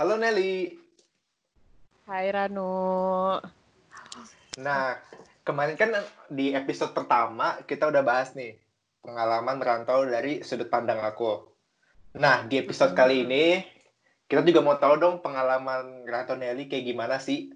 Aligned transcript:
Halo 0.00 0.16
Nelly. 0.16 0.64
Hai 2.08 2.32
Rano. 2.32 3.36
Nah, 4.56 4.96
kemarin 5.44 5.76
kan 5.76 5.92
di 6.32 6.56
episode 6.56 6.96
pertama 6.96 7.60
kita 7.68 7.84
udah 7.84 8.00
bahas 8.00 8.32
nih 8.32 8.56
pengalaman 9.04 9.60
merantau 9.60 10.08
dari 10.08 10.40
sudut 10.40 10.72
pandang 10.72 11.04
aku. 11.04 11.52
Nah, 12.16 12.48
di 12.48 12.56
episode 12.56 12.96
kali 12.96 13.28
ini 13.28 13.60
kita 14.24 14.40
juga 14.40 14.64
mau 14.64 14.80
tahu 14.80 14.96
dong 14.96 15.20
pengalaman 15.20 16.08
merantau 16.08 16.32
Nelly 16.32 16.64
kayak 16.64 16.96
gimana 16.96 17.20
sih? 17.20 17.52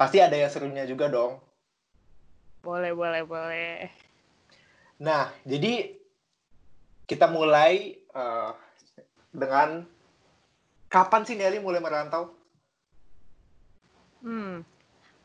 Pasti 0.00 0.24
ada 0.24 0.40
yang 0.40 0.48
serunya 0.48 0.88
juga 0.88 1.12
dong. 1.12 1.36
Boleh, 2.64 2.96
boleh, 2.96 3.28
boleh. 3.28 3.92
Nah, 5.04 5.28
jadi 5.44 5.92
kita 7.04 7.28
mulai 7.28 8.00
uh, 8.16 8.56
dengan 9.36 9.84
kapan 10.94 11.22
sih 11.26 11.36
Nelly 11.38 11.58
mulai 11.58 11.80
merantau? 11.86 12.22
Hmm, 14.24 14.64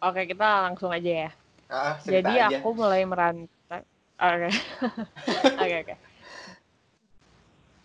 oke 0.03 0.21
kita 0.31 0.47
langsung 0.67 0.91
aja 0.91 1.11
ya. 1.27 1.31
Ah, 1.69 1.95
Jadi 2.03 2.33
aja. 2.41 2.57
aku 2.59 2.69
mulai 2.75 3.01
merantau. 3.05 3.81
Oke, 4.19 4.49
oke, 5.63 5.75
oke. 5.83 5.95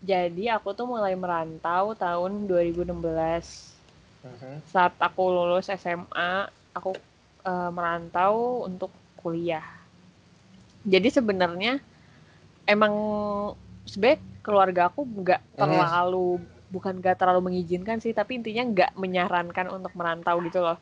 Jadi 0.04 0.44
aku 0.52 0.68
tuh 0.78 0.84
mulai 0.84 1.14
merantau 1.16 1.96
tahun 1.96 2.44
2016. 2.50 3.72
Mhm. 4.24 4.52
Saat 4.72 4.92
aku 5.00 5.22
lulus 5.32 5.68
SMA, 5.72 6.50
aku 6.76 6.92
uh, 7.46 7.70
merantau 7.72 8.64
untuk 8.68 8.90
kuliah. 9.20 9.64
Jadi 10.84 11.08
sebenarnya 11.08 11.80
emang 12.68 12.92
sebenarnya 13.88 14.20
keluarga 14.44 14.82
aku 14.92 15.00
nggak 15.08 15.40
Mhm. 15.40 15.56
terlalu 15.56 16.28
bukan 16.74 16.98
nggak 16.98 17.22
terlalu 17.22 17.54
mengizinkan 17.54 18.02
sih, 18.02 18.10
tapi 18.10 18.42
intinya 18.42 18.66
nggak 18.66 18.90
menyarankan 18.98 19.70
untuk 19.70 19.94
merantau 19.94 20.42
gitu 20.42 20.58
loh. 20.58 20.78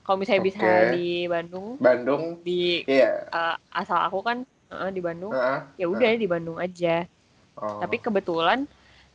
Kalau 0.00 0.16
misalnya 0.16 0.42
bisa 0.42 0.64
Oke. 0.64 0.96
di 0.96 1.08
Bandung, 1.28 1.76
Bandung, 1.76 2.22
di 2.40 2.82
iya. 2.88 3.28
uh, 3.28 3.56
asal 3.70 4.00
aku 4.00 4.24
kan 4.24 4.48
uh, 4.72 4.88
di 4.88 5.04
Bandung, 5.04 5.36
Heeh. 5.36 5.60
ya 5.84 5.86
udah 5.92 6.10
di 6.16 6.26
Bandung 6.26 6.56
aja. 6.56 7.04
Oh. 7.60 7.78
Tapi 7.84 8.00
kebetulan 8.00 8.64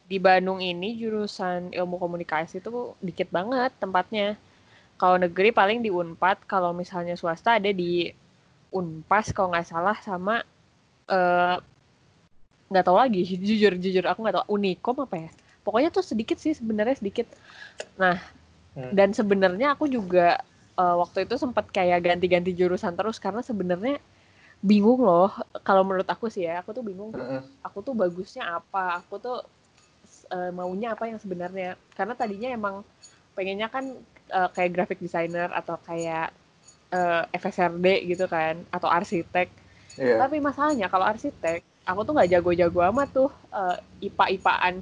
di 0.05 0.21
Bandung 0.21 0.61
ini 0.61 0.93
jurusan 1.01 1.73
ilmu 1.73 1.97
komunikasi 1.97 2.61
tuh 2.61 2.93
dikit 3.01 3.33
banget 3.33 3.73
tempatnya. 3.81 4.37
Kalau 4.95 5.19
negeri 5.19 5.51
paling 5.51 5.83
di 5.83 5.91
Unpad, 5.91 6.47
kalau 6.47 6.71
misalnya 6.71 7.19
swasta 7.19 7.59
ada 7.59 7.73
di 7.73 8.07
Unpas 8.75 9.31
kalau 9.31 9.55
nggak 9.55 9.67
salah 9.67 9.95
sama 10.03 10.43
eh, 11.07 11.55
nggak 12.67 12.85
tahu 12.85 12.97
lagi 12.99 13.23
jujur 13.47 13.79
jujur 13.79 14.03
aku 14.03 14.19
nggak 14.19 14.35
tahu 14.41 14.47
Unikom 14.59 15.07
apa 15.07 15.15
ya. 15.27 15.29
Pokoknya 15.65 15.89
tuh 15.95 16.05
sedikit 16.05 16.37
sih 16.43 16.53
sebenarnya 16.59 16.95
sedikit. 17.01 17.27
Nah 18.01 18.17
Hmm. 18.75 18.91
dan 18.97 19.09
sebenarnya 19.15 19.67
aku 19.75 19.85
juga 19.87 20.39
eh, 20.81 20.95
waktu 21.01 21.25
itu 21.25 21.35
sempat 21.39 21.65
kayak 21.71 21.99
ganti-ganti 22.07 22.51
jurusan 22.59 22.93
terus 22.99 23.17
karena 23.23 23.41
sebenarnya 23.45 23.97
bingung 24.63 25.01
loh 25.03 25.31
kalau 25.67 25.83
menurut 25.87 26.07
aku 26.09 26.27
sih 26.33 26.43
ya 26.49 26.61
aku 26.63 26.71
tuh 26.77 26.83
bingung 26.89 27.11
Mm-mm. 27.15 27.41
aku 27.67 27.79
tuh 27.87 27.93
bagusnya 27.97 28.43
apa 28.59 28.99
aku 29.03 29.15
tuh 29.21 29.37
eh, 30.33 30.51
maunya 30.53 30.93
apa 30.95 31.09
yang 31.09 31.19
sebenarnya 31.21 31.77
karena 31.97 32.13
tadinya 32.17 32.49
emang 32.57 32.75
pengennya 33.37 33.67
kan 33.71 33.85
eh, 34.31 34.49
kayak 34.55 34.71
graphic 34.75 34.99
designer 35.01 35.49
atau 35.51 35.75
kayak 35.87 36.31
eh, 36.93 37.23
FSRD 37.41 37.87
gitu 38.11 38.25
kan 38.29 38.55
atau 38.71 38.89
arsitek 38.89 39.47
Iya. 39.97 40.15
tapi 40.21 40.37
masalahnya 40.43 40.87
kalau 40.93 41.05
arsitek 41.07 41.59
aku 41.89 41.99
tuh 42.07 42.13
nggak 42.17 42.31
jago-jago 42.37 42.79
amat 42.93 43.09
tuh 43.13 43.29
eh, 43.53 43.77
IPA-IPAan 44.07 44.75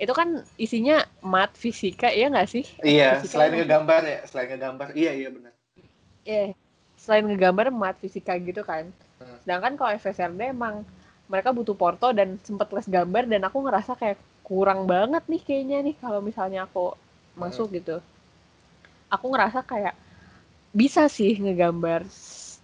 itu 0.00 0.12
kan 0.16 0.28
isinya 0.56 1.04
mat 1.20 1.52
fisika 1.52 2.08
ya 2.08 2.32
nggak 2.32 2.48
sih 2.48 2.64
Iya, 2.80 3.20
fisika 3.20 3.36
selain 3.36 3.52
emang- 3.52 3.60
ngegambar 3.68 4.00
ya, 4.02 4.18
selain 4.24 4.48
ngegambar. 4.48 4.88
Iya, 4.96 5.12
iya 5.14 5.28
benar. 5.28 5.52
eh 6.24 6.52
selain 6.96 7.24
ngegambar 7.24 7.68
mat 7.72 7.96
fisika 7.96 8.32
gitu 8.36 8.60
kan 8.60 8.88
Hmm. 9.20 9.36
sedangkan 9.44 9.76
kalau 9.76 9.92
FSRD 9.94 10.40
emang 10.48 10.80
mereka 11.28 11.52
butuh 11.52 11.76
porto 11.76 12.08
dan 12.10 12.40
sempet 12.40 12.72
les 12.72 12.88
gambar 12.88 13.24
dan 13.24 13.40
aku 13.44 13.60
ngerasa 13.60 13.92
kayak 13.94 14.16
kurang 14.40 14.84
banget 14.84 15.20
nih 15.28 15.40
kayaknya 15.40 15.78
nih 15.80 15.94
kalau 15.96 16.20
misalnya 16.20 16.64
aku 16.64 16.96
masuk 17.36 17.68
gitu 17.70 18.00
aku 19.08 19.26
ngerasa 19.28 19.60
kayak 19.62 19.92
bisa 20.72 21.08
sih 21.08 21.36
ngegambar 21.36 22.04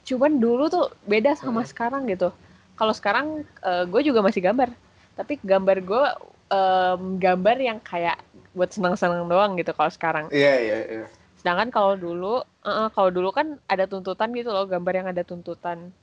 cuman 0.05 0.33
dulu 0.37 0.69
tuh 0.69 0.87
beda 1.05 1.35
sama 1.35 1.61
Hmm. 1.61 1.69
sekarang 1.69 2.03
gitu 2.07 2.31
kalau 2.75 2.93
sekarang 2.93 3.43
gue 3.89 4.03
juga 4.05 4.21
masih 4.21 4.41
gambar 4.41 4.71
tapi 5.13 5.41
gambar 5.43 5.77
gue 5.83 6.05
em, 6.51 7.03
gambar 7.19 7.57
yang 7.59 7.79
kayak 7.83 8.19
buat 8.57 8.73
senang-senang 8.73 9.29
doang 9.29 9.59
gitu 9.61 9.77
kalau 9.77 9.93
sekarang 9.93 10.27
Iya, 10.33 10.55
iya, 10.63 10.79
iya. 10.89 11.07
Sedangkan 11.37 11.71
kalau 11.71 11.95
dulu, 11.95 12.43
eh, 12.43 12.89
kalau 12.91 13.11
dulu 13.13 13.31
kan 13.31 13.61
ada 13.71 13.87
tuntutan 13.87 14.33
gitu 14.35 14.51
loh, 14.51 14.67
gambar 14.67 14.95
yang 15.05 15.09
ada 15.13 15.23
tuntutan. 15.23 15.95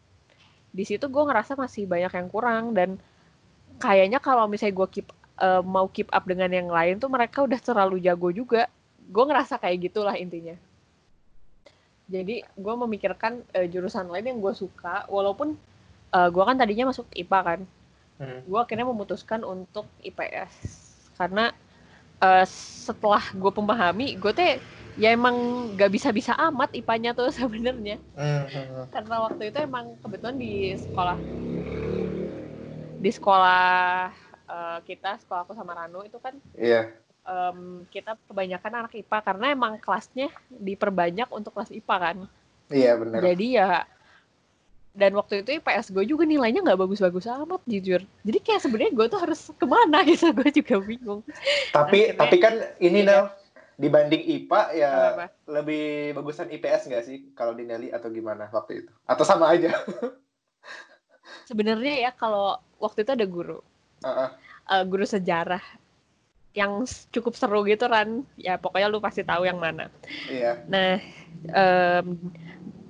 Di 0.71 0.83
situ 0.87 1.09
gue 1.11 1.23
ngerasa 1.25 1.59
masih 1.59 1.83
banyak 1.83 2.13
yang 2.13 2.27
kurang 2.31 2.71
dan 2.71 2.95
kayaknya 3.81 4.23
kalau 4.23 4.47
misalnya 4.47 4.77
gue 4.79 4.87
keep 4.87 5.07
eh, 5.41 5.61
mau 5.65 5.89
keep 5.91 6.07
up 6.13 6.23
dengan 6.23 6.47
yang 6.47 6.69
lain 6.69 7.01
tuh 7.01 7.11
mereka 7.11 7.43
udah 7.43 7.59
terlalu 7.59 7.99
jago 7.99 8.29
juga. 8.31 8.71
Gue 9.03 9.23
ngerasa 9.27 9.59
kayak 9.59 9.91
gitulah 9.91 10.15
intinya. 10.15 10.55
Jadi 12.07 12.43
gue 12.43 12.75
memikirkan 12.87 13.41
eh, 13.51 13.67
jurusan 13.67 14.07
lain 14.11 14.35
yang 14.35 14.39
gue 14.39 14.53
suka, 14.55 15.09
walaupun 15.09 15.57
eh, 16.13 16.29
gue 16.29 16.43
kan 16.45 16.55
tadinya 16.55 16.93
masuk 16.93 17.09
IPA 17.11 17.39
kan, 17.43 17.59
Hmm. 18.19 18.39
gue 18.45 18.59
akhirnya 18.59 18.85
memutuskan 18.87 19.41
untuk 19.43 19.87
IPS 20.03 20.53
karena 21.17 21.49
eh, 22.21 22.45
setelah 22.85 23.23
gue 23.33 23.51
pemahami 23.51 24.15
gue 24.19 24.33
teh 24.35 24.59
ya 24.99 25.09
emang 25.13 25.35
gak 25.73 25.89
bisa-bisa 25.89 26.33
amat 26.51 26.69
IPA-nya 26.77 27.11
tuh 27.17 27.29
sebenarnya 27.39 27.97
Mhm. 28.13 28.93
karena 28.93 29.15
waktu 29.25 29.49
itu 29.49 29.57
emang 29.63 29.97
kebetulan 30.05 30.37
di 30.37 30.53
sekolah 30.77 31.17
di 33.03 33.11
sekolah 33.11 34.13
eh, 34.53 34.79
kita 34.85 35.17
sekolah 35.23 35.41
aku 35.47 35.53
sama 35.57 35.73
Rano 35.73 36.05
itu 36.05 36.17
kan 36.21 36.35
Iya. 36.53 36.93
em, 37.25 37.87
kita 37.89 38.19
kebanyakan 38.29 38.73
anak 38.85 38.93
IPA 38.99 39.17
karena 39.23 39.45
emang 39.55 39.73
kelasnya 39.79 40.29
diperbanyak 40.51 41.29
untuk 41.33 41.55
kelas 41.55 41.71
IPA 41.73 41.95
kan 41.99 42.17
Iya, 42.69 42.91
benar. 42.99 43.19
jadi 43.25 43.47
ya 43.59 43.69
dan 44.93 45.11
waktu 45.11 45.41
itu 45.41 45.57
IPS 45.57 45.89
gue 45.89 46.05
juga 46.05 46.21
nilainya 46.23 46.61
nggak 46.61 46.77
bagus-bagus 46.77 47.25
amat 47.25 47.61
jujur 47.65 47.97
jadi 48.21 48.37
kayak 48.39 48.61
sebenarnya 48.61 48.93
gue 48.93 49.05
tuh 49.07 49.19
harus 49.19 49.49
ke 49.51 49.65
mana 49.65 50.01
gitu 50.07 50.29
gue 50.31 50.49
juga 50.53 50.75
bingung 50.79 51.21
Tapi 51.71 51.99
akhirnya- 52.07 52.15
tapi 52.15 52.35
kan 52.37 52.53
ini 52.79 53.01
Iya. 53.01 53.07
Nel 53.07 53.23
dibanding 53.73 54.21
IPA 54.21 54.61
ya 54.71 54.91
Apa-apa? 54.93 55.25
lebih 55.49 55.83
bagusan 56.13 56.47
IPS 56.47 56.81
nggak 56.87 57.03
sih 57.03 57.17
kalau 57.33 57.51
di 57.51 57.65
Nelly 57.65 57.89
atau 57.89 58.05
gimana 58.07 58.45
waktu 58.47 58.85
itu? 58.85 58.91
Atau 59.03 59.25
sama 59.25 59.49
aja? 59.49 59.73
sebenarnya 61.43 61.99
ya 61.99 62.11
kalau 62.11 62.61
waktu 62.77 63.01
itu 63.01 63.11
ada 63.11 63.25
guru 63.25 63.59
Heeh. 63.99 64.29
eh, 64.69 64.83
guru 64.85 65.03
sejarah 65.03 65.63
yang 66.53 66.85
cukup 67.09 67.33
seru 67.33 67.65
gitu 67.65 67.87
kan 67.87 68.21
ya 68.37 68.55
pokoknya 68.55 68.87
lu 68.87 69.01
pasti 69.01 69.25
tahu 69.25 69.43
yang 69.43 69.57
mana 69.57 69.89
Iya. 70.29 70.61
nah 70.69 71.01
em, 71.49 72.07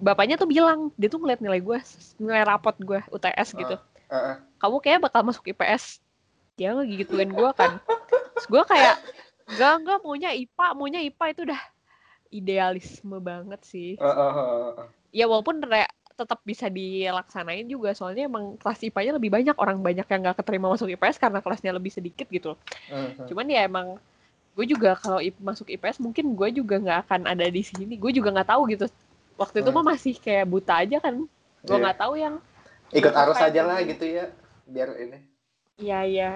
bapaknya 0.04 0.36
tuh 0.36 0.46
bilang 0.46 0.92
dia 1.00 1.08
tuh 1.08 1.24
ngeliat 1.24 1.40
nilai 1.40 1.64
gue 1.64 1.80
nilai 2.20 2.44
rapot 2.44 2.76
gue 2.76 3.00
UTS 3.10 3.56
gitu. 3.56 3.76
Heeh. 4.12 4.36
kamu 4.60 4.78
kayak 4.80 5.00
bakal 5.04 5.24
masuk 5.24 5.44
IPS 5.48 6.00
dia 6.56 6.72
ngegituin 6.72 7.32
gue 7.32 7.50
kan. 7.56 7.80
Terus 8.36 8.48
gue 8.48 8.64
kayak 8.64 8.96
enggak 9.50 9.74
enggak 9.80 9.98
maunya 10.04 10.30
IPA 10.32 10.68
maunya 10.76 11.00
IPA 11.02 11.26
itu 11.32 11.42
udah 11.48 11.62
idealisme 12.30 13.18
banget 13.20 13.62
sih. 13.64 13.96
Heeh, 13.96 14.32
heeh, 14.36 14.60
heeh. 14.76 14.88
ya 15.14 15.26
walaupun 15.30 15.62
re- 15.64 15.92
tetap 16.14 16.46
bisa 16.46 16.70
dilaksanain 16.70 17.66
juga 17.66 17.92
soalnya 17.98 18.30
emang 18.30 18.54
kelas 18.62 18.86
IPA-nya 18.86 19.18
lebih 19.18 19.34
banyak 19.34 19.58
orang 19.58 19.82
banyak 19.82 20.06
yang 20.06 20.20
nggak 20.22 20.38
keterima 20.42 20.70
masuk 20.70 20.94
IPS 20.94 21.18
karena 21.18 21.42
kelasnya 21.42 21.74
lebih 21.74 21.90
sedikit 21.90 22.30
gitu 22.30 22.54
Mhm. 22.90 23.34
cuman 23.34 23.46
ya 23.50 23.66
emang 23.66 23.98
gue 24.54 24.66
juga 24.70 24.94
kalau 24.94 25.18
masuk 25.42 25.74
IPS 25.74 25.98
mungkin 25.98 26.38
gue 26.38 26.50
juga 26.54 26.78
nggak 26.78 27.00
akan 27.10 27.22
ada 27.26 27.50
di 27.50 27.66
sini 27.66 27.98
gue 27.98 28.12
juga 28.14 28.30
nggak 28.30 28.50
tahu 28.54 28.62
gitu 28.70 28.86
waktu 29.36 29.62
itu 29.62 29.70
Hmm. 29.70 29.78
mah 29.82 29.86
masih 29.94 30.14
kayak 30.18 30.46
buta 30.46 30.74
aja 30.84 30.98
kan 31.00 31.26
gue 31.64 31.76
Iya. 31.76 31.84
nggak 31.84 32.00
tahu 32.00 32.14
yang 32.20 32.36
Ikut 32.94 33.10
arus 33.10 33.42
aja 33.42 33.62
lah 33.66 33.82
gitu 33.82 34.06
ya, 34.06 34.30
biar 34.70 34.94
ini. 35.02 35.18
iya 35.82 36.00
iya 36.06 36.32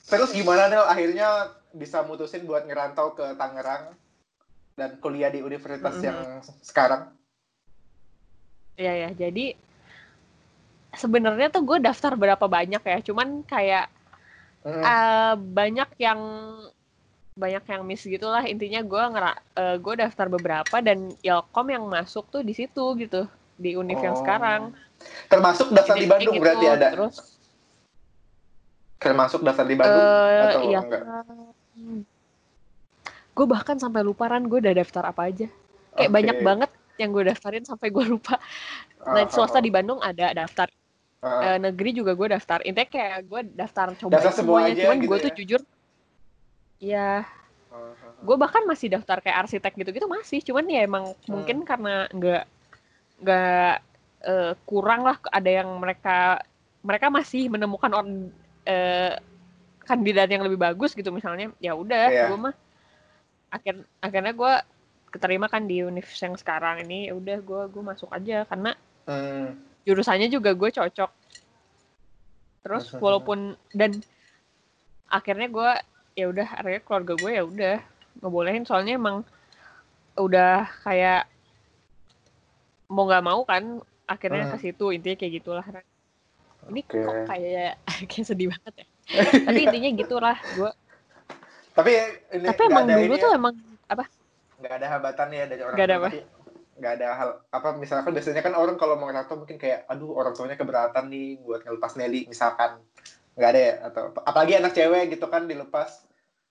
Terus 0.00 0.30
gimana 0.30 0.70
Nel 0.70 0.86
akhirnya 0.86 1.50
bisa 1.74 2.02
mutusin 2.02 2.46
buat 2.46 2.62
ngerantau 2.64 3.14
ke 3.18 3.34
Tangerang 3.34 3.94
dan 4.74 4.96
kuliah 5.02 5.28
di 5.28 5.42
universitas 5.42 5.98
Mhm. 5.98 6.04
yang 6.06 6.18
sekarang? 6.62 7.10
iya 8.74 8.96
ya 8.96 9.10
jadi 9.12 9.52
sebenarnya 10.90 11.52
tuh 11.52 11.62
gue 11.62 11.78
daftar 11.78 12.16
berapa 12.16 12.46
banyak 12.46 12.80
ya 12.80 12.98
cuman 13.04 13.42
kayak 13.44 13.86
Mhm. 14.62 14.82
eh, 14.82 15.34
banyak 15.36 15.90
yang 15.98 16.20
banyak 17.40 17.64
yang 17.64 17.82
miss 17.82 18.04
gitulah 18.04 18.44
intinya 18.44 18.84
gue 18.84 19.02
ngera 19.16 19.32
eh, 19.56 19.76
gue 19.80 19.94
daftar 19.96 20.28
beberapa 20.28 20.76
dan 20.84 21.08
Ilkom 21.18 21.66
yang 21.72 21.84
masuk 21.88 22.28
tuh 22.28 22.44
di 22.44 22.52
situ 22.52 22.84
gitu 23.00 23.24
di 23.56 23.72
univ 23.74 23.96
yang 23.98 24.12
Oh. 24.12 24.20
sekarang 24.20 24.76
Termasuk 25.32 25.72
daftar 25.72 25.96
di 25.96 26.04
Jadi 26.04 26.12
Bandung 26.12 26.34
gitu, 26.36 26.44
berarti 26.44 26.66
ada. 26.68 26.88
terus 26.92 27.16
Termasuk 29.00 29.40
daftar 29.40 29.64
di 29.64 29.76
Bandung 29.80 30.04
eh 30.04 30.40
atau 30.44 30.60
iya 30.68 30.80
enggak? 30.84 31.02
gue 33.30 33.46
bahkan 33.48 33.80
sampai 33.80 34.04
luparan 34.04 34.44
gue 34.44 34.60
udah 34.60 34.74
daftar 34.76 35.08
apa 35.08 35.32
aja 35.32 35.48
kayak 35.96 36.10
Oke. 36.10 36.12
banyak 36.12 36.36
banget 36.44 36.70
yang 37.00 37.08
gue 37.08 37.24
daftarin 37.24 37.64
sampai 37.64 37.88
gue 37.88 38.04
lupa 38.04 38.36
nah 39.00 39.24
Ah, 39.24 39.32
swasta 39.32 39.56
ah, 39.56 39.64
di 39.64 39.72
Bandung 39.72 39.96
ada 40.04 40.36
daftar 40.36 40.68
ah. 41.24 41.56
Eh, 41.56 41.58
negeri 41.58 41.96
juga 41.96 42.12
gue 42.12 42.28
daftar 42.28 42.60
intinya 42.60 42.88
kayak 42.92 43.18
gue 43.24 43.40
daftar 43.56 43.96
coba 43.96 44.12
Daftar 44.20 44.32
semua 44.36 44.60
semuanya 44.60 44.72
aja 44.76 44.82
cuman 44.84 44.98
gitu 45.00 45.08
gue 45.08 45.16
ya? 45.16 45.24
tuh 45.24 45.32
jujur 45.40 45.60
ya 46.80 47.22
Ah, 47.70 47.76
ah, 47.76 47.94
ah. 47.94 48.12
gue 48.18 48.36
bahkan 48.36 48.66
masih 48.66 48.90
daftar 48.90 49.22
kayak 49.22 49.46
arsitek 49.46 49.78
gitu-gitu 49.78 50.10
masih 50.10 50.42
cuman 50.42 50.66
ya 50.66 50.82
emang 50.82 51.04
Hmm. 51.14 51.38
mungkin 51.38 51.62
karena 51.62 52.10
nggak 52.10 52.42
nggak 53.22 53.72
eh, 54.20 54.52
kurang 54.66 55.06
lah 55.06 55.16
ada 55.30 55.50
yang 55.62 55.70
mereka 55.78 56.42
mereka 56.82 57.12
masih 57.12 57.46
menemukan 57.46 57.92
orang 57.94 58.10
eh, 58.66 59.14
kandidat 59.86 60.26
yang 60.28 60.42
lebih 60.42 60.58
bagus 60.58 60.92
gitu 60.92 61.14
misalnya 61.14 61.54
ya 61.62 61.78
udah 61.78 62.06
Iya. 62.10 62.26
gue 62.26 62.38
mah 62.38 62.54
akhir 63.50 63.74
akhirnya 64.00 64.32
gue 64.34 64.52
keterima 65.10 65.46
kan 65.46 65.66
di 65.66 65.82
univ 65.82 66.06
yang 66.06 66.34
sekarang 66.34 66.86
ini 66.86 67.10
ya 67.10 67.14
udah 67.14 67.38
gue 67.38 67.62
gue 67.70 67.82
masuk 67.82 68.10
aja 68.10 68.42
karena 68.46 68.74
Hmm. 69.06 69.58
jurusannya 69.82 70.26
juga 70.26 70.54
gue 70.54 70.70
cocok 70.70 71.10
terus 72.60 72.92
walaupun 72.94 73.56
dan 73.72 73.96
akhirnya 75.08 75.48
gue 75.48 75.70
ya 76.14 76.26
udah 76.28 76.46
akhirnya 76.46 76.82
keluarga 76.82 77.12
gue 77.16 77.30
ya 77.32 77.44
udah 77.44 77.76
ngebolehin. 78.20 78.64
Soalnya 78.64 78.98
emang 78.98 79.22
udah 80.14 80.66
kayak 80.82 81.26
mau 82.90 83.06
nggak 83.06 83.24
mau 83.24 83.40
kan 83.46 83.78
akhirnya 84.06 84.50
Hmm. 84.50 84.52
ke 84.54 84.58
situ. 84.60 84.86
Intinya 84.90 85.16
kayak 85.16 85.32
gitulah. 85.42 85.64
Ini 86.70 86.80
Oke. 86.84 86.98
kok 87.00 87.16
kayak 87.26 87.72
kayak 88.10 88.26
sedih 88.26 88.48
banget 88.52 88.84
ya? 88.84 88.86
Tapi 89.46 89.58
intinya 89.66 89.90
gitulah 89.96 90.36
gue 90.54 90.70
Tapi 91.70 91.90
ini 92.34 92.46
tapi 92.46 92.62
emang 92.66 92.84
ada 92.86 92.98
dulu 92.98 93.14
ini 93.14 93.22
tuh 93.22 93.30
ya, 93.30 93.38
emang 93.38 93.54
nggak 94.60 94.74
ada 94.76 94.86
hambatan 94.92 95.28
ya 95.32 95.44
dari 95.48 95.62
orang 95.64 95.74
Nggak 95.78 95.86
ada 95.88 95.96
apa? 95.96 96.08
nggak 96.80 96.92
ada 96.96 97.08
hal 97.12 97.30
apa 97.52 97.68
misalkan 97.76 98.10
biasanya 98.16 98.40
kan 98.40 98.56
orang 98.56 98.80
kalau 98.80 98.96
mau 98.96 99.04
ngerantau 99.04 99.36
mungkin 99.36 99.60
kayak 99.60 99.84
aduh 99.84 100.16
orang 100.16 100.32
tuanya 100.32 100.56
keberatan 100.56 101.12
nih 101.12 101.36
buat 101.44 101.60
ngelepas 101.60 101.92
Nelly 101.96 102.24
misalkan 102.24 102.80
nggak 103.38 103.50
ada 103.50 103.60
ya 103.60 103.74
atau 103.86 104.02
apalagi 104.26 104.52
anak 104.58 104.72
cewek 104.74 105.14
gitu 105.14 105.26
kan 105.30 105.46
dilepas 105.46 106.06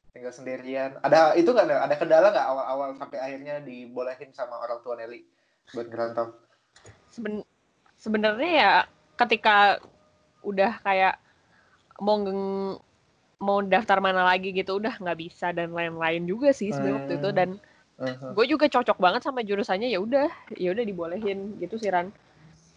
tinggal 0.10 0.34
sendirian 0.34 0.98
ada 1.06 1.38
itu 1.38 1.52
Nel? 1.54 1.78
ada 1.78 1.96
kendala 1.96 2.34
nggak 2.34 2.48
awal-awal 2.50 2.90
sampai 2.98 3.20
akhirnya 3.22 3.62
dibolehin 3.62 4.34
sama 4.34 4.58
orang 4.58 4.80
tua 4.82 4.98
Nelly 4.98 5.22
buat 5.76 5.86
ngerantau 5.86 6.34
seben 7.14 7.46
sebenarnya 8.00 8.52
ya 8.52 8.72
ketika 9.20 9.78
udah 10.42 10.80
kayak 10.82 11.20
mau 12.00 12.16
ngeng- 12.24 12.80
mau 13.40 13.60
daftar 13.64 14.00
mana 14.00 14.24
lagi 14.24 14.52
gitu 14.52 14.80
udah 14.80 15.00
nggak 15.00 15.20
bisa 15.20 15.52
dan 15.52 15.72
lain-lain 15.72 16.24
juga 16.28 16.52
sih 16.52 16.72
sebenarnya 16.72 16.98
waktu 17.00 17.14
itu 17.20 17.30
Hmm. 17.30 17.38
dan 17.38 17.50
Mhm. 18.00 18.32
gue 18.32 18.46
juga 18.48 18.66
cocok 18.72 18.96
banget 18.96 19.22
sama 19.28 19.44
jurusannya 19.44 19.92
ya 19.92 20.00
udah 20.00 20.32
ya 20.56 20.72
udah 20.72 20.84
dibolehin 20.88 21.60
gitu 21.60 21.76
sih 21.76 21.92
Ran 21.92 22.08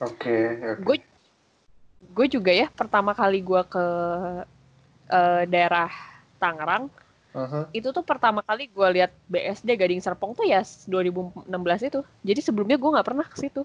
oke 0.02 0.36
oke. 0.74 0.82
gue 0.82 0.96
gue 2.02 2.26
juga 2.28 2.50
ya 2.50 2.66
pertama 2.68 3.14
kali 3.14 3.38
gue 3.38 3.62
ke 3.64 3.84
eh, 5.08 5.42
daerah 5.46 5.90
Tangerang 6.36 6.90
Mhm. 7.32 7.72
itu 7.72 7.88
tuh 7.88 8.04
pertama 8.04 8.44
kali 8.44 8.68
gue 8.68 8.88
lihat 8.92 9.08
BSD 9.24 9.72
Gading 9.72 10.04
Serpong 10.04 10.36
tuh 10.36 10.44
ya 10.44 10.60
2016 10.84 11.48
itu 11.88 12.00
jadi 12.20 12.40
sebelumnya 12.40 12.76
gue 12.76 12.90
nggak 12.92 13.08
pernah 13.08 13.24
ke 13.24 13.36
situ 13.38 13.64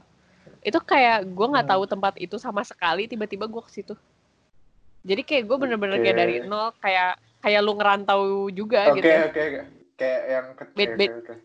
itu 0.63 0.79
kayak 0.79 1.27
gue 1.27 1.47
nggak 1.47 1.67
Hmm. 1.67 1.73
tahu 1.75 1.83
tempat 1.83 2.13
itu 2.15 2.39
sama 2.39 2.63
sekali 2.63 3.11
tiba-tiba 3.11 3.43
gue 3.43 3.59
ke 3.59 3.71
situ 3.73 3.93
jadi 5.03 5.19
kayak 5.19 5.43
gue 5.45 5.57
bener-bener 5.57 5.99
kayak 5.99 6.15
Oke. 6.15 6.21
dari 6.23 6.35
nol 6.41 6.71
kayak 6.79 7.11
kayak 7.39 7.59
lu 7.59 7.75
ngerantau 7.75 8.21
juga 8.49 8.87
oke 8.87 8.97
gitu 8.97 9.07
oke 9.11 9.41
oke. 9.41 9.61
kayak 9.99 10.21
yang 10.25 10.45
ke- 10.55 10.71
Bet- 10.71 10.87
oke, 10.87 10.97
bet. 10.97 11.11
oke, 11.11 11.19
oke. 11.19 11.35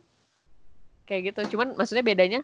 kayak 1.03 1.23
gitu 1.27 1.41
cuman 1.59 1.75
maksudnya 1.75 2.05
bedanya 2.07 2.41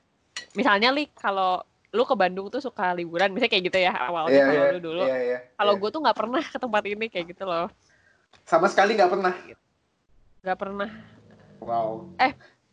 misalnya 0.55 0.91
li 0.91 1.07
kalau 1.15 1.63
lu 1.89 2.05
ke 2.05 2.15
Bandung 2.15 2.53
tuh 2.53 2.61
suka 2.61 2.93
liburan 2.93 3.33
misalnya 3.33 3.53
kayak 3.53 3.65
gitu 3.73 3.79
ya 3.81 3.93
awalnya 3.97 4.37
Iya, 4.37 4.45
kalau 4.45 4.61
iya, 4.61 4.75
lu 4.77 4.81
dulu. 4.81 5.03
Iya, 5.09 5.19
iya, 5.25 5.39
kalau 5.57 5.73
iya. 5.73 5.81
gue 5.81 5.89
tuh 5.89 6.01
nggak 6.05 6.19
pernah 6.21 6.43
ke 6.45 6.59
tempat 6.61 6.83
ini 6.85 7.07
kayak 7.09 7.27
gitu 7.33 7.45
loh. 7.49 7.67
Sama 8.45 8.69
sekali 8.69 8.93
nggak 8.93 9.09
pernah? 9.09 9.35
Nggak 10.45 10.59
pernah. 10.61 10.91
Wow. 11.65 12.13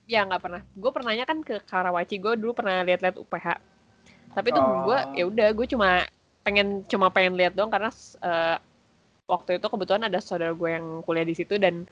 Ya 0.06 0.22
nggak 0.28 0.42
pernah. 0.44 0.62
Gue 0.76 0.92
pernahnya 0.92 1.26
kan 1.26 1.40
ke 1.42 1.64
Karawaci 1.64 2.20
gue 2.20 2.34
dulu 2.38 2.52
pernah 2.54 2.84
lihat-lihat 2.84 3.16
UPH 3.18 3.48
tapi 4.36 4.52
tuh 4.52 4.60
Oh. 4.60 4.84
gue 4.84 4.98
ya 5.16 5.24
udah 5.32 5.48
gue 5.56 5.64
cuma 5.72 6.04
pengen 6.44 6.84
cuma 6.92 7.08
pengen 7.08 7.40
lihat 7.40 7.56
doang 7.56 7.72
karena 7.72 7.88
eh, 8.20 8.60
waktu 9.26 9.58
itu 9.58 9.66
kebetulan 9.66 10.12
ada 10.12 10.20
saudara 10.20 10.52
gue 10.52 10.70
yang 10.70 11.00
kuliah 11.02 11.24
di 11.24 11.34
situ 11.34 11.56
dan 11.56 11.88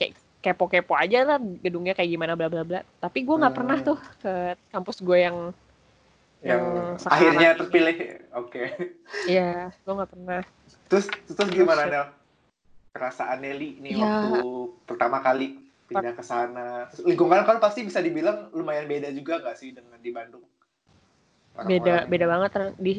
kayak 0.00 0.16
kepo-kepo 0.42 0.96
aja 0.98 1.22
lah 1.22 1.38
gedungnya 1.38 1.92
kayak 1.94 2.10
gimana 2.10 2.32
bla 2.34 2.48
bla 2.48 2.64
bla. 2.64 2.80
Tapi 2.98 3.22
gue 3.22 3.36
nggak 3.36 3.52
Hmm. 3.52 3.60
pernah 3.60 3.78
tuh 3.84 3.98
ke 4.18 4.32
kampus 4.72 5.04
gue 5.04 5.18
yang 5.20 5.36
yang 6.42 6.58
Yang 6.60 6.98
sekarang 6.98 7.14
akhirnya 7.14 7.48
ini. 7.48 7.58
terpilih 7.58 7.96
oke 8.42 8.62
ya 9.26 9.50
gue 9.72 9.92
nggak 9.94 10.10
pernah 10.10 10.40
terus 10.86 11.06
terus 11.24 11.48
gimana 11.48 11.82
Nel 11.86 12.06
perasaan 12.90 13.38
Nelly 13.40 13.78
nih 13.78 13.92
Ya. 13.94 14.02
waktu 14.02 14.30
pertama 14.84 15.18
kali 15.18 15.56
pindah 15.86 16.12
ke 16.12 16.20
sana 16.20 16.90
lingkungan 17.00 17.42
kan 17.42 17.56
pasti 17.56 17.82
bisa 17.82 17.98
dibilang 17.98 18.50
lumayan 18.50 18.84
beda 18.84 19.08
juga 19.10 19.38
nggak 19.38 19.56
sih 19.56 19.70
dengan 19.70 19.96
di 19.96 20.10
Bandung 20.10 20.42
beda 21.54 21.62
Orang-orang 21.62 22.08
beda 22.08 22.24
ini. 22.24 22.32
banget 22.32 22.50
di 22.76 22.94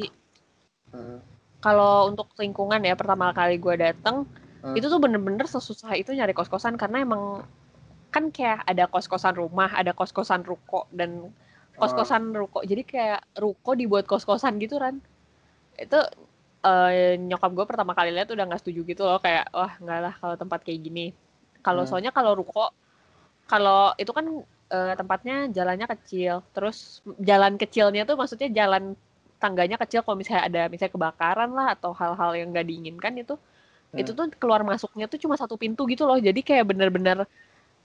Hmm. 0.88 1.18
kalau 1.58 2.06
untuk 2.06 2.30
lingkungan 2.38 2.78
ya 2.78 2.94
pertama 2.94 3.34
kali 3.34 3.58
gue 3.58 3.74
datang 3.76 4.22
Hmm. 4.62 4.72
itu 4.72 4.86
tuh 4.86 4.96
bener-bener 4.96 5.44
sesusah 5.44 5.92
itu 5.92 6.14
nyari 6.14 6.30
kos-kosan 6.30 6.78
karena 6.78 7.02
emang 7.02 7.42
kan 8.08 8.30
kayak 8.30 8.62
ada 8.62 8.86
kos-kosan 8.86 9.34
rumah 9.34 9.68
ada 9.68 9.90
kos-kosan 9.90 10.40
ruko 10.40 10.86
dan 10.88 11.34
kos-kosan 11.80 12.22
ruko. 12.40 12.60
Jadi 12.70 12.82
kayak 12.86 13.20
ruko 13.42 13.70
dibuat 13.80 14.04
kos-kosan 14.10 14.54
gitu 14.62 14.76
kan 14.84 14.94
itu 15.84 15.96
eh, 16.66 17.16
nyokap 17.28 17.50
gue 17.56 17.66
pertama 17.70 17.92
kali 17.98 18.10
lihat 18.16 18.28
udah 18.34 18.44
nggak 18.48 18.60
setuju 18.62 18.80
gitu 18.90 19.02
loh. 19.08 19.18
Kayak 19.24 19.44
wah 19.56 19.72
nggak 19.82 19.98
lah 20.04 20.14
kalau 20.22 20.36
tempat 20.42 20.60
kayak 20.66 20.80
gini. 20.86 21.06
Kalau 21.64 21.82
Hmm. 21.82 21.88
soalnya 21.88 22.12
kalau 22.14 22.32
ruko 22.38 22.70
kalau 23.50 23.92
itu 24.02 24.12
kan 24.18 24.26
eh, 24.74 24.94
tempatnya 25.00 25.34
jalannya 25.56 25.86
kecil. 25.94 26.34
Terus 26.54 26.76
jalan 27.30 27.54
kecilnya 27.62 28.02
tuh 28.08 28.16
maksudnya 28.20 28.48
jalan 28.60 28.84
tangganya 29.42 29.76
kecil. 29.82 30.00
Kalau 30.06 30.16
misalnya 30.20 30.44
ada 30.48 30.62
misalnya 30.72 30.94
kebakaran 30.96 31.50
lah 31.58 31.66
atau 31.76 31.92
hal-hal 32.00 32.30
yang 32.40 32.48
nggak 32.52 32.66
diinginkan 32.70 33.14
itu 33.22 33.34
Hmm. 33.92 34.00
itu 34.00 34.10
tuh 34.18 34.26
keluar 34.42 34.62
masuknya 34.66 35.06
tuh 35.12 35.18
cuma 35.22 35.36
satu 35.40 35.56
pintu 35.62 35.82
gitu 35.92 36.04
loh. 36.08 36.18
Jadi 36.20 36.40
kayak 36.48 36.64
bener-bener 36.70 37.18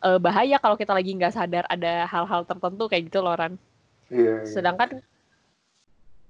eh, 0.06 0.20
bahaya 0.26 0.58
kalau 0.64 0.76
kita 0.82 0.94
lagi 0.98 1.12
nggak 1.18 1.34
sadar 1.38 1.66
ada 1.70 2.08
hal-hal 2.14 2.42
tertentu 2.50 2.84
kayak 2.92 3.04
gitu 3.12 3.20
loh 3.26 3.36
Ran 3.38 3.54
iya, 4.10 4.44
iya. 4.44 4.50
sedangkan 4.50 5.02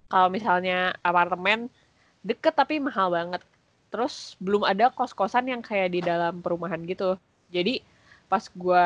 kalau 0.09 0.29
misalnya 0.31 0.95
apartemen 1.03 1.69
deket 2.25 2.53
tapi 2.55 2.81
mahal 2.81 3.11
banget. 3.13 3.41
Terus 3.89 4.37
belum 4.37 4.65
ada 4.65 4.93
kos-kosan 4.93 5.49
yang 5.49 5.61
kayak 5.65 5.89
di 5.93 6.01
dalam 6.05 6.45
perumahan 6.45 6.81
gitu. 6.85 7.17
Jadi 7.49 7.81
pas 8.29 8.45
gua 8.53 8.85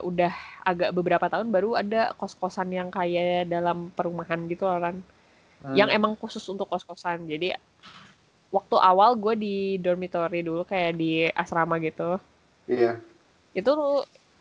udah 0.00 0.32
agak 0.64 0.96
beberapa 0.96 1.28
tahun 1.28 1.52
baru 1.52 1.76
ada 1.76 2.16
kos-kosan 2.16 2.72
yang 2.72 2.88
kayak 2.88 3.44
dalam 3.48 3.92
perumahan 3.92 4.40
gitu 4.48 4.64
loh 4.64 4.80
Ran 4.80 5.04
Hmm. 5.58 5.74
yang 5.74 5.90
emang 5.90 6.14
khusus 6.14 6.42
untuk 6.46 6.70
kos-kosan. 6.70 7.26
Jadi 7.26 7.50
waktu 8.54 8.76
awal 8.78 9.18
gue 9.18 9.34
di 9.34 9.56
dormitory 9.82 10.46
dulu 10.46 10.62
kayak 10.62 10.92
di 10.94 11.26
asrama 11.34 11.82
gitu. 11.82 12.16
Iya. 12.70 13.02
Itu 13.52 13.74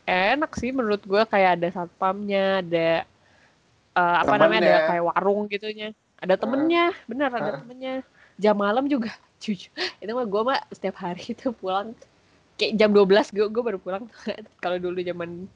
enak 0.06 0.52
sih 0.56 0.70
menurut 0.72 1.02
gue 1.04 1.24
kayak 1.26 1.60
ada 1.60 1.68
satpamnya 1.74 2.62
ada 2.62 2.90
eh, 3.98 4.16
apa 4.22 4.34
namanya 4.38 4.62
ada 4.62 4.76
kayak 4.94 5.04
warung 5.10 5.50
gitunya. 5.50 5.90
Ada 6.18 6.38
temennya 6.38 6.94
bener 7.10 7.30
ada 7.30 7.52
Heeh. 7.52 7.60
temennya. 7.62 7.94
Jam 8.38 8.56
malam 8.58 8.86
juga 8.86 9.10
jujur. 9.44 9.74
Itu 9.98 10.12
mah 10.14 10.26
gue 10.30 10.42
mah 10.46 10.60
setiap 10.70 11.02
hari 11.02 11.34
itu 11.34 11.50
pulang. 11.54 11.98
Kayak 12.58 12.74
jam 12.78 12.90
12 12.94 13.34
gue 13.34 13.46
gue 13.50 13.64
baru 13.66 13.80
pulang. 13.82 14.06
Kalau 14.64 14.78
dulu 14.78 15.02
zaman 15.02 15.50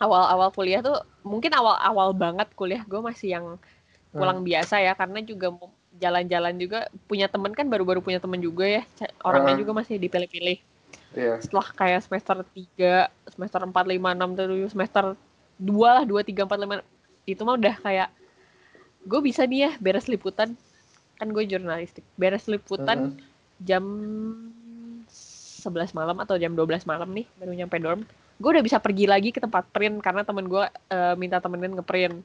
awal-awal 0.00 0.50
kuliah 0.52 0.84
tuh 0.84 1.00
mungkin 1.24 1.54
awal-awal 1.54 2.12
banget 2.12 2.50
kuliah 2.58 2.82
gue 2.84 3.00
masih 3.00 3.36
yang 3.36 3.46
pulang 4.12 4.40
Hmm. 4.40 4.48
biasa 4.48 4.80
ya. 4.80 4.92
Karena 4.96 5.20
juga 5.24 5.52
jalan-jalan 5.94 6.54
juga 6.58 6.90
punya 7.06 7.30
temen 7.30 7.54
kan 7.54 7.70
baru-baru 7.70 8.02
punya 8.04 8.20
temen 8.20 8.40
juga 8.40 8.66
ya. 8.66 8.82
Orangnya 9.24 9.56
Heeh. 9.56 9.62
juga 9.64 9.72
masih 9.72 9.96
dipilih-pilih. 9.96 10.58
Iya. 11.14 11.38
Setelah 11.40 11.66
kayak 11.72 12.00
semester 12.04 12.36
3, 12.42 13.08
semester 13.30 13.60
4, 13.62 13.70
5, 13.72 14.10
6, 14.18 14.34
7, 14.34 14.74
semester 14.74 15.04
2 15.56 16.02
lah, 16.02 16.04
2, 16.04 16.20
3, 16.26 16.42
4, 16.44 16.58
5 16.58 16.82
itu 17.24 17.40
mah 17.42 17.56
udah 17.56 17.74
kayak 17.80 18.08
gue 19.04 19.20
bisa 19.20 19.44
nih 19.44 19.68
ya 19.68 19.72
beres 19.78 20.08
liputan. 20.08 20.56
Kan 21.14 21.30
gue 21.30 21.44
jurnalistik. 21.44 22.04
Beres 22.16 22.44
liputan 22.46 23.12
Mhm. 23.12 23.20
jam 23.60 23.84
11 25.08 25.94
malam 25.96 26.16
atau 26.20 26.36
jam 26.36 26.52
12 26.52 26.84
malam 26.84 27.08
nih 27.10 27.24
baru 27.38 27.52
nyampe 27.54 27.76
dorm. 27.80 28.02
Gue 28.36 28.50
udah 28.58 28.64
bisa 28.64 28.82
pergi 28.82 29.06
lagi 29.06 29.30
ke 29.30 29.38
tempat 29.38 29.64
print 29.70 30.02
karena 30.02 30.26
temen 30.26 30.44
gue 30.44 30.64
eh, 30.90 31.14
minta 31.16 31.38
temenin 31.38 31.72
ngeprint. 31.72 32.20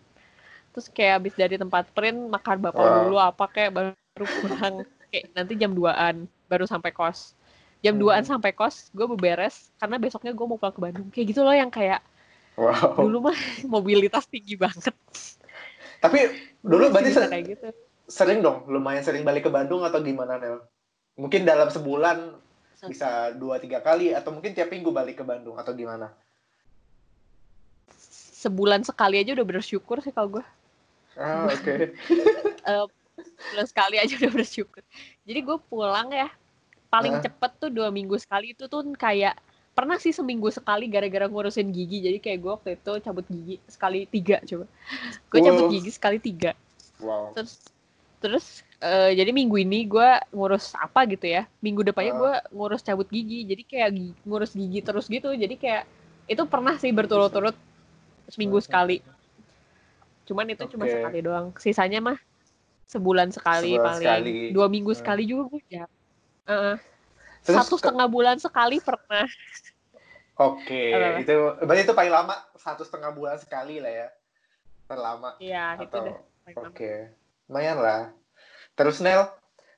Terus 0.73 0.87
kayak 0.91 1.13
habis 1.21 1.33
dari 1.37 1.55
tempat 1.55 1.87
print 1.93 2.29
makan 2.29 2.57
bapak 2.61 2.83
Wow. 2.83 2.95
dulu 3.05 3.17
apa 3.17 3.45
kayak 3.47 3.71
baru 3.73 4.25
pulang. 4.41 4.75
Kayak 5.09 5.25
nanti 5.33 5.53
jam 5.57 5.71
2an 5.73 6.15
baru 6.45 6.65
sampai 6.65 6.91
kos. 6.91 7.33
Jam 7.79 7.95
Hmm. 7.95 8.03
2an 8.03 8.23
sampai 8.27 8.51
kos 8.51 8.91
gue 8.91 9.07
beberes 9.07 9.71
karena 9.79 9.95
besoknya 9.95 10.35
gue 10.35 10.45
mau 10.45 10.59
pulang 10.59 10.75
ke 10.75 10.81
Bandung. 10.81 11.07
Kayak 11.09 11.25
gitu 11.31 11.41
loh 11.41 11.55
yang 11.55 11.71
kayak 11.71 12.01
Wow. 12.59 13.07
dulu 13.07 13.31
mah 13.31 13.37
mobilitas 13.79 14.27
tinggi 14.27 14.59
banget 14.59 14.91
Tapi 16.03 16.19
dulu 16.59 16.91
berarti 16.91 17.07
bisa 17.11 17.23
se- 17.23 17.31
kayak 17.31 17.45
gitu 17.55 17.67
sering 18.09 18.41
dong, 18.41 18.65
lumayan 18.67 19.05
sering 19.05 19.23
balik 19.23 19.47
ke 19.47 19.51
Bandung 19.53 19.85
atau 19.85 20.01
gimana 20.01 20.35
Nel? 20.41 20.65
Mungkin 21.15 21.45
dalam 21.47 21.69
sebulan 21.71 22.35
bisa 22.89 23.31
dua 23.37 23.59
tiga 23.61 23.79
kali 23.79 24.11
atau 24.11 24.33
mungkin 24.33 24.55
tiap 24.55 24.73
minggu 24.73 24.89
balik 24.89 25.21
ke 25.21 25.23
Bandung 25.23 25.55
atau 25.55 25.71
gimana? 25.71 26.11
sebulan 28.39 28.87
sekali 28.87 29.19
aja 29.19 29.35
udah 29.35 29.47
bersyukur 29.47 29.99
sih 29.99 30.15
kalau 30.15 30.39
gue 30.39 30.45
Ah 31.19 31.51
oke. 31.51 31.75
Eh, 32.69 32.85
bulan 33.51 33.67
sekali 33.67 33.99
aja 33.99 34.13
udah 34.15 34.31
bersyukur 34.31 34.83
jadi 35.27 35.39
gue 35.43 35.57
pulang 35.67 36.07
ya 36.13 36.31
paling 36.87 37.19
Hah? 37.19 37.23
cepet 37.27 37.51
tuh 37.59 37.71
dua 37.73 37.91
minggu 37.91 38.15
sekali 38.15 38.55
itu 38.55 38.69
tuh 38.71 38.85
kayak 38.95 39.35
pernah 39.79 39.95
sih 39.95 40.11
seminggu 40.11 40.49
sekali 40.49 40.85
gara-gara 40.85 41.25
ngurusin 41.25 41.69
gigi 41.69 42.01
jadi 42.01 42.17
kayak 42.17 42.37
gue 42.37 42.51
waktu 42.51 42.69
itu 42.75 42.91
cabut 42.99 43.23
gigi 43.25 43.55
sekali 43.65 44.03
tiga 44.05 44.43
coba 44.43 44.65
gue 45.25 45.39
cabut 45.39 45.63
Wow. 45.63 45.71
gigi 45.71 45.89
sekali 45.89 46.17
tiga 46.19 46.51
Wow. 46.99 47.31
terus 47.31 47.63
terus 48.19 48.45
eh, 48.77 49.11
jadi 49.13 49.31
minggu 49.31 49.55
ini 49.57 49.85
gue 49.85 50.03
ngurus 50.29 50.75
apa 50.75 51.07
gitu 51.07 51.23
ya 51.23 51.47
minggu 51.57 51.81
depannya 51.81 52.11
Ah. 52.11 52.19
gue 52.19 52.33
ngurus 52.51 52.81
cabut 52.81 53.07
gigi 53.07 53.43
jadi 53.43 53.63
kayak 53.63 53.89
ngurus 54.21 54.51
gigi 54.51 54.79
terus 54.81 55.07
gitu 55.07 55.31
jadi 55.31 55.55
kayak 55.55 55.83
itu 56.27 56.43
pernah 56.43 56.75
sih 56.75 56.91
berturut-turut 56.91 57.55
seminggu 58.27 58.59
sekali 58.59 58.99
cuman 60.25 60.45
itu 60.47 60.63
cuma 60.67 60.83
Oke. 60.83 60.93
sekali 60.93 61.19
doang 61.19 61.47
sisanya 61.55 61.99
mah 62.03 62.17
sebulan 62.85 63.29
sekali 63.29 63.73
Sebulan 63.73 63.85
paling 63.87 64.03
sekali. 64.03 64.33
dua 64.51 64.67
minggu 64.67 64.91
Hmm. 64.91 64.99
sekali 64.99 65.23
juga 65.23 65.43
gue 65.49 65.61
ya 65.71 65.85
Heeh. 66.45 66.75
Terus 67.39 67.55
satu 67.57 67.73
ke- 67.73 67.81
setengah 67.81 68.05
bulan 68.05 68.35
sekali 68.35 68.77
pernah 68.79 69.23
Oke, 70.39 70.95
Apa-apa? 70.95 71.19
itu 71.19 71.35
berarti 71.67 71.83
itu 71.83 71.91
paling 71.91 72.13
lama 72.15 72.35
satu 72.55 72.87
setengah 72.87 73.11
bulan 73.11 73.35
sekali 73.35 73.83
lah 73.83 73.91
ya, 73.91 74.07
terlama. 74.87 75.35
Iya 75.43 75.75
itu 75.83 75.91
Atau- 75.91 76.05
deh 76.07 76.17
paling 76.47 76.57
lama. 76.63 76.69
Oke, 76.71 76.91
lumayan 77.51 77.77
lah. 77.83 78.01
Terus 78.79 79.03
Nel, 79.03 79.27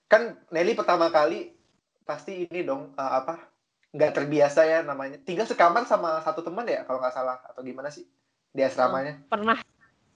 kan 0.05 0.37
Nelly 0.53 0.77
pertama 0.77 1.09
kali 1.09 1.57
pasti 2.05 2.45
ini 2.45 2.61
dong 2.61 2.93
eh, 2.93 3.11
apa? 3.25 3.41
Nggak 3.89 4.13
terbiasa 4.21 4.61
ya 4.69 4.79
namanya. 4.85 5.17
Tinggal 5.25 5.49
sekamar 5.49 5.89
sama 5.89 6.21
satu 6.21 6.45
teman 6.45 6.69
ya 6.69 6.85
kalau 6.85 7.01
nggak 7.01 7.15
salah 7.17 7.41
atau 7.41 7.65
gimana 7.65 7.89
sih 7.89 8.05
di 8.53 8.61
asramanya? 8.61 9.17
pernah 9.25 9.57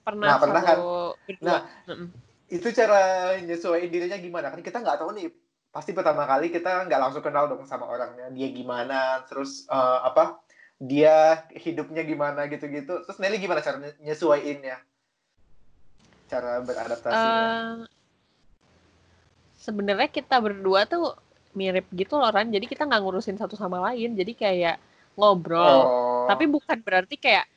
pernah 0.05 0.27
Nah, 0.29 0.37
pernah 0.37 0.61
kan? 0.61 0.77
berdua 1.25 1.41
Nah, 1.41 1.59
Mm-mm. 1.89 2.09
Itu 2.45 2.69
cara 2.69 3.33
nyesuaiin 3.41 3.89
dirinya 3.89 4.21
gimana? 4.21 4.53
Kan 4.53 4.61
kita 4.61 4.77
nggak 4.77 5.01
tahu 5.01 5.17
nih. 5.17 5.33
Pasti 5.75 5.91
pertama 5.91 6.23
kali 6.23 6.47
kita 6.47 6.87
nggak 6.87 7.01
langsung 7.03 7.19
kenal 7.19 7.51
dong 7.51 7.67
sama 7.67 7.83
orangnya. 7.83 8.31
Dia 8.31 8.47
gimana? 8.47 9.27
Terus 9.27 9.67
eh, 9.67 9.99
apa? 10.07 10.39
Dia 10.79 11.43
hidupnya 11.51 12.07
gimana 12.07 12.47
gitu-gitu. 12.47 13.03
Terus 13.03 13.19
Nelly 13.19 13.43
gimana 13.43 13.59
cara 13.59 13.83
nye- 13.83 13.99
nyesuaiinnya? 13.99 14.79
Cara 16.31 16.63
beradaptasinya? 16.63 17.43
Eh, 17.43 17.75
sebenarnya 19.59 20.07
kita 20.07 20.39
berdua 20.39 20.87
tuh 20.87 21.11
mirip 21.55 21.87
gitu 21.95 22.19
loh 22.19 22.29
Ran 22.29 22.51
jadi 22.51 22.67
kita 22.67 22.85
nggak 22.85 23.01
ngurusin 23.01 23.39
satu 23.39 23.55
sama 23.55 23.79
lain 23.89 24.13
jadi 24.13 24.31
kayak 24.35 24.75
ngobrol 25.15 25.87
oh. 25.87 26.27
tapi 26.27 26.45
bukan 26.45 26.77
berarti 26.83 27.15
kayak 27.15 27.47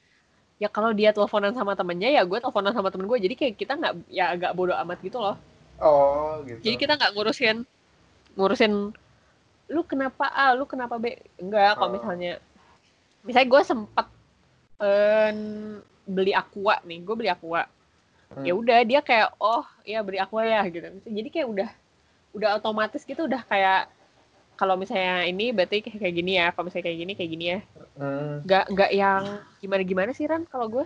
ya 0.63 0.71
kalau 0.71 0.95
dia 0.95 1.11
teleponan 1.11 1.51
sama 1.53 1.75
temennya 1.75 2.09
ya 2.15 2.23
gue 2.23 2.39
teleponan 2.39 2.71
sama 2.71 2.89
temen 2.95 3.11
gue 3.11 3.19
jadi 3.19 3.35
kayak 3.35 3.55
kita 3.59 3.75
nggak 3.75 3.95
ya 4.09 4.31
agak 4.33 4.55
bodoh 4.55 4.79
amat 4.87 4.99
gitu 5.03 5.19
loh 5.21 5.37
Oh, 5.79 6.43
gitu. 6.43 6.59
jadi 6.59 6.75
kita 6.75 6.93
nggak 6.99 7.13
ngurusin 7.15 7.63
ngurusin 8.39 8.95
lu 9.69 9.83
kenapa 9.85 10.31
A 10.31 10.55
lu 10.55 10.65
kenapa 10.65 10.97
B 10.97 11.13
enggak 11.37 11.77
kalau 11.77 11.91
Oh. 11.91 11.95
misalnya 11.99 12.33
misalnya 13.21 13.49
gue 13.51 13.63
sempat 13.67 14.07
eh, 14.79 15.31
beli 16.07 16.33
aqua 16.33 16.79
nih 16.87 17.03
gue 17.03 17.15
beli 17.15 17.29
aqua 17.29 17.67
Hmm. 18.29 18.45
ya 18.45 18.53
udah 18.53 18.85
dia 18.85 19.01
kayak 19.01 19.41
oh 19.41 19.65
ya 19.83 20.05
beli 20.05 20.21
aqua 20.21 20.45
ya 20.45 20.61
gitu 20.69 20.85
jadi 21.01 21.29
kayak 21.33 21.49
udah 21.49 21.69
udah 22.37 22.61
otomatis 22.61 23.01
gitu 23.01 23.25
udah 23.25 23.41
kayak 23.49 23.89
kalau 24.53 24.77
misalnya 24.77 25.25
ini 25.25 25.49
berarti 25.49 25.81
kayak 25.81 25.97
kayak 25.97 26.13
gini 26.13 26.37
ya 26.37 26.53
kalau 26.53 26.69
misalnya 26.69 26.93
kayak 26.93 26.99
gini 27.01 27.13
kayak 27.17 27.31
gini 27.33 27.45
ya 27.57 27.59
Hmm. 27.97 28.45
nggak 28.45 28.65
nggak 28.69 28.91
yang 28.93 29.23
gimana 29.59 29.83
gimana 29.83 30.11
sih 30.13 30.29
Ran 30.29 30.45
kalau 30.45 30.69
gue 30.69 30.85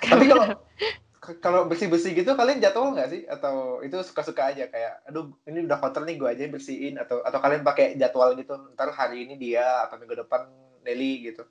Tapi 0.00 0.24
kalau 0.26 0.48
kalau 1.22 1.70
bersih-bersih 1.70 2.18
gitu 2.18 2.34
kalian 2.34 2.58
jadwal 2.58 2.90
nggak 2.90 3.10
sih? 3.14 3.22
Atau 3.30 3.78
itu 3.86 3.94
suka-suka 4.02 4.50
aja 4.50 4.66
kayak, 4.66 5.06
aduh 5.06 5.30
ini 5.46 5.62
udah 5.70 5.78
kotor 5.78 6.02
nih 6.02 6.18
gue 6.18 6.26
aja 6.26 6.42
yang 6.42 6.54
bersihin 6.54 6.98
atau 6.98 7.22
atau 7.22 7.38
kalian 7.38 7.62
pakai 7.62 7.94
jadwal 7.94 8.34
gitu? 8.34 8.58
Ntar 8.74 8.90
hari 8.90 9.30
ini 9.30 9.38
dia 9.38 9.86
atau 9.86 10.02
minggu 10.02 10.26
depan 10.26 10.50
Nelly 10.82 11.30
gitu? 11.30 11.46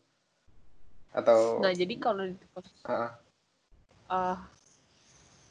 Atau 1.16 1.63
nah 1.63 1.72
jadi 1.72 1.96
kalau 2.04 2.28
di 2.28 2.36
kos 2.51 2.68
Heeh. 2.84 3.12
eh, 4.12 4.38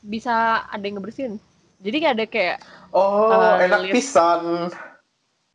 bisa 0.04 0.64
ada 0.68 0.84
yang 0.84 1.00
ngebersihin 1.00 1.40
jadi 1.80 1.96
kayak 2.00 2.14
ada 2.20 2.26
kayak 2.28 2.58
Oh, 2.90 3.30
Eh, 3.30 3.70
enak 3.70 3.86
lihat. 3.86 3.94
pisan. 3.94 4.42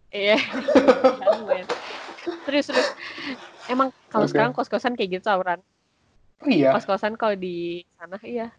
iya 0.07 0.39
lumayan. 1.35 1.67
terus 2.47 2.65
terus 2.71 2.87
emang 3.67 3.91
kalau 4.07 4.23
Oke. 4.23 4.31
sekarang 4.31 4.51
kos 4.55 4.71
kosan 4.71 4.95
kayak 4.95 5.19
gitu 5.19 5.27
Ran 5.43 5.59
Oh, 6.43 6.49
iya. 6.51 6.75
kos 6.75 6.85
kosan 6.89 7.15
kalau 7.15 7.35
di 7.39 7.81
sana 7.97 8.17
iya 8.21 8.51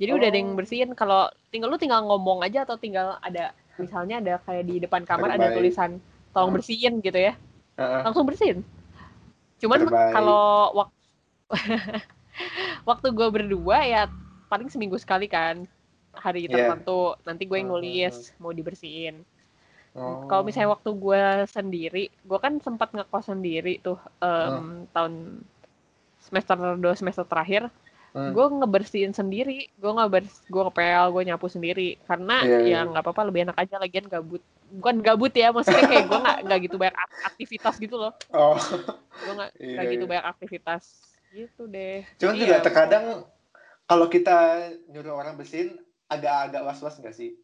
jadi 0.00 0.10
udah 0.16 0.28
ada 0.28 0.38
yang 0.40 0.52
Oh. 0.52 0.58
bersihin 0.58 0.90
kalau 0.96 1.28
tinggal 1.52 1.68
lu 1.72 1.78
tinggal 1.80 2.00
ngomong 2.04 2.40
aja 2.46 2.64
atau 2.68 2.76
tinggal 2.80 3.16
ada 3.20 3.52
misalnya 3.80 4.16
ada 4.22 4.34
kayak 4.44 4.64
di 4.68 4.74
depan 4.84 5.02
kamar 5.04 5.36
ada 5.36 5.48
Terbaik. 5.52 5.56
tulisan 5.60 5.90
tolong 6.32 6.52
bersihin 6.56 7.00
gitu 7.04 7.16
ya 7.16 7.34
Heeh. 7.76 8.00
langsung 8.04 8.24
bersihin 8.28 8.58
cuman 9.60 9.80
kalau 10.12 10.44
waktu 10.80 10.94
waktu 12.88 13.06
gue 13.12 13.28
berdua 13.32 13.78
ya 13.84 14.02
paling 14.50 14.68
seminggu 14.72 14.96
sekali 15.00 15.26
kan 15.26 15.66
hari 16.16 16.48
Iya. 16.48 16.72
tertentu 16.72 17.16
nanti 17.26 17.42
gue 17.44 17.56
yang 17.60 17.68
Hmm, 17.70 17.76
nulis 17.80 18.32
mau 18.40 18.52
dibersihin 18.52 19.24
Oh. 19.96 20.28
kalau 20.28 20.44
misalnya 20.44 20.76
waktu 20.76 20.90
gue 20.92 21.22
sendiri 21.48 22.04
gue 22.12 22.38
kan 22.38 22.60
sempat 22.60 22.92
ngekos 22.92 23.32
sendiri 23.32 23.80
tuh 23.80 23.96
em, 24.20 24.84
tahun 24.92 25.40
semester 26.26 26.56
2 26.74 26.82
semester 26.92 27.22
terakhir 27.22 27.70
Hmm. 28.16 28.32
gue 28.32 28.46
ngebersihin 28.48 29.12
sendiri 29.12 29.68
gue 29.76 29.92
ngebers 29.92 30.48
gue 30.48 30.62
ngepel 30.64 31.04
gue 31.12 31.22
nyapu 31.28 31.52
sendiri 31.52 32.00
karena 32.02 32.40
Iya, 32.40 32.58
iya. 32.64 32.76
ya 32.80 32.88
nggak 32.88 33.04
apa-apa 33.04 33.28
lebih 33.28 33.44
enak 33.44 33.60
aja 33.60 33.76
lagian 33.76 34.08
gabut 34.08 34.40
bukan 34.72 35.04
gabut 35.04 35.28
ya 35.30 35.52
maksudnya 35.52 35.84
kayak 35.84 36.08
gue 36.08 36.16
nggak 36.16 36.38
nggak 36.48 36.58
gitu 36.64 36.76
banyak 36.80 36.96
ak- 36.96 37.20
aktivitas 37.28 37.76
gitu 37.76 38.00
loh 38.00 38.16
Oh. 38.32 38.56
gue 39.12 39.32
nggak 39.36 39.50
Iya, 39.60 39.68
nggak 39.68 39.86
gitu 39.92 40.00
iya. 40.00 40.10
banyak 40.10 40.26
aktivitas 40.32 40.82
gitu 41.28 41.62
deh 41.68 42.08
Cuman 42.16 42.32
Jadi 42.32 42.40
juga 42.40 42.56
ya, 42.56 42.64
terkadang 42.64 43.04
kalau 43.84 44.06
kita 44.08 44.36
nyuruh 44.88 45.12
orang 45.14 45.36
bersihin 45.36 45.76
agak-agak 46.08 46.62
was-was 46.64 46.96
nggak 46.96 47.12
sih? 47.12 47.36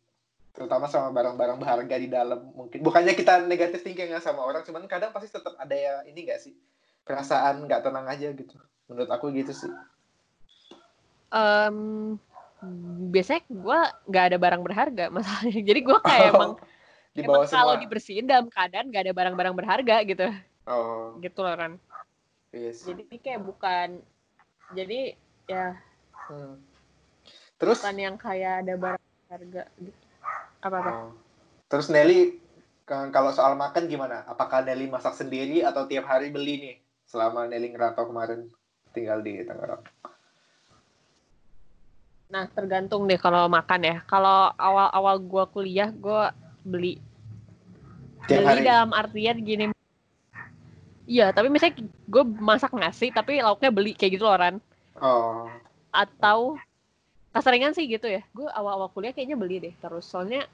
Terutama 0.51 0.89
sama 0.89 1.13
barang-barang 1.13 1.59
berharga 1.59 1.97
di 1.97 2.09
dalam 2.09 2.49
mungkin. 2.51 2.81
Bukannya 2.81 3.13
kita 3.13 3.45
negatif 3.45 3.81
thinking 3.81 4.09
ya 4.09 4.19
sama 4.19 4.41
orang, 4.41 4.65
cuman 4.65 4.85
kadang 4.85 5.13
pasti 5.13 5.29
tetap 5.29 5.53
ada 5.55 5.71
ya 5.71 6.01
ini 6.03 6.25
nggak 6.25 6.41
sih? 6.41 6.57
Perasaan 7.03 7.61
nggak 7.63 7.83
tenang 7.83 8.09
aja 8.09 8.27
gitu. 8.29 8.57
Menurut 8.93 9.09
aku 9.09 9.33
gitu 9.33 9.57
sih. 9.57 9.73
em, 11.33 12.21
biasanya 13.09 13.43
gue 13.49 13.81
nggak 14.13 14.25
ada 14.29 14.37
barang 14.39 14.63
berharga 14.63 15.05
masalahnya 15.09 15.61
jadi 15.65 15.81
gue 15.81 15.99
kayak 16.05 16.29
emang 16.37 16.53
di 17.17 17.25
emang 17.25 17.41
bawah 17.41 17.49
kalau 17.49 17.75
dibersihin 17.81 18.29
dalam 18.29 18.53
keadaan 18.53 18.93
nggak 18.93 19.09
ada 19.09 19.15
barang-barang 19.17 19.55
berharga 19.57 19.97
gitu 20.05 20.29
Oh, 20.63 21.17
gitu 21.19 21.41
loh 21.43 21.57
kan 21.59 21.73
yes. 22.53 22.85
jadi 22.85 23.03
kayak 23.19 23.43
bukan 23.43 23.99
jadi 24.77 25.17
ya 25.49 25.75
Hmm. 26.31 26.55
Terus 27.59 27.83
bukan 27.83 27.99
yang 27.99 28.17
kayak 28.21 28.63
ada 28.63 28.75
barang 28.79 29.05
berharga 29.27 29.63
gitu 29.83 30.01
apa 30.63 30.77
apa 30.79 30.91
oh. 30.95 31.11
Terus 31.67 31.91
Nelly 31.91 32.39
kalau 32.87 33.33
soal 33.35 33.57
makan 33.59 33.89
gimana? 33.91 34.23
Apakah 34.29 34.63
Nelly 34.63 34.87
masak 34.87 35.19
sendiri 35.19 35.67
atau 35.67 35.89
tiap 35.91 36.07
hari 36.07 36.31
beli 36.31 36.61
nih? 36.63 36.77
Selama 37.09 37.49
Nelly 37.51 37.75
ngerantau 37.75 38.07
kemarin 38.07 38.47
tinggal 38.93 39.25
di 39.25 39.43
Tangerang. 39.43 39.83
Nah, 42.33 42.49
tergantung 42.49 43.05
deh 43.05 43.21
kalau 43.21 43.45
makan 43.49 43.81
ya. 43.85 43.97
Kalau 44.09 44.53
awal-awal 44.57 45.17
gua 45.21 45.45
kuliah, 45.49 45.93
gua 45.93 46.33
beli. 46.65 46.97
Tiap 48.25 48.41
beli 48.41 48.63
hari. 48.63 48.65
dalam 48.65 48.91
artian 48.97 49.37
gini. 49.43 49.65
Iya, 51.03 51.35
tapi 51.35 51.51
misalnya 51.51 51.83
gue 52.07 52.25
masak 52.25 52.73
nasi, 52.79 53.11
tapi 53.11 53.43
lauknya 53.43 53.75
beli 53.75 53.93
kayak 53.93 54.17
gitu 54.17 54.25
loh, 54.25 54.39
Ran. 54.39 54.57
Oh. 55.03 55.51
Atau 55.91 56.57
keseringan 57.35 57.75
sih 57.75 57.91
gitu 57.91 58.07
ya. 58.07 58.23
Gue 58.31 58.47
awal-awal 58.49 58.89
kuliah 58.95 59.11
kayaknya 59.11 59.37
beli 59.37 59.59
deh 59.59 59.75
terus. 59.83 60.07
Soalnya 60.07 60.47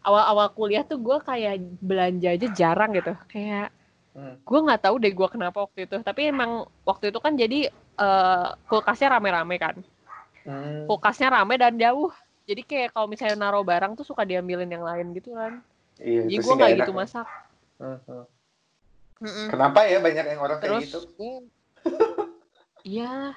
awal-awal 0.00 0.50
kuliah 0.56 0.82
tuh 0.88 0.98
gue 0.98 1.20
kayak 1.20 1.60
belanja 1.84 2.32
aja 2.32 2.48
jarang 2.56 2.96
gitu. 2.96 3.12
Kayak 3.28 3.70
Hmm. 4.14 4.38
gue 4.38 4.60
nggak 4.60 4.78
tahu 4.80 4.94
deh 4.96 5.10
gue 5.10 5.28
kenapa 5.28 5.58
waktu 5.60 5.84
itu. 5.84 5.98
Tapi 5.98 6.30
emang 6.30 6.50
waktu 6.82 7.10
itu 7.10 7.18
kan 7.18 7.34
jadi 7.34 7.66
eh, 7.96 8.48
kulkasnya 8.64 9.08
rame-rame 9.12 9.58
kan. 9.58 9.76
Hmm. 10.44 10.84
kulkasnya 10.84 11.32
rame 11.32 11.56
dan 11.56 11.72
jauh 11.74 12.12
jadi 12.44 12.60
kayak 12.60 12.92
kalau 12.92 13.08
misalnya 13.08 13.40
naruh 13.40 13.64
barang 13.64 13.96
tuh 13.96 14.04
suka 14.04 14.22
diambilin 14.22 14.68
yang 14.68 14.84
lain 14.84 15.10
gitu 15.10 15.32
kan 15.32 15.64
Iya, 15.96 16.28
jadi 16.28 16.36
gue 16.36 16.52
nggak 16.52 16.72
gitu 16.76 16.92
ya. 16.92 16.96
masak 16.96 17.28
Mhm. 17.74 18.22
Mm-mm. 19.16 19.46
Kenapa 19.48 19.88
ya 19.88 19.98
banyak 19.98 20.24
yang 20.26 20.36
orang 20.38 20.58
kayak 20.60 20.84
terus 20.84 20.84
gitu? 20.84 20.98
gue- 21.16 21.48
iya 22.84 23.32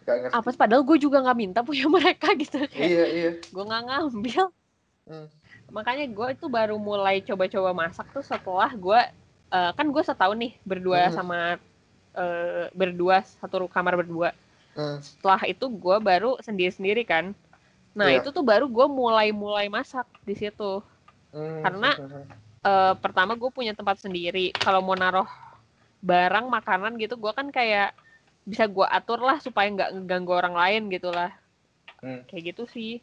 Gak 0.00 0.16
ngerti. 0.16 0.32
apa 0.32 0.48
padahal 0.56 0.82
gue 0.82 0.96
juga 0.98 1.20
nggak 1.20 1.36
minta 1.36 1.60
punya 1.60 1.84
mereka 1.92 2.32
gitu 2.32 2.64
kayak 2.64 2.80
Iya, 2.80 3.04
iya. 3.06 3.30
gue 3.36 3.62
nggak 3.62 3.82
ngambil 3.84 4.42
Hmm. 5.04 5.28
makanya 5.68 6.08
gue 6.08 6.26
itu 6.32 6.46
baru 6.46 6.78
mulai 6.78 7.20
coba-coba 7.20 7.76
masak 7.76 8.08
tuh 8.08 8.22
setelah 8.22 8.72
gue 8.72 9.00
eh, 9.50 9.72
kan 9.72 9.86
gue 9.86 10.00
setahun 10.00 10.36
nih 10.36 10.52
berdua 10.62 11.08
Mhm. 11.08 11.12
sama 11.12 11.38
eh, 12.10 12.66
berdua 12.72 13.22
satu 13.22 13.66
kamar 13.66 13.94
berdua 13.96 14.34
Hmm. 14.70 14.98
setelah 14.98 15.42
itu 15.44 15.66
gue 15.66 15.96
baru 16.00 16.38
sendiri-sendiri 16.38 17.02
kan 17.02 17.34
nah 17.90 18.06
Iya. 18.06 18.18
itu 18.18 18.30
tuh 18.30 18.42
baru 18.42 18.66
gue 18.66 18.86
mulai-mulai 18.86 19.66
masak 19.66 20.06
di 20.22 20.34
situ 20.34 20.82
Hmm. 21.30 21.62
Karena- 21.62 21.98
Eh, 22.60 22.94
pertama 22.98 23.32
gue 23.32 23.48
punya 23.48 23.72
tempat 23.72 23.96
sendiri 23.96 24.52
kalau 24.52 24.78
mau 24.80 24.92
naruh 24.92 25.24
barang 25.98 26.44
makanan 26.44 26.92
gitu 26.96 27.16
gue 27.16 27.30
kan 27.30 27.48
kayak 27.48 27.96
bisa 28.42 28.66
gue 28.66 28.84
atur 28.84 29.16
lah 29.18 29.38
supaya 29.38 29.64
nggak 29.66 29.90
ngeganggu 29.96 30.28
orang 30.30 30.52
lain 30.52 30.82
gitu 30.88 31.08
lah 31.08 31.32
Hmm. 31.98 32.20
kayak 32.26 32.52
gitu 32.52 32.66
sih 32.66 33.00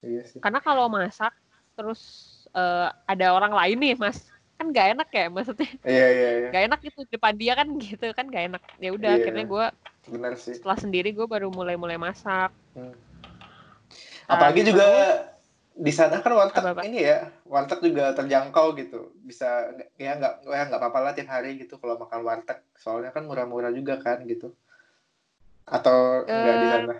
Iya 0.00 0.24
sih. 0.24 0.40
karena 0.40 0.58
kalau 0.58 0.88
masak 0.88 1.36
terus 1.74 2.00
eh, 2.48 2.88
ada 3.04 3.26
orang 3.28 3.52
lain 3.52 3.76
nih 3.78 3.94
mas 3.94 4.24
kan 4.58 4.66
nggak 4.68 4.86
enak 4.98 5.08
ya 5.08 5.24
maksudnya 5.30 5.70
Iya, 5.86 6.06
iya, 6.10 6.28
iya. 6.34 6.48
nggak 6.50 6.62
enak 6.66 6.80
gitu 6.82 6.98
depan 7.06 7.34
dia 7.38 7.52
kan 7.54 7.68
gitu 7.78 8.06
kan 8.10 8.26
nggak 8.26 8.44
enak 8.50 8.62
ya 8.82 8.90
udah 8.90 9.10
Iya. 9.14 9.18
akhirnya 9.22 9.44
gue 9.46 9.66
Benar 10.08 10.32
sih. 10.34 10.54
setelah 10.58 10.78
sendiri 10.80 11.14
gue 11.14 11.24
baru 11.24 11.48
mulai-mulai 11.48 11.96
masak 11.96 12.50
Hmm. 12.74 12.94
Apalagi 14.28 14.60
Ah, 14.60 14.66
juga 14.68 14.86
di 15.72 15.88
sana 15.88 16.20
kan 16.20 16.34
warteg 16.36 16.60
Apa-apa? 16.60 16.84
ini 16.84 17.00
ya, 17.00 17.32
warteg 17.48 17.80
juga 17.80 18.12
terjangkau 18.12 18.76
gitu. 18.76 19.14
Bisa 19.24 19.72
ya 19.96 20.18
nggak 20.20 20.44
ya 20.44 20.62
nggak 20.68 20.78
apa-apa 20.78 20.98
lah 21.00 21.12
tiap 21.16 21.32
hari 21.32 21.56
gitu 21.56 21.80
kalau 21.80 21.96
makan 21.96 22.20
warteg. 22.22 22.60
Soalnya 22.76 23.08
kan 23.08 23.24
murah-murah 23.24 23.72
juga 23.72 23.96
kan 23.96 24.20
gitu. 24.28 24.52
Atau 25.64 26.28
nggak 26.28 26.56
di 26.60 26.66
Eh, 26.66 26.70
sana? 26.70 26.94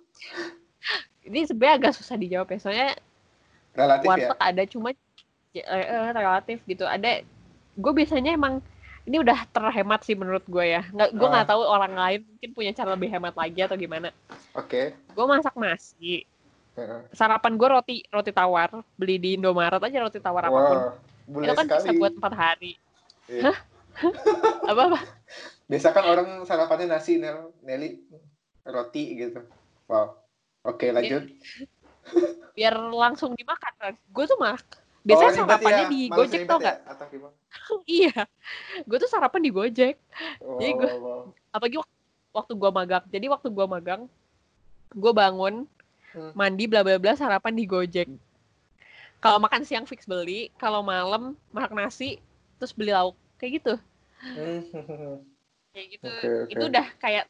ini 1.30 1.46
sebenarnya 1.46 1.74
agak 1.78 1.92
susah 1.94 2.16
dijawab 2.18 2.48
ya 2.50 2.58
soalnya 2.58 2.90
Relatif 3.70 4.02
ya. 4.02 4.10
warteg 4.10 4.38
ada 4.40 4.62
cuma 4.66 4.88
ya, 4.90 4.96
eh, 4.96 4.98
eh, 4.98 5.09
relatif 6.12 6.62
gitu 6.64 6.84
ada 6.84 7.22
gue 7.74 7.92
biasanya 7.92 8.34
emang 8.34 8.62
ini 9.02 9.18
udah 9.18 9.48
terhemat 9.50 10.04
sih 10.04 10.14
menurut 10.14 10.44
gue 10.44 10.62
ya 10.62 10.86
nggak 10.86 11.10
gue 11.10 11.26
nggak 11.26 11.46
Ah. 11.46 11.50
tahu 11.50 11.62
orang 11.62 11.94
lain 11.94 12.20
mungkin 12.24 12.50
punya 12.52 12.70
cara 12.70 12.94
lebih 12.94 13.08
hemat 13.08 13.34
lagi 13.34 13.58
atau 13.60 13.74
gimana 13.74 14.14
Oke. 14.52 14.94
gue 14.94 15.24
masak 15.26 15.56
nasi 15.56 16.22
Heeh. 16.74 17.00
sarapan 17.10 17.58
gue 17.58 17.68
roti 17.68 17.96
roti 18.06 18.30
tawar 18.30 18.70
beli 18.94 19.18
di 19.18 19.34
Indomaret 19.34 19.80
aja 19.80 19.98
roti 20.00 20.18
tawar 20.18 20.46
apa 20.46 20.58
pun 20.60 20.78
Wah, 20.78 20.94
bule 21.26 21.44
itu 21.44 21.52
kan 21.52 21.66
bisa 21.66 21.80
sekali. 21.82 21.98
buat 21.98 22.12
empat 22.14 22.34
hari 22.34 22.72
Iya. 23.26 23.52
apa 24.70 24.82
apa 24.86 25.00
Biasa 25.66 25.94
kan 25.94 26.02
orang 26.02 26.28
sarapannya 26.42 26.90
nasi, 26.90 27.14
Nel. 27.14 27.54
Nelly 27.62 28.02
roti 28.66 29.14
gitu. 29.14 29.38
Wow. 29.86 30.18
Oke, 30.62 30.90
lanjut. 30.90 31.30
biar 32.52 32.74
langsung 32.90 33.38
dimakan 33.38 33.70
kan 33.78 33.94
gue 33.94 34.24
tuh 34.26 34.34
mak 34.34 34.79
biasanya 35.00 35.30
Oh, 35.32 35.38
sarapannya 35.48 35.84
ya? 35.86 35.90
di 35.90 36.00
Gojek 36.08 36.40
tau 36.44 36.58
ya? 36.58 36.76
nggak 36.76 37.08
gimana? 37.08 37.34
iya 37.88 38.14
gue 38.84 38.98
tuh 39.00 39.10
sarapan 39.10 39.40
di 39.40 39.50
Gojek 39.50 39.96
Wow, 40.40 40.58
Jadi 40.60 40.70
gua- 40.76 40.92
wow, 40.92 41.00
wow. 41.00 41.22
apalagi 41.50 41.76
wak- 41.80 41.98
waktu 42.30 42.52
gua 42.54 42.70
magang 42.70 43.04
jadi 43.08 43.26
waktu 43.26 43.48
gua 43.50 43.66
magang 43.66 44.02
gue 44.90 45.12
bangun 45.12 45.66
Hmm. 46.10 46.34
mandi 46.34 46.66
bla 46.66 46.82
bla 46.82 46.98
bla 46.98 47.14
sarapan 47.14 47.54
di 47.54 47.62
Gojek 47.64 48.10
kalau 49.22 49.38
makan 49.38 49.62
siang 49.62 49.86
fix 49.86 50.02
beli 50.04 50.50
kalau 50.58 50.82
malam 50.82 51.38
masak 51.48 51.70
nasi 51.70 52.10
terus 52.58 52.74
beli 52.74 52.90
lauk 52.90 53.14
kayak 53.38 53.62
gitu 53.62 53.74
Hmm. 54.20 55.22
kayak 55.70 55.86
gitu 55.94 56.10
Oke, 56.10 56.26
oke. 56.44 56.50
itu 56.50 56.64
udah 56.66 56.86
kayak 56.98 57.24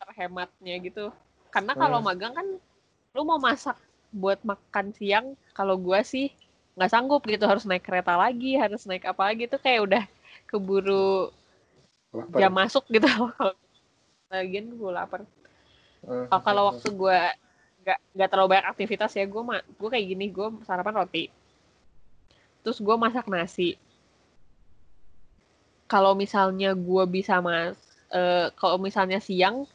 terhematnya 0.00 0.74
gitu 0.80 1.04
karena 1.52 1.76
kalau 1.76 2.00
Hmm. 2.00 2.08
magang 2.08 2.32
kan 2.32 2.46
lu 3.12 3.22
mau 3.22 3.36
masak 3.36 3.76
buat 4.10 4.40
makan 4.40 4.96
siang 4.96 5.26
kalau 5.52 5.76
gua 5.76 6.00
sih 6.00 6.32
nggak 6.76 6.92
sanggup 6.92 7.24
gitu 7.24 7.44
harus 7.48 7.64
naik 7.64 7.82
kereta 7.82 8.14
lagi 8.20 8.60
harus 8.60 8.84
naik 8.84 9.08
apa 9.08 9.32
lagi 9.32 9.48
tuh 9.48 9.56
kayak 9.56 9.80
udah 9.88 10.04
keburu 10.44 11.32
Lapar. 12.12 12.38
jam 12.38 12.52
masuk 12.52 12.84
gitu 12.92 13.08
kalau 13.36 13.56
lagian 14.26 14.76
gue 14.76 14.90
lapar. 14.92 15.22
Oh, 16.06 16.40
kalau 16.42 16.74
waktu 16.74 16.88
gue 16.92 17.18
nggak 17.86 17.98
nggak 18.18 18.28
terlalu 18.28 18.48
banyak 18.50 18.66
aktivitas 18.66 19.14
ya 19.14 19.24
gue 19.24 19.42
gue 19.78 19.88
kayak 19.88 20.06
gini 20.10 20.26
gue 20.28 20.46
sarapan 20.66 21.00
roti 21.02 21.30
terus 22.66 22.82
gue 22.82 22.96
masak 22.98 23.30
nasi 23.30 23.78
kalau 25.86 26.18
misalnya 26.18 26.74
gue 26.74 27.04
bisa 27.06 27.38
mas 27.38 27.78
eh, 28.10 28.50
kalau 28.58 28.74
misalnya 28.82 29.22
siang 29.22 29.70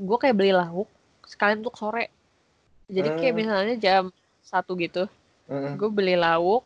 gue 0.00 0.16
kayak 0.16 0.32
beli 0.32 0.56
lauk 0.56 0.88
sekalian 1.28 1.60
untuk 1.60 1.76
sore 1.76 2.08
jadi 2.88 3.12
kayak 3.20 3.32
Hmm. 3.36 3.40
misalnya 3.44 3.74
jam 3.76 4.04
satu 4.40 4.72
gitu 4.80 5.04
Hmm. 5.52 5.76
gue 5.76 5.90
beli 5.92 6.16
lauk. 6.16 6.64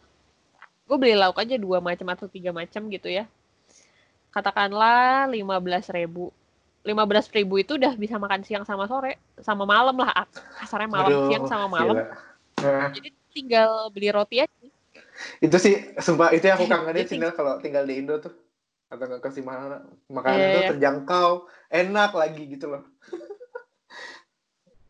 Gue 0.87 0.96
beli 1.03 1.18
lauk 1.18 1.35
aja 1.42 1.59
dua 1.59 1.83
macam 1.83 2.07
atau 2.14 2.31
tiga 2.31 2.55
macam 2.55 2.87
gitu 2.87 3.11
ya. 3.11 3.27
Katakanlah 4.31 5.27
lima 5.27 5.59
belas 5.59 5.90
ribu. 5.90 6.31
lima 6.87 7.03
belas 7.03 7.27
ribu 7.35 7.59
itu 7.59 7.75
udah 7.75 7.99
bisa 7.99 8.14
makan 8.14 8.46
siang 8.46 8.62
sama 8.62 8.87
sore 8.87 9.18
sama 9.42 9.66
malam 9.66 9.99
lah. 9.99 10.22
Kasarnya 10.62 10.87
malam 10.87 11.11
Aduh, 11.11 11.27
siang 11.27 11.51
sama 11.51 11.66
malam. 11.66 11.99
Nah, 12.62 12.94
jadi 12.94 13.11
tinggal 13.35 13.90
beli 13.90 14.14
roti 14.14 14.38
aja. 14.38 14.66
Itu 15.42 15.59
sih 15.59 15.99
sumpah 15.99 16.31
itu 16.31 16.46
yang 16.46 16.62
aku 16.62 16.70
kangenin 16.70 17.11
sih 17.11 17.18
Nel, 17.18 17.35
kalau 17.35 17.59
tinggal 17.59 17.83
di 17.83 17.99
Indo 17.99 18.22
tuh. 18.22 18.31
Atau 18.87 19.11
nggak 19.11 19.18
ke 19.18 19.42
mana. 19.42 19.83
Makanan 20.07 20.38
Iya, 20.38 20.46
tuh 20.46 20.62
iya. 20.62 20.70
terjangkau 20.70 21.31
enak 21.75 22.11
lagi 22.14 22.42
gitu 22.55 22.70
loh. 22.70 22.87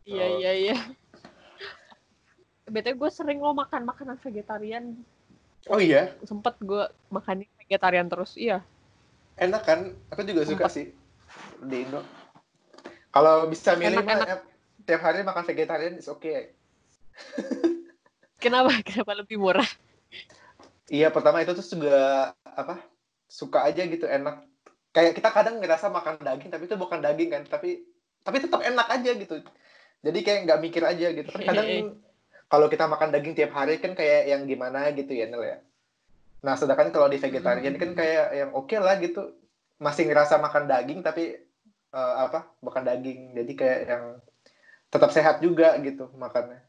Iya 0.04 0.26
iya 0.36 0.52
iya 0.52 0.76
btw 2.66 2.98
gue 2.98 3.10
sering 3.14 3.38
lo 3.38 3.54
makan 3.54 3.86
makanan 3.86 4.18
vegetarian. 4.18 4.98
Oh 5.70 5.78
iya? 5.78 6.14
Sempet 6.26 6.58
gue 6.62 6.86
makan 7.10 7.46
vegetarian 7.62 8.06
terus 8.10 8.34
iya. 8.34 8.62
Enak 9.38 9.62
kan? 9.66 9.80
Aku 10.10 10.22
juga 10.26 10.42
suka 10.46 10.66
Sumpah. 10.66 10.70
sih. 10.70 10.86
Di 11.62 11.86
Indo. 11.86 12.02
Kalau 13.10 13.48
bisa 13.48 13.74
milih 13.78 14.02
Enak, 14.02 14.06
mah 14.06 14.16
enak. 14.18 14.28
eh, 14.28 14.40
tiap 14.86 15.00
hari 15.02 15.22
makan 15.24 15.44
vegetarian 15.46 15.94
is 15.98 16.10
okay. 16.10 16.52
Kenapa? 18.42 18.70
Kenapa 18.84 19.12
lebih 19.16 19.40
murah? 19.40 19.66
Iya 20.86 21.10
pertama 21.10 21.42
itu 21.42 21.50
tuh 21.56 21.66
juga 21.66 22.30
apa 22.46 22.78
suka 23.26 23.66
aja 23.66 23.82
gitu 23.86 24.06
enak. 24.06 24.46
Kayak 24.94 25.18
kita 25.18 25.28
kadang 25.34 25.58
ngerasa 25.58 25.90
makan 25.90 26.22
daging 26.22 26.50
tapi 26.50 26.70
itu 26.70 26.76
bukan 26.78 27.02
daging 27.02 27.30
kan 27.30 27.42
tapi 27.46 27.82
tapi 28.22 28.36
tetap 28.38 28.62
enak 28.62 28.86
aja 28.86 29.10
gitu. 29.18 29.42
Jadi 30.06 30.18
kayak 30.22 30.40
nggak 30.46 30.60
mikir 30.62 30.82
aja 30.86 31.06
gitu. 31.10 31.30
Kan 31.34 31.42
kadang 31.42 31.68
kalau 32.46 32.66
kita 32.66 32.86
makan 32.86 33.10
daging 33.10 33.34
tiap 33.34 33.52
hari 33.54 33.78
kan 33.78 33.92
kayak 33.92 34.30
yang 34.30 34.46
gimana 34.46 34.90
gitu 34.94 35.12
ya 35.12 35.26
Nel 35.26 35.42
ya 35.42 35.58
nah 36.42 36.54
sedangkan 36.54 36.94
kalau 36.94 37.10
di 37.10 37.18
vegetarian 37.18 37.74
kan 37.74 37.90
kayak 37.92 38.26
yang 38.34 38.50
oke 38.54 38.76
lah 38.78 38.96
gitu 39.02 39.34
masih 39.76 40.06
ngerasa 40.06 40.38
makan 40.38 40.68
daging 40.68 41.00
tapi 41.02 41.36
eh, 41.92 42.14
apa 42.16 42.46
bukan 42.62 42.86
daging 42.86 43.34
jadi 43.34 43.52
kayak 43.56 43.80
yang 43.88 44.04
tetap 44.86 45.10
sehat 45.10 45.42
juga 45.42 45.74
gitu 45.82 46.06
makannya 46.14 46.62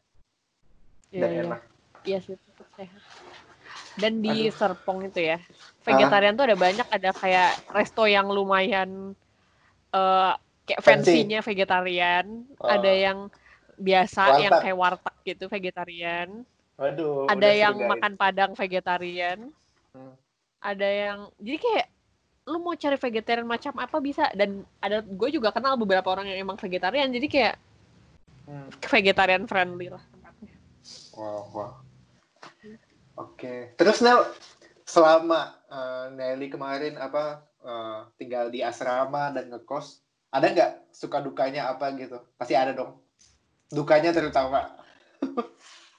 Iya, 1.08 1.20
dan 1.24 1.30
iya. 1.32 1.40
enak 1.48 1.60
Iya 2.04 2.18
sih, 2.24 2.36
tetap 2.36 2.68
sehat. 2.78 3.02
Dan 3.98 4.22
di 4.22 4.48
Aduh. 4.48 4.54
Serpong 4.54 5.02
itu 5.02 5.18
ya, 5.18 5.40
vegetarian 5.82 6.36
tuh 6.38 6.46
ada 6.46 6.56
banyak, 6.56 6.86
ada 6.88 7.10
kayak 7.10 7.52
resto 7.74 8.06
yang 8.06 8.30
lumayan 8.30 9.12
eh 9.90 10.32
kayak 10.64 10.80
Fancy. 10.84 11.24
fancy-nya 11.24 11.40
vegetarian, 11.42 12.44
Oh. 12.60 12.68
ada 12.70 12.92
yang 12.92 13.32
biasa 13.78 14.42
yang 14.42 14.52
Warteg. 14.52 14.64
kayak 14.66 14.78
warteg 14.78 15.16
gitu 15.24 15.44
vegetarian, 15.46 16.28
Waduh, 16.76 17.26
ada 17.30 17.48
yang 17.48 17.74
makan 17.78 18.12
padang 18.14 18.52
vegetarian, 18.52 19.50
Hmm. 19.94 20.14
ada 20.60 20.84
yang 20.84 21.18
jadi 21.38 21.58
kayak 21.58 21.86
lu 22.48 22.58
mau 22.60 22.76
cari 22.76 22.96
vegetarian 22.96 23.44
macam 23.48 23.72
apa 23.76 23.96
bisa 24.00 24.28
dan 24.32 24.64
ada 24.80 25.00
gue 25.00 25.28
juga 25.32 25.52
kenal 25.52 25.76
beberapa 25.76 26.08
orang 26.12 26.28
yang 26.28 26.44
emang 26.44 26.58
vegetarian 26.60 27.08
jadi 27.08 27.28
kayak. 27.28 27.56
Hmm. 28.48 28.72
vegetarian 28.80 29.44
friendly 29.44 29.92
lah 29.92 30.00
tempatnya. 30.08 30.56
Wow, 31.12 31.40
wow. 31.52 31.70
Oke. 33.18 33.74
Terus 33.76 34.00
Nel, 34.00 34.24
selama 34.88 35.52
eh, 35.68 36.04
Nelly 36.16 36.48
kemarin 36.48 36.96
apa 36.96 37.44
eh, 37.60 37.98
tinggal 38.16 38.48
di 38.48 38.64
asrama 38.64 39.28
dan 39.34 39.52
ngekos, 39.52 40.00
ada 40.32 40.48
nggak 40.48 40.72
suka 40.94 41.20
dukanya 41.20 41.68
apa 41.68 41.92
gitu? 41.98 42.22
Pasti 42.40 42.56
ada 42.56 42.72
dong. 42.72 42.96
Dukanya 43.68 44.10
terutama. 44.12 44.72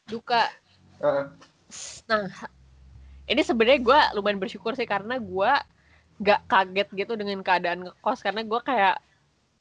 Duka 0.10 0.50
Heeh. 1.00 1.26
Nah, 2.10 2.26
ini 3.30 3.42
sebenarnya 3.46 3.80
gue 3.80 4.00
lumayan 4.18 4.42
bersyukur 4.42 4.74
sih 4.74 4.90
karena 4.90 5.22
gue 5.22 5.52
gak 6.20 6.42
kaget 6.50 6.90
gitu 6.92 7.14
dengan 7.16 7.40
keadaan 7.46 7.88
ngekos 7.88 8.26
karena 8.26 8.44
gue 8.44 8.60
kayak 8.66 8.98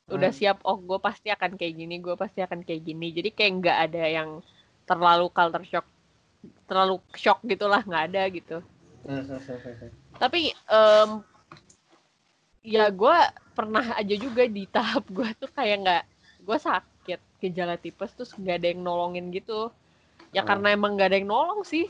udah 0.09 0.33
Hmm. 0.33 0.41
siap 0.41 0.59
oh 0.65 0.81
gue 0.81 0.99
pasti 1.05 1.29
akan 1.29 1.61
kayak 1.61 1.75
gini 1.77 2.01
gue 2.01 2.17
pasti 2.17 2.41
akan 2.41 2.65
kayak 2.65 2.81
gini 2.81 3.13
jadi 3.13 3.29
kayak 3.29 3.53
nggak 3.61 3.79
ada 3.87 4.05
yang 4.09 4.31
terlalu 4.89 5.29
culture 5.29 5.69
shock 5.69 5.87
terlalu 6.65 6.97
shock 7.13 7.45
gitulah 7.45 7.85
nggak 7.85 8.05
ada 8.09 8.23
gitu 8.33 8.59
tapi 10.17 10.57
um, 10.73 11.21
ya 12.65 12.89
gue 12.89 13.17
pernah 13.53 13.85
aja 14.01 14.15
juga 14.17 14.49
di 14.49 14.65
tahap 14.65 15.05
gue 15.13 15.29
tuh 15.37 15.53
kayak 15.53 15.77
nggak 15.85 16.05
gue 16.41 16.57
sakit 16.57 16.98
gejala 17.41 17.81
tipes 17.81 18.13
terus 18.13 18.37
nggak 18.37 18.61
ada 18.61 18.69
yang 18.69 18.85
nolongin 18.85 19.33
gitu. 19.33 19.73
Ya 20.37 20.45
hmm. 20.45 20.49
karena 20.53 20.69
emang 20.77 21.01
nggak 21.01 21.09
ada 21.09 21.17
yang 21.17 21.31
nolong 21.33 21.65
sih 21.65 21.89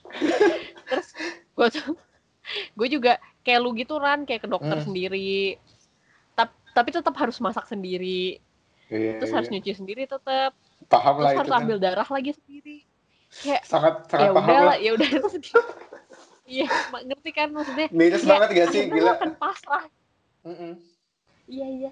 terus 0.88 1.08
gue 1.52 1.68
gue 2.72 2.88
juga 2.88 3.20
kayak 3.44 3.60
lu 3.60 3.76
gitu 3.76 4.00
ran 4.00 4.24
kayak 4.24 4.46
ke 4.46 4.48
dokter 4.48 4.80
hmm. 4.80 4.86
sendiri. 4.88 5.60
Tapi 6.32 6.54
tapi 6.72 6.88
tetap 6.94 7.14
harus 7.20 7.36
masak 7.44 7.68
sendiri. 7.68 8.40
Iya, 8.86 9.18
terus 9.18 9.30
iya. 9.34 9.36
harus 9.36 9.48
nyuci 9.50 9.72
sendiri 9.76 10.02
tetap. 10.08 10.56
Paham 10.86 11.14
terus 11.18 11.24
lah 11.26 11.32
harus 11.36 11.50
itu 11.50 11.60
ambil 11.60 11.76
kan. 11.76 11.84
darah 11.84 12.08
lagi 12.08 12.32
sendiri. 12.32 12.76
Kayak 13.42 13.62
sangat 13.66 13.94
sangat 14.08 14.30
ya 14.30 14.30
paham 14.32 14.48
udah 14.48 14.76
ya 14.80 14.90
udah. 14.96 15.08
Iya 16.46 16.70
ngerti 17.10 17.30
kan 17.34 17.50
maksudnya? 17.50 17.90
Minus 17.90 18.22
ya, 18.22 18.30
banget 18.30 18.48
gak 18.54 18.68
sih 18.70 18.86
gila? 18.86 19.18
akan 19.18 19.34
pasrah. 19.34 19.84
Mm 20.46 20.54
-mm. 20.54 20.72
iya 21.50 21.66
iya 21.66 21.90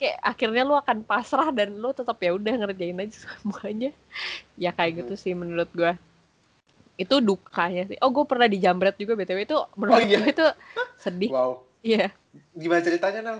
kayak 0.00 0.16
akhirnya 0.24 0.62
lu 0.64 0.74
akan 0.80 1.04
pasrah 1.04 1.52
dan 1.52 1.76
lu 1.76 1.92
tetap 1.92 2.16
ya 2.24 2.32
udah 2.32 2.64
ngerjain 2.64 2.96
aja 2.96 3.16
semuanya. 3.28 3.92
Ya 4.56 4.72
kayak 4.72 5.04
gitu 5.04 5.14
sih 5.20 5.36
menurut 5.36 5.68
gua. 5.76 6.00
Itu 6.96 7.20
dukanya 7.20 7.84
sih. 7.92 8.00
Oh 8.00 8.08
gue 8.08 8.24
pernah 8.24 8.48
dijambret 8.48 8.96
juga 8.96 9.12
btw 9.12 9.44
itu 9.44 9.56
menurut 9.76 10.00
oh, 10.00 10.00
iya? 10.00 10.18
gue 10.24 10.32
itu 10.32 10.46
sedih. 10.96 11.30
Wow. 11.30 11.52
Iya. 11.84 12.08
Yeah. 12.08 12.10
gimana 12.54 12.80
ceritanya 12.84 13.20
Nal? 13.20 13.38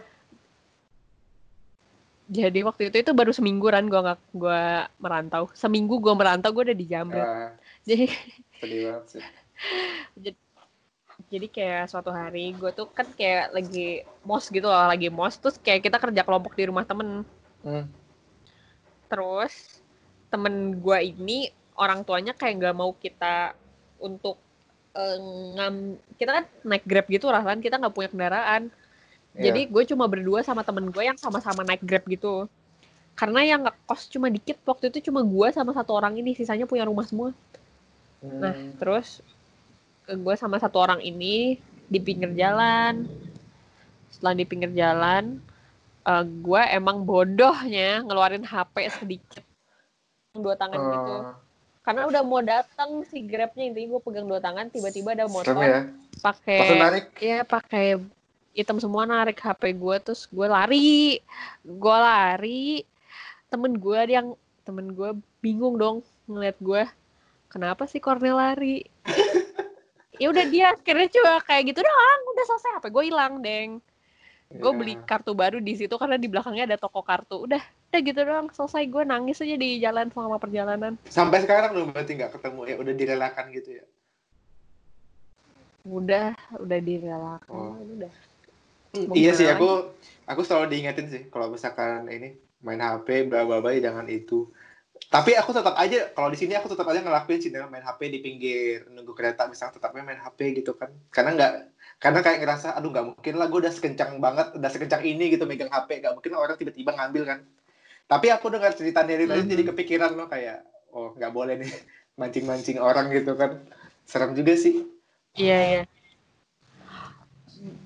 jadi 2.31 2.63
waktu 2.63 2.95
itu 2.95 3.03
itu 3.03 3.11
baru 3.11 3.35
seminggu 3.35 3.67
kan 3.67 3.91
gue 3.91 4.01
nggak 4.01 4.21
gue 4.39 4.63
merantau. 5.03 5.51
Seminggu 5.51 5.99
gue 5.99 6.15
merantau 6.15 6.55
gue 6.55 6.71
udah 6.71 6.79
dijambret. 6.79 7.27
Uh, 7.27 7.51
jadi 7.83 8.07
sedih 8.63 8.79
banget 8.87 9.05
sih. 9.19 9.25
Jadi, 10.17 10.37
jadi 11.31 11.47
kayak 11.47 11.85
suatu 11.95 12.11
hari 12.11 12.51
gue 12.59 12.71
tuh 12.75 12.91
kan 12.91 13.07
kayak 13.15 13.55
lagi 13.55 14.03
mos 14.27 14.51
gitu 14.51 14.67
loh 14.67 14.87
lagi 14.91 15.07
mos 15.09 15.39
terus 15.39 15.57
kayak 15.63 15.87
kita 15.87 15.97
kerja 16.03 16.27
kelompok 16.27 16.59
di 16.59 16.67
rumah 16.67 16.83
temen 16.83 17.23
hmm. 17.63 17.87
terus 19.07 19.79
temen 20.27 20.75
gue 20.83 20.99
ini 21.07 21.55
orang 21.79 22.03
tuanya 22.03 22.35
kayak 22.35 22.59
nggak 22.59 22.77
mau 22.77 22.91
kita 22.99 23.55
untuk 24.03 24.43
uh, 24.99 25.17
ngam 25.55 25.97
kita 26.19 26.31
kan 26.43 26.45
naik 26.67 26.85
grab 26.85 27.07
gitu 27.07 27.31
kan 27.31 27.59
kita 27.63 27.79
nggak 27.79 27.95
punya 27.95 28.11
kendaraan 28.11 28.63
yeah. 29.39 29.43
jadi 29.49 29.71
gue 29.71 29.83
cuma 29.95 30.11
berdua 30.11 30.43
sama 30.43 30.67
temen 30.67 30.91
gue 30.91 31.03
yang 31.07 31.17
sama-sama 31.17 31.63
naik 31.63 31.87
grab 31.87 32.03
gitu 32.11 32.51
karena 33.15 33.41
yang 33.47 33.61
nggak 33.63 33.79
kos 33.87 34.11
cuma 34.11 34.27
dikit 34.27 34.59
waktu 34.67 34.91
itu 34.91 35.11
cuma 35.11 35.23
gue 35.23 35.49
sama 35.55 35.71
satu 35.71 35.95
orang 35.95 36.19
ini 36.19 36.35
sisanya 36.35 36.67
punya 36.67 36.87
rumah 36.87 37.07
semua 37.07 37.31
nah, 38.19 38.27
hmm. 38.27 38.41
nah 38.43 38.55
terus 38.83 39.23
gue 40.17 40.35
sama 40.35 40.59
satu 40.59 40.83
orang 40.83 41.01
ini 41.03 41.59
di 41.87 41.99
pinggir 42.03 42.33
jalan. 42.35 43.07
Setelah 44.11 44.35
di 44.35 44.45
pinggir 44.47 44.71
jalan 44.75 45.39
uh, 46.07 46.25
gue 46.25 46.63
emang 46.71 47.07
bodohnya 47.07 48.03
ngeluarin 48.03 48.47
HP 48.47 48.75
sedikit. 48.91 49.45
Dua 50.35 50.55
tangan 50.55 50.79
uh, 50.79 50.91
gitu 50.95 51.15
karena 51.81 52.05
udah 52.07 52.23
mau 52.23 52.45
datang 52.45 53.03
si 53.09 53.25
grabnya 53.25 53.65
intinya 53.65 53.97
gue 53.97 54.01
pegang 54.05 54.29
dua 54.29 54.37
tangan 54.37 54.69
tiba-tiba 54.69 55.17
ada 55.17 55.25
motor 55.25 55.57
ya? 55.59 55.89
pakai 56.21 56.61
ya 57.17 57.41
pakai 57.41 57.97
hitam 58.53 58.77
semua 58.77 59.09
narik 59.09 59.41
HP 59.41 59.75
gue 59.75 59.97
terus 60.05 60.29
gue 60.29 60.45
lari. 60.45 61.19
Gue 61.65 61.97
lari. 61.97 62.85
Temen 63.49 63.81
gue 63.81 63.99
yang 64.07 64.37
temen 64.63 64.93
gue 64.93 65.17
bingung 65.41 65.81
dong 65.81 66.05
ngeliat 66.29 66.55
gue 66.63 66.87
kenapa 67.51 67.89
sih 67.91 67.99
Cornel 67.99 68.39
lari 68.39 68.87
ya 70.21 70.29
udah 70.29 70.45
dia 70.53 70.77
akhirnya 70.77 71.09
coba 71.09 71.33
kayak 71.49 71.73
gitu 71.73 71.81
doang 71.81 72.21
udah 72.37 72.45
selesai 72.45 72.71
apa 72.77 72.89
gue 72.93 73.05
hilang 73.09 73.41
deng. 73.41 73.81
Gue 74.51 74.73
beli 74.75 74.99
iya. 74.99 75.07
kartu 75.07 75.31
baru 75.31 75.63
di 75.63 75.79
situ 75.79 75.95
karena 75.95 76.19
di 76.19 76.27
belakangnya 76.27 76.75
ada 76.75 76.77
toko 76.77 77.07
kartu. 77.07 77.47
Udah 77.47 77.63
udah 77.63 78.01
gitu 78.03 78.21
doang 78.27 78.51
selesai. 78.51 78.83
Gue 78.91 79.07
nangis 79.07 79.39
aja 79.39 79.55
di 79.55 79.79
jalan 79.79 80.11
selama 80.11 80.43
perjalanan. 80.43 80.99
Sampai 81.07 81.47
sekarang 81.47 81.79
lu 81.79 81.87
berarti 81.89 82.19
nggak 82.19 82.35
ketemu 82.35 82.61
ya 82.67 82.75
udah 82.83 82.95
direlakan 82.99 83.45
gitu 83.55 83.71
ya? 83.79 83.85
Udah 85.87 86.35
udah 86.59 86.79
direlakan 86.83 87.49
oh. 87.49 87.79
udah. 87.79 88.13
Mau 88.91 89.15
iya 89.15 89.33
sih 89.39 89.47
aku 89.47 89.95
aku 90.27 90.43
selalu 90.43 90.75
diingetin 90.75 91.07
sih 91.07 91.23
kalau 91.31 91.55
misalkan 91.55 92.11
ini 92.11 92.35
main 92.61 92.83
HP 92.83 93.31
bla 93.31 93.47
bla 93.47 93.63
bla 93.63 93.71
jangan 93.79 94.11
itu 94.11 94.51
tapi 95.09 95.35
aku 95.35 95.51
tetap 95.51 95.75
aja 95.75 96.13
kalau 96.13 96.29
di 96.29 96.39
sini 96.39 96.55
aku 96.55 96.71
tetap 96.71 96.85
aja 96.87 97.01
ngelakuin 97.01 97.41
sih 97.41 97.51
main 97.51 97.83
HP 97.83 98.13
di 98.13 98.19
pinggir 98.23 98.87
nunggu 98.93 99.17
kereta 99.17 99.49
misalnya 99.49 99.81
tetapnya 99.81 100.05
main 100.07 100.21
HP 100.21 100.61
gitu 100.61 100.77
kan. 100.77 100.93
Karena 101.09 101.35
nggak 101.35 101.53
karena 101.99 102.21
kayak 102.23 102.39
ngerasa 102.45 102.69
aduh 102.79 102.95
nggak 102.95 103.07
mungkin 103.17 103.35
lah 103.35 103.47
gue 103.51 103.61
udah 103.67 103.75
sekencang 103.75 104.23
banget 104.23 104.55
udah 104.55 104.71
sekencang 104.71 105.03
ini 105.03 105.35
gitu 105.35 105.51
megang 105.51 105.73
HP 105.73 106.05
nggak 106.05 106.15
mungkin 106.15 106.33
orang 106.37 106.55
tiba-tiba 106.55 106.95
ngambil 106.95 107.23
kan. 107.27 107.39
Tapi 108.07 108.27
aku 108.31 108.47
dengar 108.55 108.71
cerita 108.77 109.03
dari 109.03 109.27
tadi 109.27 109.43
mm-hmm. 109.43 109.53
jadi 109.57 109.63
kepikiran 109.75 110.11
loh 110.15 110.29
kayak 110.31 110.63
oh 110.95 111.11
nggak 111.19 111.33
boleh 111.35 111.59
nih 111.59 111.73
mancing-mancing 112.21 112.79
orang 112.79 113.11
gitu 113.11 113.35
kan. 113.35 113.67
Serem 114.07 114.39
juga 114.39 114.55
sih. 114.55 114.87
Iya 115.35 115.59
iya. 115.59 115.83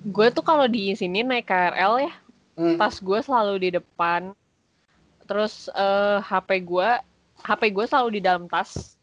Gue 0.05 0.29
tuh 0.29 0.45
kalau 0.45 0.69
di 0.69 0.93
sini 0.93 1.25
naik 1.25 1.49
KRL 1.49 2.05
ya. 2.05 2.13
Hmm. 2.55 2.79
tas 2.79 3.03
gue 3.03 3.19
selalu 3.19 3.67
di 3.67 3.69
depan 3.75 4.31
terus 5.25 5.67
uh, 5.73 6.17
eh, 6.17 6.19
HP 6.25 6.65
gue 6.65 6.89
HP 7.45 7.61
gue 7.75 7.85
selalu 7.85 8.09
di 8.17 8.21
dalam 8.23 8.49
tas. 8.49 8.97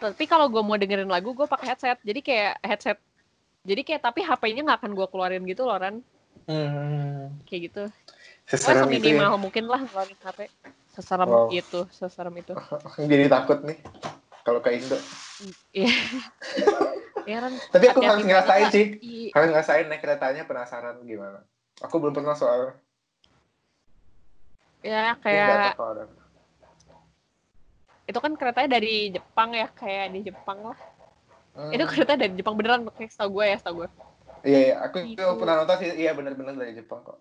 Tapi 0.00 0.24
kalau 0.24 0.48
gue 0.48 0.62
mau 0.64 0.80
dengerin 0.80 1.10
lagu 1.10 1.36
gue 1.36 1.44
pakai 1.44 1.76
headset. 1.76 1.98
Jadi 2.00 2.20
kayak 2.24 2.56
headset. 2.64 2.98
Jadi 3.68 3.84
kayak 3.84 4.00
tapi 4.00 4.24
HP-nya 4.24 4.64
nggak 4.64 4.80
akan 4.80 4.92
gue 4.96 5.06
keluarin 5.12 5.44
gitu 5.44 5.68
loh 5.68 5.76
Ran. 5.76 6.00
Hmm. 6.48 7.36
kayak 7.46 7.70
gitu. 7.70 7.82
Seserem 8.48 8.88
oh, 8.88 8.96
itu 8.96 9.12
ya? 9.12 9.36
mungkin 9.36 9.68
lah 9.68 9.84
keluarin 9.86 10.18
HP 10.18 10.48
seserem 10.90 11.28
wow. 11.28 11.46
itu 11.52 11.86
seserem 11.92 12.34
itu. 12.40 12.56
Jadi 13.12 13.24
takut 13.28 13.60
nih 13.62 13.78
kalau 14.42 14.58
ke 14.64 14.74
Indo. 14.74 14.98
Iya. 15.70 15.92
Ya, 17.28 17.46
tapi 17.70 17.84
aku 17.92 18.00
harus 18.02 18.24
ngerasain 18.24 18.66
sih. 18.72 18.86
Harus 19.36 19.48
ngerasain 19.52 19.86
naik 19.86 20.02
keretanya 20.02 20.48
penasaran 20.48 21.04
gimana. 21.04 21.44
Aku 21.84 22.00
belum 22.00 22.16
pernah 22.16 22.34
soal 22.34 22.74
ya 24.80 25.12
kayak 25.20 25.76
itu 28.10 28.18
kan 28.18 28.32
keretanya 28.34 28.80
dari 28.80 29.14
Jepang 29.14 29.54
ya 29.54 29.70
kayak 29.70 30.10
di 30.10 30.26
Jepang 30.26 30.58
lah. 30.66 30.80
Hmm. 31.50 31.74
itu 31.74 31.82
kereta 31.82 32.14
dari 32.14 32.30
Jepang 32.38 32.54
beneran 32.54 32.86
kayak 32.94 33.10
setahu 33.10 33.42
gue 33.42 33.46
ya 33.50 33.56
setahu 33.58 33.84
gue. 33.84 33.88
Iya, 34.46 34.60
iya 34.70 34.74
aku 34.86 35.02
gitu. 35.04 35.26
pernah 35.36 35.54
nonton 35.62 35.76
sih. 35.82 35.90
Iya 35.98 36.14
bener-bener 36.14 36.54
dari 36.56 36.72
Jepang 36.78 37.02
kok. 37.04 37.18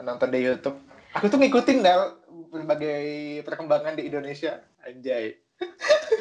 Nonton 0.00 0.30
di 0.30 0.38
YouTube. 0.38 0.78
Aku 1.18 1.26
tuh 1.26 1.42
ngikutin 1.42 1.82
Del 1.82 2.14
berbagai 2.50 3.42
perkembangan 3.42 3.98
di 3.98 4.06
Indonesia. 4.06 4.62
Anjay. 4.86 5.34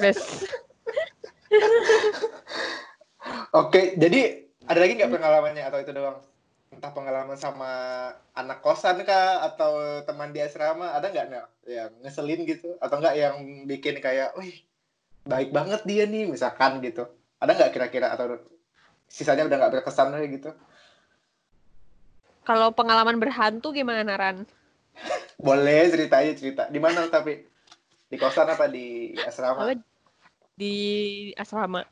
Best 0.02 0.50
Oke, 3.50 3.98
jadi 3.98 4.46
ada 4.70 4.86
lagi 4.86 4.94
nggak 4.94 5.10
pengalamannya 5.10 5.66
atau 5.66 5.82
itu 5.82 5.90
doang? 5.90 6.22
Entah 6.70 6.94
pengalaman 6.94 7.36
sama 7.36 7.72
anak 8.38 8.62
kosan 8.62 9.02
kah 9.02 9.42
atau 9.42 10.06
teman 10.06 10.30
di 10.30 10.40
asrama 10.40 10.94
ada 10.94 11.10
nggak 11.10 11.26
nih 11.28 11.42
yang 11.66 11.92
ngeselin 12.06 12.46
gitu 12.46 12.78
atau 12.78 13.02
nggak 13.02 13.16
yang 13.18 13.36
bikin 13.66 13.98
kayak, 13.98 14.38
wih 14.38 14.54
baik 15.26 15.50
banget 15.50 15.82
dia 15.84 16.06
nih 16.06 16.30
misalkan 16.30 16.80
gitu 16.82 17.10
ada 17.40 17.56
nggak 17.56 17.72
kira-kira 17.74 18.12
atau 18.14 18.38
sisanya 19.10 19.50
udah 19.50 19.58
nggak 19.58 19.74
berkesan 19.82 20.14
lagi 20.14 20.38
gitu? 20.38 20.52
Kalau 22.46 22.74
pengalaman 22.74 23.18
berhantu 23.18 23.74
gimana 23.74 24.16
Ran? 24.16 24.46
Boleh 25.42 25.90
cerita 25.90 26.22
aja 26.22 26.34
cerita. 26.36 26.64
Di 26.68 26.78
mana 26.78 27.08
tapi 27.10 27.46
di 28.10 28.18
kosan 28.18 28.50
apa 28.50 28.70
di 28.70 29.14
asrama? 29.22 29.74
Di 30.54 30.74
asrama. 31.38 31.86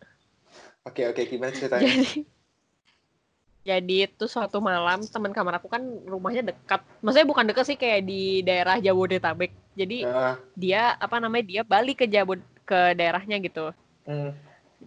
Oke 0.85 1.07
oke 1.07 1.25
gimana 1.27 1.51
ceritanya? 1.51 1.87
Jadi 1.87 2.36
jadi 3.67 4.07
itu 4.07 4.25
suatu 4.31 4.63
malam 4.63 5.03
teman 5.03 5.35
kamar 5.35 5.59
aku 5.59 5.67
kan 5.67 5.83
rumahnya 6.07 6.55
dekat. 6.55 6.79
Maksudnya 7.03 7.27
bukan 7.27 7.45
dekat 7.51 7.67
sih 7.67 7.75
kayak 7.75 8.07
di 8.07 8.39
daerah 8.39 8.79
Jabodetabek. 8.79 9.51
Jadi 9.75 10.07
uh. 10.07 10.39
dia 10.55 10.95
apa 10.95 11.19
namanya 11.19 11.43
dia 11.43 11.61
balik 11.67 11.99
ke 11.99 12.07
Jabod 12.07 12.39
ke 12.63 12.95
daerahnya 12.95 13.43
gitu. 13.43 13.75
Hmm. 14.07 14.31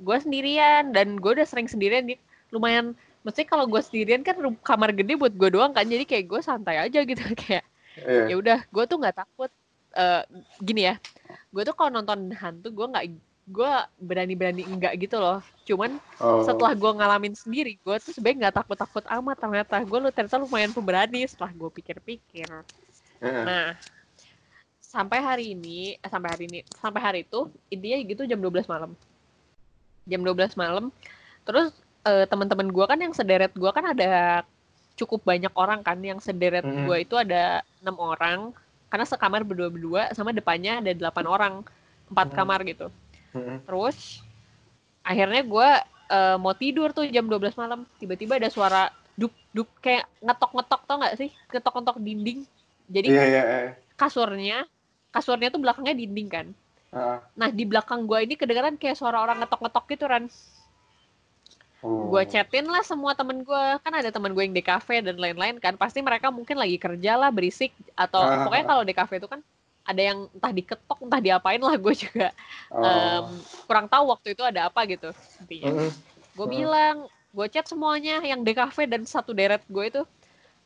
Gue 0.01 0.17
sendirian 0.17 0.97
dan 0.97 1.21
gue 1.21 1.29
udah 1.29 1.45
sering 1.45 1.69
sendirian 1.69 2.09
di 2.09 2.17
lumayan. 2.49 2.97
Maksudnya 3.21 3.53
kalau 3.53 3.69
gue 3.69 3.85
sendirian 3.85 4.25
kan 4.25 4.41
kamar 4.65 4.97
gede 4.97 5.13
buat 5.21 5.37
gue 5.37 5.53
doang 5.53 5.77
kan. 5.77 5.85
Jadi 5.85 6.09
kayak 6.09 6.25
gue 6.33 6.41
santai 6.41 6.81
aja 6.81 7.05
gitu 7.05 7.21
kayak. 7.45 7.69
Yeah. 8.01 8.33
Ya 8.33 8.35
udah, 8.41 8.59
gue 8.65 8.85
tuh 8.89 8.97
nggak 8.97 9.21
takut. 9.21 9.53
Uh, 9.91 10.23
gini 10.63 10.87
ya, 10.87 10.95
gue 11.51 11.67
tuh 11.67 11.75
kalau 11.75 11.91
nonton 11.91 12.31
hantu 12.31 12.71
gue 12.71 12.87
nggak 12.95 13.07
gue 13.51 13.73
berani-berani 13.99 14.63
enggak 14.63 14.95
gitu 15.03 15.19
loh. 15.19 15.43
Cuman 15.67 15.99
oh. 16.23 16.47
setelah 16.47 16.73
gue 16.79 16.91
ngalamin 16.95 17.35
sendiri 17.35 17.75
gue 17.83 17.97
tuh 17.99 18.15
sebenarnya 18.15 18.49
nggak 18.49 18.57
takut-takut 18.63 19.05
amat 19.11 19.37
ternyata. 19.43 19.77
Gue 19.83 19.99
lu 19.99 20.11
ternyata 20.15 20.39
lumayan 20.39 20.71
pemberani 20.71 21.27
setelah 21.27 21.51
gue 21.51 21.71
pikir-pikir. 21.75 22.49
Uh. 23.21 23.45
nah 23.45 23.77
sampai 24.81 25.21
hari 25.21 25.53
ini 25.53 26.01
eh, 26.01 26.09
sampai 26.09 26.29
hari 26.33 26.45
ini 26.49 26.59
sampai 26.73 27.01
hari 27.05 27.21
itu 27.29 27.53
intinya 27.69 27.99
gitu 28.07 28.23
jam 28.25 28.39
12 28.39 28.71
malam. 28.71 28.91
Jam 30.07 30.23
12 30.23 30.55
malam. 30.55 30.95
Terus 31.43 31.75
uh, 32.07 32.25
teman-teman 32.31 32.71
gue 32.71 32.85
kan 32.87 32.99
yang 33.03 33.13
sederet 33.13 33.53
gue 33.53 33.71
kan 33.75 33.85
ada 33.91 34.47
cukup 34.95 35.27
banyak 35.27 35.53
orang 35.59 35.83
kan. 35.83 35.99
Yang 35.99 36.31
sederet 36.31 36.63
mm 36.63 36.87
gue 36.87 36.97
itu 37.03 37.19
ada 37.19 37.67
enam 37.83 37.99
orang. 37.99 38.55
Karena 38.91 39.07
sekamar 39.07 39.43
berdua-berdua 39.43 40.15
sama 40.15 40.31
depannya 40.31 40.79
ada 40.79 40.95
delapan 40.95 41.27
orang. 41.27 41.55
Empat 42.11 42.31
mm 42.31 42.37
kamar 42.39 42.63
gitu 42.67 42.89
-hmm. 43.33 43.57
terus 43.67 44.25
akhirnya 45.07 45.43
gue 45.43 45.71
uh, 46.11 46.37
mau 46.37 46.53
tidur 46.53 46.91
tuh 46.91 47.07
jam 47.09 47.27
12 47.27 47.55
malam 47.57 47.87
tiba-tiba 47.97 48.37
ada 48.37 48.51
suara 48.51 48.91
dup 49.17 49.33
dup 49.55 49.69
kayak 49.81 50.07
ngetok-ngetok 50.21 50.81
tau 50.85 50.97
gak 51.01 51.17
sih 51.17 51.31
ngetok-ngetok 51.51 51.97
dinding 52.03 52.41
jadi 52.91 53.09
yeah, 53.09 53.27
yeah, 53.27 53.45
yeah. 53.47 53.75
kasurnya 53.95 54.59
kasurnya 55.11 55.49
tuh 55.51 55.61
belakangnya 55.63 55.95
dinding 55.97 56.29
kan 56.29 56.47
uh. 56.95 57.19
nah 57.35 57.49
di 57.49 57.65
belakang 57.67 58.07
gue 58.07 58.19
ini 58.27 58.35
kedengeran 58.37 58.77
kayak 58.77 58.99
suara 58.99 59.23
orang 59.23 59.41
ngetok-ngetok 59.43 59.85
gitu 59.91 60.07
kan 60.09 60.27
Oh. 61.81 62.13
Gue 62.13 62.29
chatin 62.29 62.69
lah 62.69 62.85
semua 62.85 63.17
temen 63.17 63.41
gue, 63.41 63.65
kan 63.81 63.93
ada 63.97 64.13
temen 64.13 64.37
gue 64.37 64.45
yang 64.45 64.53
di 64.53 64.61
cafe 64.61 65.01
dan 65.01 65.17
lain-lain 65.17 65.57
kan, 65.57 65.81
pasti 65.81 66.05
mereka 66.05 66.29
mungkin 66.29 66.61
lagi 66.61 66.77
kerja 66.77 67.17
lah 67.17 67.33
berisik 67.33 67.73
atau 67.97 68.21
uh. 68.21 68.45
pokoknya 68.45 68.67
kalau 68.69 68.85
di 68.85 68.93
cafe 68.93 69.17
itu 69.17 69.25
kan 69.25 69.41
ada 69.85 70.03
yang 70.03 70.19
entah 70.31 70.53
diketok 70.53 70.99
entah 71.03 71.21
diapain 71.21 71.61
lah 71.61 71.75
gue 71.75 71.95
juga 71.97 72.29
oh. 72.71 72.85
um, 72.85 73.25
kurang 73.67 73.87
tahu 73.89 74.05
waktu 74.13 74.37
itu 74.37 74.43
ada 74.45 74.69
apa 74.69 74.85
gitu 74.87 75.11
intinya. 75.43 75.89
Uh. 75.89 75.93
Gue 76.31 76.47
uh. 76.47 76.51
bilang, 76.51 76.97
gue 77.35 77.47
chat 77.51 77.67
semuanya 77.67 78.23
yang 78.23 78.43
di 78.43 78.53
cafe 78.55 78.87
dan 78.87 79.07
satu 79.07 79.31
deret 79.31 79.63
gue 79.67 79.85
itu 79.87 80.03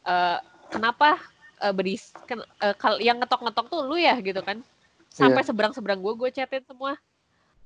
uh, 0.08 0.38
kenapa 0.72 1.20
uh, 1.60 1.72
beris 1.72 2.12
ken, 2.24 2.40
uh, 2.40 2.74
yang 3.00 3.20
ngetok-ngetok 3.20 3.66
tuh 3.68 3.80
lu 3.84 3.96
ya 4.00 4.16
gitu 4.20 4.40
kan 4.40 4.64
sampai 5.12 5.44
yeah. 5.44 5.48
seberang-seberang 5.48 6.00
gue 6.00 6.12
gue 6.16 6.30
chatin 6.32 6.64
semua 6.64 6.96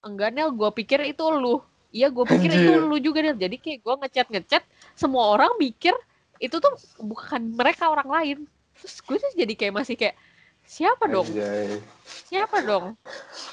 enggak 0.03 0.31
Nel 0.35 0.51
gue 0.53 0.71
pikir 0.83 1.01
itu 1.07 1.25
lu 1.31 1.63
iya 1.95 2.13
gue 2.13 2.27
pikir 2.27 2.51
itu 2.53 2.73
lu 2.91 2.97
juga 2.99 3.23
Nel 3.23 3.39
jadi 3.39 3.57
kayak 3.57 3.79
gue 3.83 3.95
ngechat 4.05 4.27
ngechat 4.29 4.63
semua 4.99 5.35
orang 5.35 5.55
mikir 5.57 5.95
itu 6.39 6.59
tuh 6.59 6.75
bukan 7.03 7.55
mereka 7.55 7.91
orang 7.91 8.07
lain 8.07 8.39
terus 8.79 9.03
gue 9.03 9.17
tuh 9.19 9.33
jadi 9.35 9.55
kayak 9.59 9.75
masih 9.75 9.95
kayak 9.99 10.15
siapa 10.69 11.09
dong? 11.09 11.25
Anjay. 11.25 11.81
siapa 12.29 12.61
dong? 12.61 12.93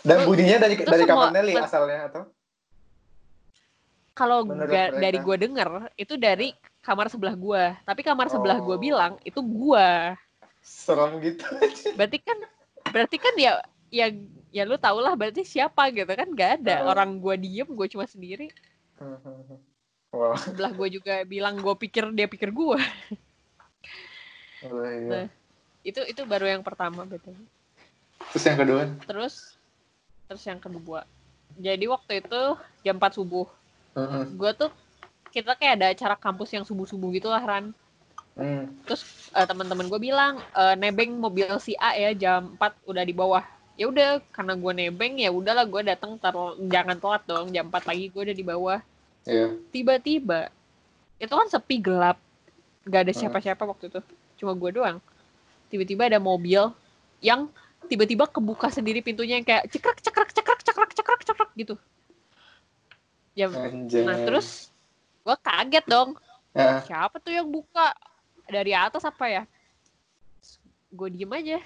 Dan 0.04 0.28
bunyinya 0.28 0.68
dari 0.68 0.76
dari 0.84 1.04
kamar 1.08 1.32
Nelly 1.32 1.56
asalnya 1.56 2.12
atau? 2.12 2.24
Kalau 4.16 4.44
dari 5.00 5.18
gue 5.20 5.36
denger 5.40 5.96
itu 5.96 6.20
dari 6.20 6.52
kamar 6.84 7.08
sebelah 7.08 7.36
gue 7.36 7.64
tapi 7.88 8.02
kamar 8.04 8.28
sebelah 8.28 8.60
gue 8.60 8.76
oh. 8.76 8.80
bilang 8.80 9.16
itu 9.24 9.40
gue 9.40 9.88
serem 10.60 11.24
gitu. 11.24 11.48
Berarti 11.98 12.20
kan 12.20 12.38
berarti 12.92 13.18
kan 13.18 13.34
ya 13.40 13.60
ya 13.90 14.08
ya 14.54 14.64
lu 14.64 14.78
tau 14.78 15.00
lah 15.00 15.16
berarti 15.16 15.48
siapa 15.48 15.88
gitu 15.96 16.12
kan? 16.12 16.28
Gak 16.36 16.62
ada. 16.62 16.84
Uh. 16.84 16.92
orang 16.92 17.16
gue 17.24 17.36
diem 17.40 17.70
gue 17.72 17.88
cuma 17.88 18.04
sendiri. 18.04 18.52
Wow. 20.16 20.40
sebelah 20.40 20.72
gue 20.72 20.88
juga 20.96 21.28
bilang 21.28 21.60
gue 21.60 21.76
pikir 21.76 22.08
dia 22.16 22.24
pikir 22.32 22.56
gue 22.56 22.80
oh, 24.64 24.88
iya. 24.88 25.12
nah 25.12 25.26
itu 25.86 26.02
itu 26.10 26.22
baru 26.26 26.50
yang 26.50 26.66
pertama 26.66 27.06
betul 27.06 27.38
terus 28.32 28.44
yang 28.52 28.60
kedua? 28.60 28.82
Terus 29.06 29.36
terus 30.26 30.44
yang 30.44 30.60
kedua. 30.60 31.06
Jadi 31.56 31.86
waktu 31.88 32.20
itu 32.20 32.42
jam 32.84 32.98
4 32.98 33.16
subuh. 33.16 33.48
Uh 33.96 34.02
-huh. 34.04 34.24
gue 34.28 34.52
tuh 34.60 34.72
kita 35.32 35.56
kayak 35.56 35.80
ada 35.80 35.88
acara 35.96 36.16
kampus 36.20 36.52
yang 36.52 36.68
subuh 36.68 36.84
subuh 36.84 37.12
gitu 37.16 37.32
lah 37.32 37.44
Ran. 37.44 37.72
Hmm. 38.36 38.68
terus 38.84 39.32
uh, 39.32 39.48
teman-teman 39.48 39.88
gue 39.88 40.12
bilang 40.12 40.44
uh, 40.52 40.76
nebeng 40.76 41.24
mobil 41.24 41.48
si 41.64 41.72
A 41.80 41.96
ya 41.96 42.12
jam 42.12 42.60
4 42.60 42.84
udah 42.84 43.04
di 43.08 43.16
bawah. 43.16 43.44
Ya 43.80 43.88
udah 43.88 44.20
karena 44.36 44.60
gue 44.60 44.72
nebeng 44.76 45.16
ya 45.16 45.32
udahlah 45.32 45.64
gue 45.64 45.82
datang 45.88 46.20
jangan 46.68 47.00
telat 47.00 47.24
dong 47.24 47.48
jam 47.56 47.72
4 47.72 47.88
pagi 47.88 48.12
gue 48.12 48.22
udah 48.32 48.36
di 48.36 48.46
bawah. 48.46 48.80
Yeah. 49.26 49.58
tiba-tiba 49.74 50.54
itu 51.18 51.32
kan 51.32 51.48
sepi 51.48 51.80
gelap. 51.80 52.20
Gak 52.86 53.10
ada 53.10 53.14
siapa-siapa 53.16 53.64
waktu 53.66 53.90
itu. 53.90 54.04
Cuma 54.38 54.52
gue 54.54 54.70
doang 54.76 55.00
tiba-tiba 55.76 56.08
ada 56.08 56.20
mobil 56.24 56.72
yang 57.20 57.52
tiba-tiba 57.92 58.26
kebuka 58.32 58.72
sendiri 58.72 59.04
pintunya 59.04 59.44
yang 59.44 59.46
kayak 59.46 59.68
cekrek 59.68 60.00
cekrek 60.00 60.32
cekrek 60.32 60.62
cekrek 60.64 60.92
cekrek 60.96 61.22
cekrek 61.28 61.52
gitu. 61.60 61.76
Ya 63.36 63.52
nah 64.08 64.18
terus 64.24 64.72
gue 65.28 65.36
kaget 65.44 65.86
dong. 65.86 66.16
Yeah. 66.56 66.80
siapa 66.88 67.20
tuh 67.20 67.36
yang 67.36 67.52
buka? 67.52 67.92
Dari 68.48 68.72
atas 68.72 69.04
apa 69.04 69.28
ya? 69.28 69.44
Gue 70.96 71.12
diem 71.12 71.30
aja. 71.36 71.60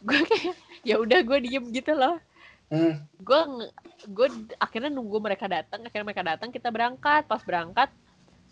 Gue 0.00 0.18
kayak 0.24 0.56
ya 0.82 0.96
udah 0.96 1.20
gue 1.20 1.38
diem 1.44 1.64
gitu 1.68 1.92
loh. 1.92 2.16
Hmm. 2.72 3.04
gue 3.20 3.40
gue 4.08 4.28
akhirnya 4.56 4.88
nunggu 4.88 5.20
mereka 5.20 5.44
datang 5.44 5.84
akhirnya 5.84 6.08
mereka 6.08 6.24
datang 6.24 6.48
kita 6.48 6.72
berangkat. 6.72 7.28
Pas 7.28 7.44
berangkat 7.44 7.92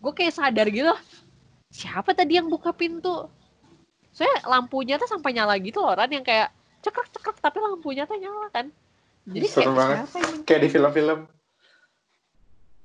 gue 0.01 0.13
kayak 0.17 0.35
sadar 0.37 0.67
gitu 0.69 0.93
siapa 1.71 2.17
tadi 2.17 2.41
yang 2.41 2.51
buka 2.51 2.75
pintu 2.75 3.29
saya 4.11 4.33
lampunya 4.47 4.99
tuh 4.99 5.07
sampai 5.07 5.33
nyala 5.33 5.57
gitu 5.63 5.81
loh 5.81 5.95
orang 5.95 6.11
yang 6.11 6.27
kayak 6.27 6.51
cekrek 6.83 7.09
cekrek 7.15 7.39
tapi 7.39 7.59
lampunya 7.63 8.05
tuh 8.05 8.19
nyala 8.19 8.49
kan. 8.51 8.67
Jadi 9.29 9.47
Serem 9.47 9.77
kayak 9.77 10.09
siapa 10.09 10.19
yang 10.19 10.37
kayak 10.49 10.61
di 10.61 10.69
film-film. 10.69 11.21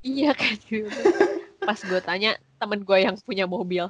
Iya 0.06 0.32
kayak 0.40 0.58
gitu 0.70 1.02
pas 1.66 1.80
gue 1.82 2.02
tanya 2.06 2.38
temen 2.62 2.86
gue 2.86 2.98
yang 3.02 3.18
punya 3.26 3.50
mobil 3.50 3.90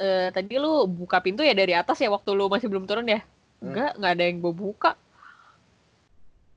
e, 0.00 0.32
tadi 0.32 0.56
lu 0.56 0.88
buka 0.88 1.20
pintu 1.20 1.44
ya 1.44 1.52
dari 1.52 1.76
atas 1.76 2.00
ya 2.00 2.08
waktu 2.08 2.32
lu 2.32 2.48
masih 2.48 2.72
belum 2.72 2.88
turun 2.88 3.04
ya? 3.04 3.20
Enggak 3.60 4.00
nggak 4.00 4.12
ada 4.16 4.24
yang 4.24 4.38
gue 4.40 4.54
buka. 4.56 4.96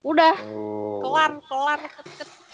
Udah 0.08 0.36
oh. 0.56 1.04
kelar 1.04 1.32
kelar 1.44 1.80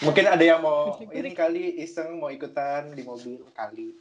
mungkin 0.02 0.26
ada 0.26 0.42
yang 0.44 0.60
mau 0.60 0.98
ini 1.00 1.32
kali 1.38 1.80
iseng 1.86 2.18
mau 2.18 2.34
ikutan 2.34 2.92
di 2.98 3.06
mobil 3.06 3.46
kali. 3.54 3.94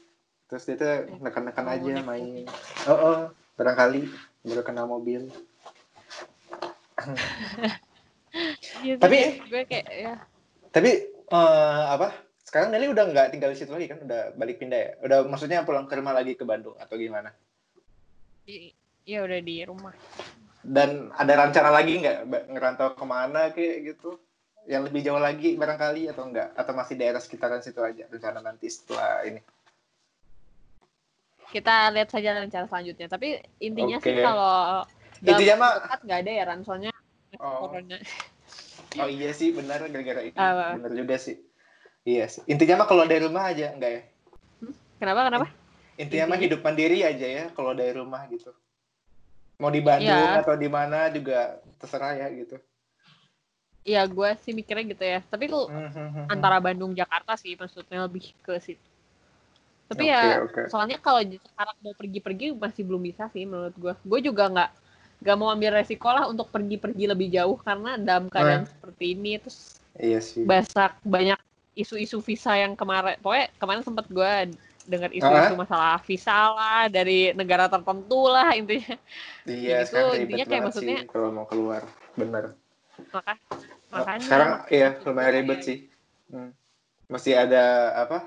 Terus 0.48 0.62
dia 0.68 0.76
tuh 0.80 0.88
eh, 0.88 1.00
nekan-nekan 1.20 1.66
aja 1.68 2.00
main. 2.00 2.48
Oh, 2.88 2.96
oh 2.96 3.20
barangkali 3.62 4.00
baru 4.42 4.62
kena 4.66 4.84
mobil. 4.84 5.30
Ya, 8.80 8.96
tapi 8.96 9.44
gue 9.44 9.62
kayak 9.68 9.88
ya. 9.92 10.16
Tapi 10.72 10.90
uh, 11.28 11.84
apa? 11.92 12.16
Sekarang 12.40 12.72
Nelly 12.72 12.88
udah 12.88 13.04
nggak 13.12 13.28
tinggal 13.36 13.52
di 13.52 13.60
situ 13.60 13.68
lagi 13.68 13.92
kan? 13.92 14.00
Udah 14.00 14.32
balik 14.32 14.56
pindah 14.56 14.80
ya? 14.80 14.90
Udah 15.04 15.18
maksudnya 15.28 15.60
pulang 15.68 15.84
ke 15.84 16.00
rumah 16.00 16.16
lagi 16.16 16.32
ke 16.32 16.42
Bandung 16.48 16.72
atau 16.80 16.96
gimana? 16.96 17.28
Iya 18.48 19.28
udah 19.28 19.38
di 19.44 19.60
rumah. 19.68 19.92
Dan 20.64 21.12
ada 21.12 21.32
rencana 21.44 21.68
lagi 21.68 22.00
nggak? 22.00 22.18
Ngerantau 22.56 22.96
ke 22.96 23.04
mana 23.04 23.52
kayak 23.52 23.92
gitu? 23.92 24.16
Yang 24.64 24.82
lebih 24.88 25.00
jauh 25.04 25.20
lagi 25.20 25.60
barangkali 25.60 26.08
atau 26.08 26.24
enggak 26.24 26.56
atau 26.56 26.72
masih 26.72 26.96
daerah 26.96 27.20
sekitaran 27.20 27.60
situ 27.60 27.84
aja 27.84 28.08
rencana 28.08 28.40
nanti 28.40 28.72
setelah 28.72 29.28
ini 29.28 29.44
kita 31.52 31.92
lihat 31.92 32.08
saja 32.08 32.32
rencana 32.32 32.64
selanjutnya. 32.64 33.06
Tapi 33.12 33.44
intinya 33.60 34.00
okay. 34.00 34.16
sih 34.16 34.24
kalau 34.24 34.88
intinya 35.20 35.54
mah 35.60 35.72
nggak 36.02 36.18
ada 36.24 36.30
ya 36.32 36.44
ransonya 36.48 36.90
oh. 37.38 37.68
oh 38.98 39.08
iya 39.08 39.30
sih 39.36 39.52
benar 39.52 39.84
gara-gara 39.84 40.24
itu. 40.24 40.36
Uh, 40.40 40.80
benar 40.80 40.92
juga 40.96 41.16
sih. 41.20 41.36
Iya 42.08 42.26
sih. 42.32 42.42
Intinya 42.48 42.82
mah 42.82 42.88
kalau 42.88 43.04
dari 43.04 43.22
rumah 43.22 43.52
aja 43.52 43.70
enggak 43.76 43.92
ya? 43.92 44.02
Hmm? 44.64 44.74
kenapa 44.96 45.20
kenapa? 45.28 45.46
Intinya, 46.00 46.24
intinya? 46.24 46.24
mah 46.26 46.38
hidup 46.40 46.60
mandiri 46.64 46.98
aja 47.04 47.26
ya 47.28 47.44
kalau 47.52 47.76
dari 47.76 47.92
rumah 47.92 48.24
gitu. 48.32 48.50
Mau 49.60 49.70
di 49.70 49.84
Bandung 49.84 50.10
ya. 50.10 50.42
atau 50.42 50.58
di 50.58 50.66
mana 50.66 51.06
juga 51.12 51.60
terserah 51.78 52.18
ya 52.18 52.26
gitu. 52.34 52.58
Iya, 53.82 54.06
gue 54.06 54.30
sih 54.46 54.54
mikirnya 54.54 54.86
gitu 54.94 55.04
ya. 55.06 55.20
Tapi 55.26 55.50
lu 55.50 55.66
hmm, 55.66 55.90
hmm, 55.90 56.24
antara 56.30 56.58
Bandung 56.62 56.94
Jakarta 56.94 57.34
sih 57.34 57.54
maksudnya 57.58 58.06
lebih 58.06 58.30
ke 58.42 58.58
situ. 58.62 58.91
Tapi 59.92 60.08
okay, 60.08 60.16
ya 60.16 60.22
okay. 60.48 60.64
soalnya 60.72 60.98
kalau 60.98 61.20
sekarang 61.20 61.76
mau 61.84 61.94
pergi-pergi 61.94 62.46
masih 62.56 62.82
belum 62.88 63.02
bisa 63.04 63.28
sih 63.30 63.44
menurut 63.44 63.76
gue. 63.76 63.92
Gue 64.08 64.20
juga 64.24 64.48
nggak 64.48 64.70
nggak 65.22 65.36
mau 65.38 65.54
ambil 65.54 65.78
resiko 65.78 66.10
lah 66.10 66.26
untuk 66.26 66.50
pergi-pergi 66.50 67.04
lebih 67.06 67.30
jauh 67.30 67.54
karena 67.62 67.94
dalam 67.94 68.26
keadaan 68.26 68.66
nah. 68.66 68.70
seperti 68.70 69.04
ini 69.14 69.38
terus 69.38 69.78
iya 70.00 70.18
sih. 70.18 70.42
Banyak 70.42 70.92
banyak 71.06 71.38
isu-isu 71.72 72.20
visa 72.20 72.52
yang 72.58 72.76
kemarin, 72.76 73.16
pokoknya 73.22 73.48
kemarin 73.56 73.82
sempat 73.84 74.06
gue 74.10 74.32
dengar 74.82 75.10
isu-isu 75.14 75.54
masalah 75.54 76.02
visa 76.02 76.34
lah 76.52 76.90
dari 76.90 77.30
negara 77.32 77.70
tertentu 77.70 78.28
lah 78.28 78.52
intinya. 78.52 78.98
Iya, 79.46 79.86
itu 79.86 80.00
intinya 80.26 80.46
kayak 80.46 80.62
maksudnya 80.68 80.98
sih, 81.06 81.08
kalau 81.08 81.30
mau 81.30 81.46
keluar, 81.46 81.86
bener. 82.18 82.58
Maka, 83.14 83.38
makanya. 83.94 84.24
Sekarang 84.26 84.50
iya 84.68 84.88
lumayan 85.06 85.32
ribet 85.38 85.60
sih. 85.64 85.78
Hmm. 86.28 86.50
Masih 87.08 87.36
ada 87.36 87.94
apa? 87.96 88.26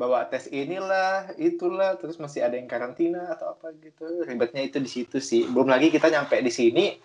Bawa 0.00 0.24
tes 0.32 0.48
inilah, 0.48 1.36
itulah, 1.36 2.00
terus 2.00 2.16
masih 2.16 2.40
ada 2.40 2.56
yang 2.56 2.64
karantina 2.64 3.36
atau 3.36 3.52
apa 3.52 3.76
gitu. 3.84 4.24
Ribetnya 4.24 4.64
itu 4.64 4.80
di 4.80 4.88
situ 4.88 5.20
sih. 5.20 5.44
Belum 5.44 5.68
lagi 5.68 5.92
kita 5.92 6.08
nyampe 6.08 6.40
di 6.40 6.48
sini, 6.48 6.96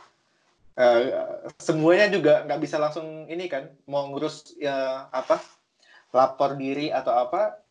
Uh, 0.76 1.48
semuanya 1.56 2.12
juga 2.12 2.44
nggak 2.44 2.60
bisa 2.60 2.76
langsung 2.76 3.32
ini 3.32 3.48
kan 3.48 3.72
mau 3.88 4.12
ngurus 4.12 4.60
ya 4.60 5.08
apa 5.08 5.40
lapor 6.12 6.60
diri 6.60 6.92
atau 6.92 7.16
apa 7.16 7.64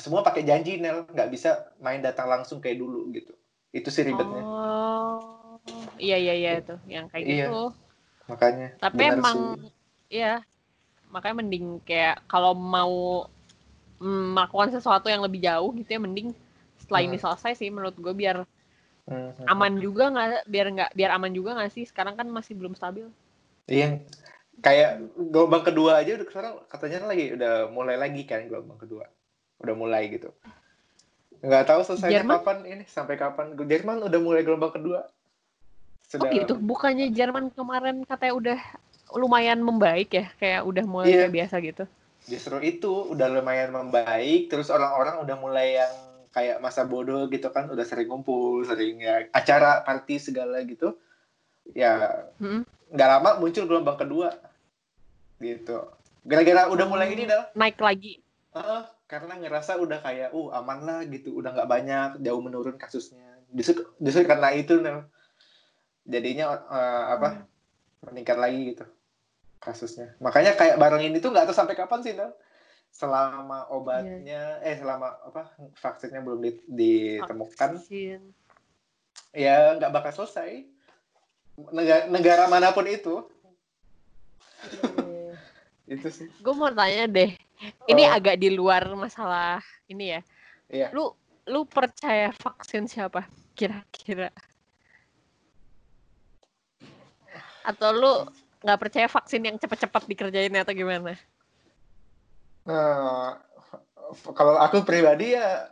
semua 0.00 0.24
pakai 0.24 0.40
janji 0.40 0.80
Nel 0.80 1.04
nggak 1.04 1.36
bisa 1.36 1.68
main 1.84 2.00
datang 2.00 2.32
langsung 2.32 2.64
kayak 2.64 2.80
dulu 2.80 3.12
gitu 3.12 3.36
itu 3.76 3.88
sih 3.92 4.08
ribetnya 4.08 4.40
oh 4.40 5.60
iya 6.00 6.16
iya 6.16 6.32
iya 6.32 6.50
itu 6.64 6.80
yang 6.88 7.12
kayak 7.12 7.24
iya. 7.28 7.44
gitu 7.44 7.76
makanya 8.24 8.68
tapi 8.80 9.02
emang 9.04 9.60
sih. 10.08 10.24
ya 10.24 10.40
makanya 11.12 11.36
mending 11.44 11.66
kayak 11.84 12.24
kalau 12.24 12.56
mau 12.56 13.28
melakukan 14.00 14.72
sesuatu 14.72 15.08
yang 15.08 15.24
lebih 15.24 15.40
jauh 15.40 15.72
gitu 15.76 15.96
ya 15.96 16.00
mending 16.00 16.36
setelah 16.76 17.00
ini 17.04 17.16
Hmm. 17.16 17.24
selesai 17.24 17.52
sih 17.56 17.68
menurut 17.72 17.96
gue 17.96 18.12
biar 18.12 18.44
Hmm. 19.06 19.30
aman 19.46 19.78
juga 19.78 20.10
nggak 20.10 20.50
biar 20.50 20.66
nggak 20.74 20.90
biar 20.98 21.10
aman 21.14 21.30
juga 21.30 21.54
nggak 21.54 21.70
sih 21.70 21.86
sekarang 21.86 22.18
kan 22.18 22.26
masih 22.26 22.58
belum 22.58 22.74
stabil 22.74 23.06
Iya, 23.66 23.98
kayak 24.62 25.02
gelombang 25.30 25.66
kedua 25.66 25.98
aja 25.98 26.14
udah 26.14 26.26
sekarang 26.26 26.54
katanya 26.70 27.10
lagi 27.10 27.34
udah 27.34 27.66
mulai 27.70 27.98
lagi 27.98 28.22
kan 28.22 28.46
gelombang 28.46 28.78
kedua, 28.78 29.10
udah 29.58 29.74
mulai 29.74 30.06
gitu. 30.06 30.30
Nggak 31.42 31.66
tahu 31.66 31.82
Jerman? 32.14 32.38
kapan 32.38 32.58
ini, 32.62 32.84
sampai 32.86 33.18
kapan. 33.18 33.58
Jerman 33.58 34.06
udah 34.06 34.20
mulai 34.22 34.46
gelombang 34.46 34.70
kedua. 34.70 35.06
oh 36.22 36.30
gitu 36.30 36.54
bukannya 36.62 37.10
Jerman 37.10 37.50
kemarin 37.50 38.06
katanya 38.06 38.34
udah 38.38 38.58
lumayan 39.18 39.58
membaik 39.58 40.14
ya 40.14 40.30
kayak 40.38 40.62
udah 40.62 40.84
mulai 40.86 41.10
kayak 41.10 41.34
biasa 41.34 41.54
gitu 41.58 41.84
Justru 42.26 42.58
itu 42.58 43.14
udah 43.14 43.30
lumayan 43.30 43.70
membaik, 43.70 44.50
terus 44.50 44.66
orang-orang 44.66 45.22
udah 45.22 45.36
mulai 45.38 45.78
yang 45.78 45.94
kayak 46.34 46.58
masa 46.58 46.82
bodoh 46.82 47.30
gitu 47.30 47.48
kan, 47.54 47.70
udah 47.70 47.86
sering 47.86 48.10
ngumpul, 48.10 48.66
sering 48.66 48.98
ya 48.98 49.30
acara, 49.30 49.86
party 49.86 50.18
segala 50.18 50.58
gitu. 50.66 50.98
Ya 51.70 52.26
Mm-mm. 52.42 52.66
nggak 52.90 53.08
lama 53.08 53.30
muncul 53.38 53.66
gelombang 53.70 53.98
kedua, 53.98 54.34
gitu. 55.38 55.86
Gara-gara 56.26 56.66
udah 56.66 56.86
mulai 56.90 57.14
ini 57.14 57.30
dah, 57.30 57.54
naik 57.54 57.78
lagi 57.78 58.18
Heeh, 58.56 58.82
karena 59.06 59.38
ngerasa 59.38 59.78
udah 59.78 60.02
kayak, 60.02 60.34
uh 60.34 60.48
aman 60.56 60.78
lah 60.82 61.00
gitu, 61.06 61.30
udah 61.38 61.54
nggak 61.54 61.70
banyak, 61.70 62.10
jauh 62.24 62.42
menurun 62.42 62.74
kasusnya. 62.80 63.38
Justru, 63.54 63.86
justru 64.02 64.26
karena 64.26 64.50
itu, 64.50 64.82
Nel. 64.82 65.06
jadinya 66.06 66.54
eh, 66.70 67.04
apa 67.18 67.28
meningkat 68.06 68.38
lagi 68.38 68.74
gitu 68.74 68.86
kasusnya. 69.66 70.14
Makanya 70.22 70.54
kayak 70.54 70.78
barang 70.78 71.02
ini 71.02 71.18
tuh 71.18 71.34
nggak 71.34 71.50
tahu 71.50 71.56
sampai 71.58 71.74
kapan 71.74 72.00
sih, 72.06 72.14
Nel. 72.14 72.30
Selama 72.94 73.66
obatnya, 73.74 74.62
eh 74.62 74.78
selama 74.78 75.18
apa 75.26 75.50
vaksinnya 75.74 76.22
belum 76.22 76.38
di- 76.38 76.62
ditemukan, 76.70 77.82
Vaksin. 77.82 78.22
ya 79.34 79.74
nggak 79.74 79.90
bakal 79.90 80.22
selesai. 80.22 80.64
Negara, 81.74 82.06
negara 82.06 82.44
mana 82.46 82.70
pun 82.70 82.86
itu, 82.86 83.26
itu 85.86 86.08
sih. 86.10 86.28
gue 86.42 86.54
mau 86.54 86.68
tanya 86.68 87.06
deh 87.06 87.30
ini 87.86 88.02
Oh. 88.04 88.12
agak 88.12 88.36
di 88.36 88.50
luar 88.50 88.84
masalah 88.92 89.62
ini 89.86 90.18
ya 90.18 90.20
Iya. 90.66 90.88
lu 90.90 91.14
lu 91.46 91.62
percaya 91.64 92.34
vaksin 92.34 92.90
siapa 92.90 93.24
kira-kira 93.54 94.34
atau 97.62 97.90
lu 97.94 98.14
nggak 98.64 98.80
percaya 98.80 99.08
vaksin 99.08 99.42
yang 99.44 99.56
cepat-cepat 99.60 100.02
dikerjain 100.08 100.54
atau 100.56 100.72
gimana 100.72 101.16
Nah, 102.66 103.38
kalau 104.34 104.58
aku 104.58 104.82
pribadi 104.82 105.38
ya 105.38 105.70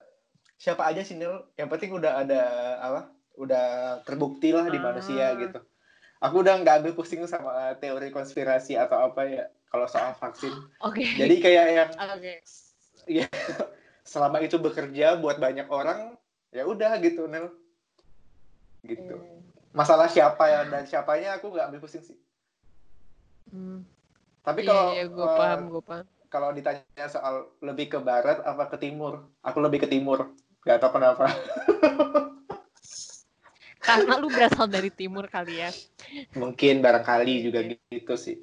siapa 0.55 0.87
aja 0.87 1.03
sih 1.03 1.19
Nil, 1.19 1.43
yang 1.59 1.67
penting 1.67 1.91
udah 1.91 2.23
ada 2.23 2.43
apa, 2.79 3.01
udah 3.35 3.67
terbukti 4.07 4.55
lah 4.55 4.71
di 4.71 4.79
manusia 4.79 5.35
Ah. 5.35 5.37
gitu. 5.37 5.59
Aku 6.23 6.41
udah 6.41 6.57
nggak 6.63 6.81
ambil 6.81 6.95
pusing 6.95 7.27
sama 7.27 7.75
teori 7.83 8.15
konspirasi 8.15 8.79
atau 8.79 9.11
apa 9.11 9.27
ya 9.27 9.45
kalau 9.69 9.91
soal 9.91 10.15
vaksin. 10.15 10.55
oke 10.81 11.03
Jadi 11.03 11.35
kayak 11.43 11.65
yang 11.75 11.91
oke 12.15 12.35
selama 14.15 14.39
itu 14.41 14.57
bekerja 14.63 15.19
buat 15.19 15.43
banyak 15.43 15.67
orang, 15.67 16.15
ya 16.55 16.63
udah 16.65 16.95
gitu 17.03 17.27
Nil. 17.27 17.51
Gitu. 18.87 19.19
Masalah 19.75 20.07
siapa 20.07 20.47
ya 20.47 20.63
dan 20.71 20.87
siapanya 20.87 21.43
aku 21.43 21.51
nggak 21.51 21.75
ambil 21.75 21.83
pusing 21.83 22.07
sih. 22.07 22.17
Hmm. 23.49 23.85
Tapi 24.41 24.61
Iya, 24.61 24.69
kalau 24.69 24.87
iya, 24.93 25.05
gue 25.07 25.27
eh, 25.27 25.37
paham, 25.37 25.61
gue 25.69 25.83
paham. 25.83 26.07
kalau 26.29 26.49
ditanya 26.51 27.07
soal 27.07 27.35
lebih 27.61 27.87
ke 27.89 27.99
barat 27.99 28.43
apa 28.43 28.69
ke 28.69 28.77
timur, 28.79 29.29
aku 29.41 29.59
lebih 29.59 29.85
ke 29.85 29.89
timur. 29.89 30.33
Gak 30.63 30.81
tau 30.81 30.93
kenapa. 30.93 31.29
Karena 33.85 34.17
lu 34.17 34.33
berasal 34.33 34.65
dari 34.65 34.89
timur 34.89 35.29
kali 35.29 35.61
ya. 35.61 35.69
Mungkin 36.33 36.81
barangkali 36.81 37.45
juga 37.45 37.61
gitu 37.69 38.17
sih. 38.17 38.41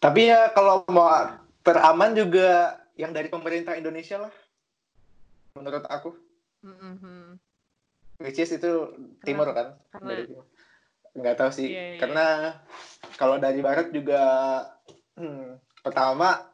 Tapi 0.00 0.32
ya 0.32 0.48
kalau 0.50 0.80
mau 0.88 1.12
teraman 1.60 2.16
juga 2.16 2.80
yang 2.96 3.12
dari 3.12 3.28
pemerintah 3.28 3.76
Indonesia 3.76 4.16
lah. 4.16 4.32
Menurut 5.54 5.84
aku. 5.86 6.16
Mhm. 6.64 7.36
Which 8.16 8.40
is 8.40 8.48
itu 8.48 8.72
timur 9.20 9.52
kan? 9.52 9.76
Karena 9.92 10.08
Dari 10.08 10.24
timur. 10.24 10.44
Nggak 11.16 11.36
tahu 11.40 11.50
sih. 11.50 11.72
Iya, 11.72 11.84
iya. 11.96 11.98
Karena 11.98 12.26
kalau 13.16 13.40
dari 13.40 13.64
barat 13.64 13.88
juga 13.90 14.22
hmm, 15.16 15.58
pertama 15.80 16.44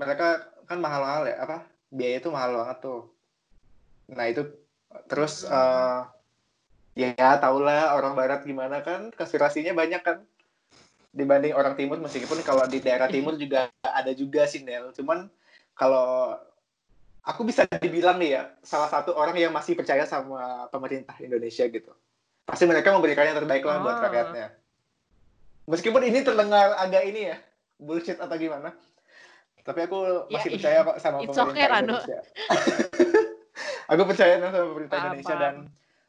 mereka 0.00 0.48
kan 0.64 0.80
mahal-mahal 0.80 1.28
ya 1.28 1.36
apa? 1.44 1.68
Biaya 1.92 2.16
itu 2.24 2.32
mahal 2.32 2.56
banget 2.56 2.78
tuh. 2.80 3.12
Nah, 4.08 4.24
itu 4.28 4.42
terus 5.08 5.44
eh, 5.44 6.00
ya 6.92 7.40
tahulah 7.40 7.96
orang 7.96 8.12
barat 8.16 8.40
gimana 8.44 8.84
kan 8.84 9.08
konspirasinya 9.12 9.72
banyak 9.72 10.02
kan 10.04 10.18
dibanding 11.12 11.52
orang 11.52 11.76
timur 11.76 12.00
meskipun 12.00 12.40
kalau 12.44 12.64
di 12.68 12.80
daerah 12.80 13.08
timur 13.14 13.36
juga 13.36 13.68
ada 13.84 14.12
juga 14.12 14.44
sih 14.48 14.64
Nel 14.64 14.92
cuman 14.96 15.28
kalau 15.76 16.36
aku 17.24 17.48
bisa 17.48 17.64
dibilang 17.80 18.20
nih 18.20 18.40
ya 18.40 18.42
salah 18.60 18.88
satu 18.92 19.16
orang 19.16 19.36
yang 19.36 19.52
masih 19.52 19.76
percaya 19.76 20.04
sama 20.04 20.68
pemerintah 20.68 21.16
Indonesia 21.20 21.64
gitu 21.68 21.92
pasti 22.42 22.64
mereka 22.66 22.92
memberikan 22.92 23.24
yang 23.24 23.38
terbaik 23.38 23.62
lah 23.62 23.80
buat 23.80 23.96
Ah. 23.96 24.02
rakyatnya. 24.06 24.46
Meskipun 25.64 26.02
ini 26.02 26.20
terdengar 26.20 26.74
agak 26.74 27.02
ini 27.06 27.30
ya 27.30 27.36
bullshit 27.78 28.18
atau 28.18 28.34
gimana. 28.34 28.74
Tapi 29.62 29.78
aku 29.86 30.26
Ya, 30.26 30.34
masih 30.34 30.48
i- 30.50 30.54
percaya 30.58 30.78
kok 30.82 30.96
sama 30.98 31.16
pemerintah 31.22 31.46
okay. 31.46 31.66
Indonesia. 31.70 32.18
Aku 33.92 34.02
percaya 34.08 34.40
sama 34.40 34.58
pemerintah 34.64 34.96
Paham, 34.96 35.06
Indonesia 35.12 35.36
dan 35.36 35.54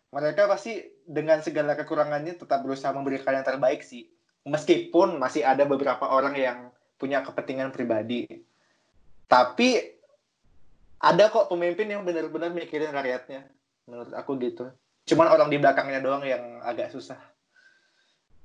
mereka 0.09 0.41
pasti 0.47 0.73
dengan 1.03 1.41
segala 1.41 1.73
kekurangannya 1.75 2.33
tetap 2.33 2.63
berusaha 2.63 2.89
memberikan 2.89 3.33
yang 3.33 3.45
terbaik 3.45 3.83
sih. 3.83 4.07
Meskipun 4.45 5.19
masih 5.19 5.43
ada 5.43 5.63
beberapa 5.63 6.07
orang 6.07 6.33
yang 6.33 6.57
punya 6.97 7.21
kepentingan 7.21 7.69
pribadi. 7.69 8.25
Tapi 9.27 9.69
ada 10.97 11.27
kok 11.27 11.51
pemimpin 11.51 11.91
yang 11.91 12.01
benar-benar 12.01 12.55
mikirin 12.55 12.89
rakyatnya 12.89 13.43
menurut 13.83 14.15
aku 14.15 14.39
gitu 14.39 14.71
cuman 15.03 15.27
orang 15.29 15.49
di 15.49 15.57
belakangnya 15.57 15.99
doang 15.99 16.23
yang 16.23 16.61
agak 16.61 16.89
susah 16.89 17.19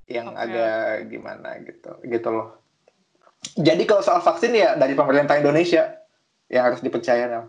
yang 0.07 0.33
Oke. 0.33 0.41
agak 0.41 0.75
gimana 1.07 1.59
gitu 1.63 1.91
gitu 2.03 2.29
loh 2.29 2.59
jadi 3.55 3.83
kalau 3.85 4.03
soal 4.03 4.19
vaksin 4.19 4.51
ya 4.51 4.75
dari 4.75 4.93
pemerintah 4.93 5.39
Indonesia 5.39 5.95
yang 6.51 6.67
harus 6.67 6.83
dipercaya 6.83 7.29
Nel. 7.29 7.45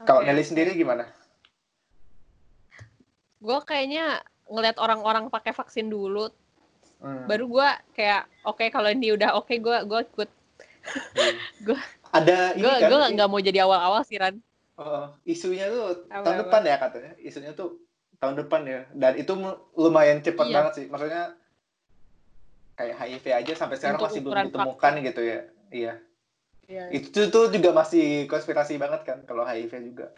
Kalau. 0.00 0.24
Nelly 0.24 0.40
sendiri 0.40 0.72
gimana? 0.72 1.04
Gue 3.38 3.58
kayaknya 3.60 4.24
ngeliat 4.46 4.80
orang-orang 4.80 5.28
pakai 5.28 5.52
vaksin 5.52 5.88
dulu, 5.88 6.32
Hmm. 6.96 7.28
baru 7.28 7.44
gue 7.44 7.68
kayak 7.92 8.24
oke 8.40 8.64
kalau 8.70 8.88
ini 8.88 9.12
udah 9.12 9.36
oke 9.36 9.52
gue 9.52 9.76
gue 9.84 10.00
ikut. 10.06 10.30
Gua- 11.66 11.88
ada 12.08 12.54
ini 12.54 12.62
Gue 12.62 12.72
kan 12.74 12.88
gue 12.88 13.00
i- 13.04 13.12
nggak 13.12 13.28
mau 13.28 13.40
jadi 13.40 13.58
awal-awal 13.60 14.00
sih 14.00 14.16
Ran. 14.16 14.40
Oh, 14.76 15.06
isunya 15.24 15.66
tuh 15.66 16.06
Apa, 16.08 16.22
tahun 16.22 16.34
apa? 16.34 16.42
depan 16.46 16.62
ya 16.64 16.76
katanya 16.78 17.12
isunya 17.18 17.52
tuh 17.52 17.78
tahun 18.18 18.34
depan 18.40 18.62
ya 18.64 18.80
dan 18.92 19.12
itu 19.14 19.32
lumayan 19.74 20.18
cepat 20.20 20.46
Iya. 20.46 20.54
banget 20.54 20.72
sih 20.74 20.86
maksudnya 20.86 21.34
kayak 22.74 22.94
HIV 22.96 23.24
aja 23.30 23.52
sampai 23.54 23.76
sekarang 23.76 23.98
Untuk 23.98 24.06
masih 24.10 24.20
belum 24.22 24.36
ditemukan 24.50 24.92
gitu 25.04 25.22
ya 25.22 25.40
iya 25.70 25.94
Iya. 26.64 26.84
itu 26.90 27.28
tuh 27.28 27.52
juga 27.52 27.70
masih 27.70 28.24
konspirasi 28.24 28.80
banget 28.80 29.04
kan 29.04 29.18
kalau 29.22 29.44
HIV 29.44 29.72
juga 29.84 30.10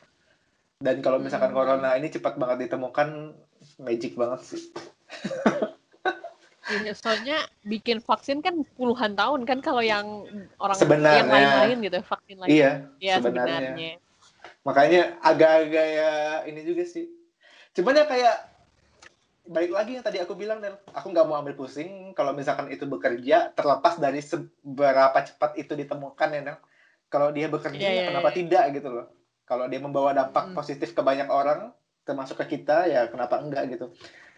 dan 0.79 1.01
kalau 1.01 1.19
misalkan 1.19 1.51
Hmm. 1.51 1.59
corona 1.59 1.97
ini 1.97 2.07
cepat 2.07 2.37
banget 2.37 2.69
ditemukan 2.69 3.35
magic 3.79 4.15
banget 4.15 4.41
sih 4.45 4.63
Iya, 6.67 6.99
soalnya 6.99 7.47
bikin 7.63 8.03
vaksin 8.03 8.43
kan 8.43 8.67
puluhan 8.75 9.15
tahun 9.15 9.47
kan 9.47 9.63
kalau 9.63 9.79
yang 9.79 10.27
orang 10.59 10.75
Sebenarnya. 10.75 11.23
yang 11.23 11.31
lain-lain 11.31 11.77
gitu 11.79 11.99
vaksin 12.03 12.37
lain. 12.43 12.51
iya 12.51 12.71
Iya, 12.99 13.15
sebenarnya. 13.23 13.55
sebenarnya. 13.71 13.91
Makanya 14.67 15.15
agak-agak 15.23 15.87
ya 15.87 16.13
ini 16.45 16.61
juga 16.61 16.83
sih 16.83 17.07
cuman 17.71 17.95
ya 17.95 18.05
kayak 18.05 18.37
balik 19.47 19.71
lagi 19.71 19.95
yang 19.95 20.03
tadi 20.03 20.19
aku 20.19 20.35
bilang 20.35 20.59
Nel 20.59 20.75
aku 20.91 21.07
nggak 21.07 21.23
mau 21.23 21.39
ambil 21.39 21.55
pusing 21.55 22.11
kalau 22.13 22.35
misalkan 22.35 22.67
itu 22.67 22.83
bekerja 22.83 23.55
terlepas 23.55 23.95
dari 23.95 24.19
seberapa 24.19 25.15
cepat 25.15 25.55
itu 25.55 25.71
ditemukan 25.73 26.29
ya 26.29 26.41
Nel 26.43 26.59
kalau 27.07 27.31
dia 27.31 27.47
bekerja 27.47 27.79
Iya, 27.79 27.87
ya 27.87 27.95
iya, 27.95 28.07
kenapa 28.11 28.29
iya. 28.29 28.37
tidak 28.37 28.65
gitu 28.75 28.89
loh 28.91 29.07
kalau 29.47 29.71
dia 29.71 29.79
membawa 29.79 30.11
dampak 30.11 30.51
Mm. 30.51 30.55
positif 30.59 30.91
ke 30.91 30.99
banyak 31.01 31.31
orang 31.31 31.71
termasuk 32.03 32.35
ke 32.43 32.59
kita 32.59 32.91
ya 32.91 33.07
kenapa 33.07 33.39
enggak 33.39 33.71
gitu 33.71 33.95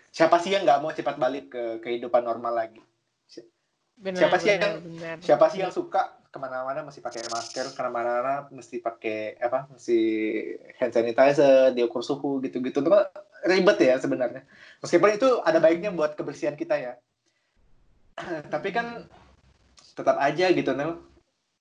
siapa 0.09 0.37
sih 0.37 0.53
yang 0.53 0.68
nggak 0.68 0.81
mau 0.81 0.93
cepat 0.93 1.16
balik 1.16 1.49
ke 1.49 1.81
kehidupan 1.81 2.20
normal 2.20 2.53
lagi 2.55 2.85
Benar, 3.99 4.14
Siapa 4.14 4.37
sih 4.39 4.47
benar, 4.47 4.61
yang- 4.62 4.83
benar. 4.85 5.16
siapa 5.18 5.47
sih 5.49 5.59
yang 5.59 5.74
suka 5.74 6.17
ke 6.29 6.37
mana-mana 6.37 6.85
mesti 6.85 7.01
pakai 7.01 7.24
masker 7.33 7.72
ke 7.72 7.81
mana-mana 7.89 8.45
mesti 8.53 8.85
pakai 8.85 9.41
apa 9.41 9.64
mesti 9.72 9.99
hand 10.76 10.93
sanitizer 10.93 11.72
diukur 11.72 12.05
suhu 12.05 12.45
gitu-gitu. 12.45 12.85
Kan 12.85 13.09
ribet 13.49 13.79
ya 13.81 13.97
sebenarnya. 13.97 14.45
Meskipun 14.85 15.16
itu 15.16 15.29
ada 15.41 15.57
baiknya 15.57 15.89
buat 15.89 16.12
kebersihan 16.18 16.53
kita 16.53 16.76
ya. 16.76 16.93
Tapi 18.53 18.68
kan 18.74 19.09
tetap 19.97 20.20
aja 20.20 20.53
gitu 20.53 20.70
Nel. 20.76 21.01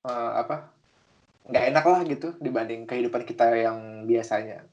Uh, 0.08 0.32
apa 0.40 0.72
nggak 1.48 1.66
enak 1.74 1.86
lah 1.88 2.00
gitu 2.04 2.28
dibanding 2.44 2.84
kehidupan 2.84 3.24
kita 3.24 3.48
yang 3.56 4.04
biasanya. 4.04 4.68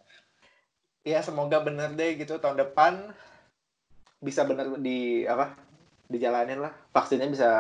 Ya 1.07 1.23
semoga 1.23 1.63
bener 1.63 1.95
deh 1.95 2.19
gitu 2.19 2.43
tahun 2.43 2.59
depan 2.67 3.15
bisa 4.19 4.43
bener 4.43 4.75
di 4.83 5.23
apa 5.23 5.55
dijalanin 6.11 6.67
lah. 6.67 6.75
Vaksinnya 6.91 7.31
bisa 7.31 7.51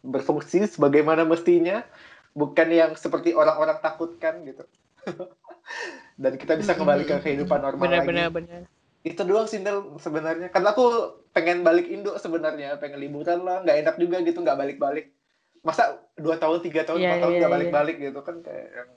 berfungsi 0.00 0.64
sebagaimana 0.66 1.28
mestinya 1.28 1.84
bukan 2.32 2.68
yang 2.70 2.90
seperti 2.96 3.36
orang-orang 3.36 3.78
takutkan 3.84 4.42
gitu 4.46 4.64
dan 6.22 6.36
kita 6.36 6.56
bisa 6.56 6.76
kembali 6.76 7.04
ke 7.04 7.16
kehidupan 7.20 7.60
normal 7.60 7.84
bener, 7.84 8.00
lagi 8.00 8.08
bener, 8.08 8.28
bener. 8.32 8.60
itu 9.04 9.20
doang 9.24 9.48
sih 9.48 9.60
sebenarnya 10.00 10.48
karena 10.52 10.68
aku 10.72 11.16
pengen 11.32 11.64
balik 11.64 11.88
Indo 11.88 12.16
sebenarnya 12.16 12.76
pengen 12.80 13.00
liburan 13.00 13.44
lah 13.44 13.64
nggak 13.64 13.78
enak 13.86 13.94
juga 14.00 14.16
gitu 14.24 14.40
nggak 14.40 14.58
balik-balik 14.58 15.12
masa 15.60 16.00
dua 16.16 16.40
tahun 16.40 16.64
tiga 16.64 16.88
tahun 16.88 17.04
Iya, 17.04 17.08
empat 17.08 17.20
tahun 17.20 17.32
iya, 17.32 17.38
nggak 17.38 17.50
iya. 17.50 17.56
balik-balik 17.60 17.96
gitu 18.00 18.20
kan 18.24 18.36
kayak 18.40 18.68
yang 18.72 18.90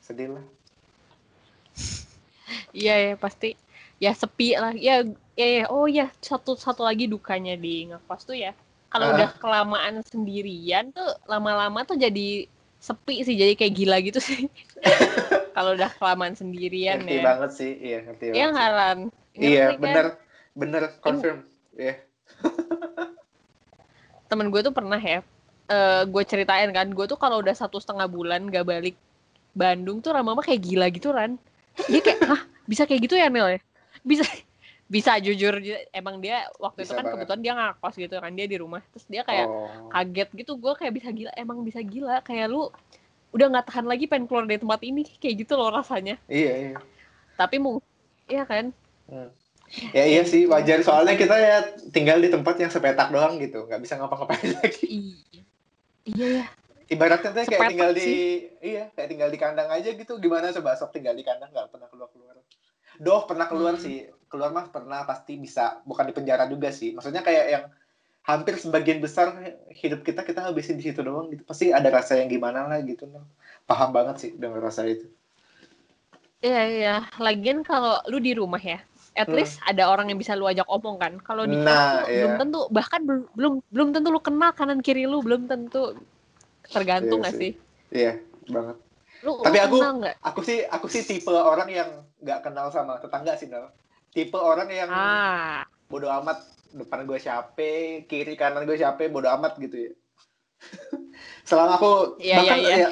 sedih 0.00 0.28
lah 0.38 0.44
Iya 2.72 2.94
ya 2.96 3.14
pasti 3.16 3.56
ya 3.98 4.12
sepi 4.14 4.54
lah. 4.54 4.72
Ya 4.74 5.04
ya, 5.34 5.46
ya. 5.46 5.64
oh 5.68 5.86
ya 5.90 6.10
satu 6.22 6.54
satu 6.54 6.86
lagi 6.86 7.10
dukanya 7.10 7.58
di 7.58 7.90
ngekos 7.90 8.24
tuh 8.24 8.38
ya. 8.38 8.54
Kalau 8.88 9.06
Ah. 9.06 9.14
udah 9.14 9.30
kelamaan 9.36 9.94
sendirian 10.02 10.90
tuh 10.90 11.04
lama-lama 11.24 11.84
tuh 11.84 11.94
jadi 11.94 12.48
sepi 12.78 13.20
sih 13.20 13.34
jadi 13.34 13.52
kayak 13.52 13.74
gila 13.74 13.96
gitu 14.00 14.16
sih. 14.18 14.48
Kalau 15.56 15.74
udah 15.74 15.90
kelamaan 15.92 16.32
sendirian 16.32 17.02
ngerti 17.02 17.18
ya. 17.18 17.24
banget 17.24 17.50
sih 17.52 17.72
iya 17.74 17.98
ngerti 18.00 18.24
Iya 18.24 18.32
banget 18.32 18.54
ngaran. 18.54 18.98
iya 19.34 19.64
bener 19.74 20.06
bener 20.52 20.82
confirm 20.98 21.42
iya 21.74 21.98
Temen 24.26 24.48
gue 24.48 24.60
tuh 24.60 24.70
pernah 24.70 24.98
ya. 24.98 25.20
eh 25.68 26.02
gue 26.04 26.22
ceritain 26.24 26.72
kan, 26.72 26.88
gue 26.88 27.04
tuh 27.04 27.20
kalau 27.20 27.44
udah 27.44 27.52
satu 27.52 27.76
setengah 27.76 28.08
bulan 28.08 28.48
gak 28.48 28.64
balik 28.64 28.96
Bandung 29.52 30.00
tuh 30.00 30.16
lama-lama 30.16 30.40
kayak 30.40 30.64
gila 30.64 30.88
gitu 30.88 31.12
Ran. 31.12 31.36
Dia 31.90 32.00
kayak, 32.00 32.24
hah 32.24 32.40
bisa 32.64 32.88
kayak 32.88 33.04
gitu 33.04 33.14
ya 33.14 33.28
Nel 33.28 33.52
ya? 33.52 33.60
Bisa 34.00 34.24
bisa 34.88 35.20
jujur 35.20 35.60
emang 35.92 36.16
dia 36.16 36.48
waktu 36.56 36.88
itu 36.88 36.90
Bisa 36.90 36.96
kan 36.96 37.04
banget. 37.04 37.14
kebetulan 37.20 37.40
dia 37.44 37.52
ngakos 37.60 37.94
gitu 38.00 38.14
kan 38.16 38.32
dia 38.32 38.46
di 38.48 38.56
rumah. 38.56 38.80
Terus 38.88 39.04
dia 39.04 39.22
kayak 39.22 39.46
oh. 39.46 39.92
kaget 39.92 40.28
gitu 40.32 40.52
gue 40.56 40.72
kayak 40.80 40.92
bisa 40.96 41.08
gila 41.12 41.32
emang 41.36 41.60
bisa 41.60 41.80
gila. 41.84 42.24
Kayak 42.24 42.48
lu 42.48 42.72
udah 43.36 43.46
nggak 43.52 43.66
tahan 43.68 43.84
lagi 43.84 44.08
pengen 44.08 44.24
keluar 44.24 44.48
dari 44.48 44.56
tempat 44.56 44.80
ini 44.80 45.04
kayak 45.20 45.44
gitu 45.44 45.60
loh 45.60 45.68
rasanya. 45.68 46.16
Iya 46.24 46.52
iya. 46.56 46.78
Tapi 47.36 47.60
mau 47.60 47.84
iya 48.26 48.48
kan? 48.48 48.72
Hmm. 49.08 49.30
ya 49.92 50.04
iya 50.08 50.24
sih 50.24 50.48
wajar. 50.48 50.80
Soalnya 50.80 51.20
kita 51.20 51.36
ya 51.36 51.58
tinggal 51.92 52.24
di 52.24 52.32
tempat 52.32 52.56
yang 52.56 52.72
sepetak 52.72 53.12
doang 53.12 53.36
gitu 53.36 53.68
nggak 53.68 53.84
bisa 53.84 54.00
ngapa-ngapain 54.00 54.56
lagi. 54.64 54.88
Iya 54.88 55.44
iya. 56.08 56.28
Ya 56.40 56.44
ibaratnya 56.88 57.36
tuh 57.36 57.44
kayak 57.44 57.76
tinggal 57.76 57.92
di 57.92 58.48
iya 58.64 58.88
kayak 58.96 59.08
tinggal 59.12 59.28
di 59.28 59.36
kandang 59.36 59.68
aja 59.68 59.92
gitu. 59.92 60.16
Gimana 60.16 60.48
coba 60.56 60.80
sok 60.80 60.96
tinggal 60.96 61.12
di 61.12 61.20
kandang 61.28 61.52
nggak 61.52 61.68
pernah 61.68 61.92
keluar 61.92 62.08
keluar 62.08 62.40
doh 62.98 63.24
pernah 63.24 63.46
keluar 63.46 63.74
Hmm. 63.78 63.82
sih. 63.82 63.96
Keluar 64.28 64.52
mah 64.52 64.68
pernah 64.68 65.08
pasti 65.08 65.40
bisa. 65.40 65.80
Bukan 65.88 66.04
di 66.04 66.12
penjara 66.12 66.44
juga 66.46 66.68
sih. 66.68 66.92
Maksudnya 66.92 67.24
kayak 67.24 67.46
yang 67.48 67.64
hampir 68.28 68.60
sebagian 68.60 69.00
besar 69.00 69.32
hidup 69.72 70.04
kita 70.04 70.20
kita 70.20 70.44
habisin 70.44 70.76
di 70.76 70.84
situ 70.84 71.00
doang 71.00 71.32
gitu. 71.32 71.42
Pasti 71.48 71.72
ada 71.72 71.88
rasa 71.88 72.20
yang 72.20 72.28
gimana 72.28 72.68
lah 72.68 72.78
gitu 72.84 73.08
paham 73.64 73.92
banget 73.92 74.16
sih 74.20 74.30
dengan 74.36 74.60
rasa 74.60 74.84
itu. 74.84 75.08
Iya 76.44 76.62
iya. 76.68 76.94
Lagian 77.18 77.64
kalau 77.64 77.98
lu 78.06 78.20
di 78.20 78.36
rumah 78.36 78.60
ya 78.60 78.78
at 79.18 79.26
Hmm. 79.26 79.34
least 79.34 79.58
ada 79.66 79.90
orang 79.90 80.12
yang 80.12 80.18
bisa 80.20 80.38
lu 80.38 80.46
ajak 80.46 80.68
omong 80.70 81.00
kan. 81.00 81.18
Kalau 81.24 81.42
di 81.48 81.56
Nah, 81.58 82.04
iya. 82.06 82.28
belum 82.28 82.32
tentu. 82.38 82.60
Bahkan 82.70 83.00
belum 83.08 83.22
belum 83.34 83.52
belum 83.72 83.88
tentu 83.96 84.08
lu 84.12 84.20
kenal 84.22 84.52
kanan 84.54 84.78
kiri 84.84 85.08
lu 85.08 85.24
belum 85.24 85.48
tentu. 85.50 85.98
Tergantung 86.68 87.24
Iya 87.24 87.24
nggak 87.26 87.34
sih. 87.34 87.52
sih? 87.52 87.52
Iya 87.88 88.12
banget 88.48 88.87
lu 89.20 89.40
Tapi 89.40 89.58
lu 89.58 89.64
aku- 89.64 89.80
nggak? 89.98 90.14
aku 90.20 90.40
sih 90.40 90.58
aku 90.62 90.86
sih 90.86 91.02
tipe 91.02 91.28
orang 91.28 91.68
yang 91.68 91.90
nggak 92.18 92.40
kenal 92.40 92.68
sama 92.68 92.98
tetangga 92.98 93.34
sih 93.34 93.46
Nel. 93.46 93.70
tipe 94.08 94.34
orang 94.34 94.68
yang 94.68 94.88
ah. 94.88 95.62
bodo 95.86 96.06
amat 96.08 96.38
depan 96.70 97.02
gue 97.02 97.16
siapa 97.16 97.70
kiri 98.04 98.34
kanan 98.34 98.62
gue 98.62 98.74
siapa 98.74 99.06
bodo 99.06 99.28
amat 99.30 99.56
gitu 99.56 99.76
ya. 99.78 99.92
Selama 101.44 101.76
aku 101.76 102.16
Iya, 102.18 102.36
bahkan 102.38 102.58
iya, 102.58 102.68
iya. 102.68 102.78
ya 102.78 102.90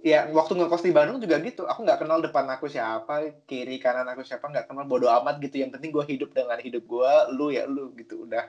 ya 0.00 0.20
waktu 0.30 0.54
ngekos 0.54 0.80
di 0.80 0.92
Bandung 0.92 1.18
juga 1.18 1.36
gitu. 1.40 1.64
Aku 1.64 1.82
nggak 1.82 2.00
kenal 2.00 2.18
depan 2.18 2.46
aku 2.48 2.66
siapa 2.66 3.20
kiri 3.44 3.76
kanan 3.76 4.06
aku 4.06 4.22
siapa 4.22 4.46
nggak 4.46 4.66
kenal 4.66 4.84
bodo 4.84 5.10
amat 5.12 5.40
gitu. 5.40 5.60
Yang 5.60 5.76
penting 5.76 5.90
gue 5.90 6.04
hidup 6.08 6.30
dengan 6.30 6.56
hidup 6.56 6.84
gue 6.84 7.10
lu 7.32 7.50
ya 7.50 7.64
lu 7.64 7.90
gitu 7.94 8.24
udah. 8.24 8.46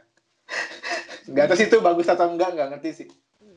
Nggak 1.31 1.45
tahu 1.47 1.57
sih 1.57 1.67
itu 1.67 1.77
bagus 1.79 2.07
atau 2.07 2.27
enggak 2.27 2.51
nggak 2.51 2.67
ngerti 2.71 2.89
sih 2.93 3.07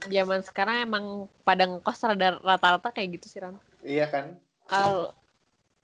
zaman 0.06 0.40
sekarang 0.40 0.76
emang 0.82 1.04
pada 1.40 1.64
ngekos 1.64 1.98
rada- 2.04 2.40
rata-rata 2.40 2.88
kayak 2.90 3.16
gitu 3.16 3.26
sih 3.28 3.38
Ran. 3.38 3.56
Iya 3.80 4.06
kan? 4.06 4.36
Kalau 4.64 5.12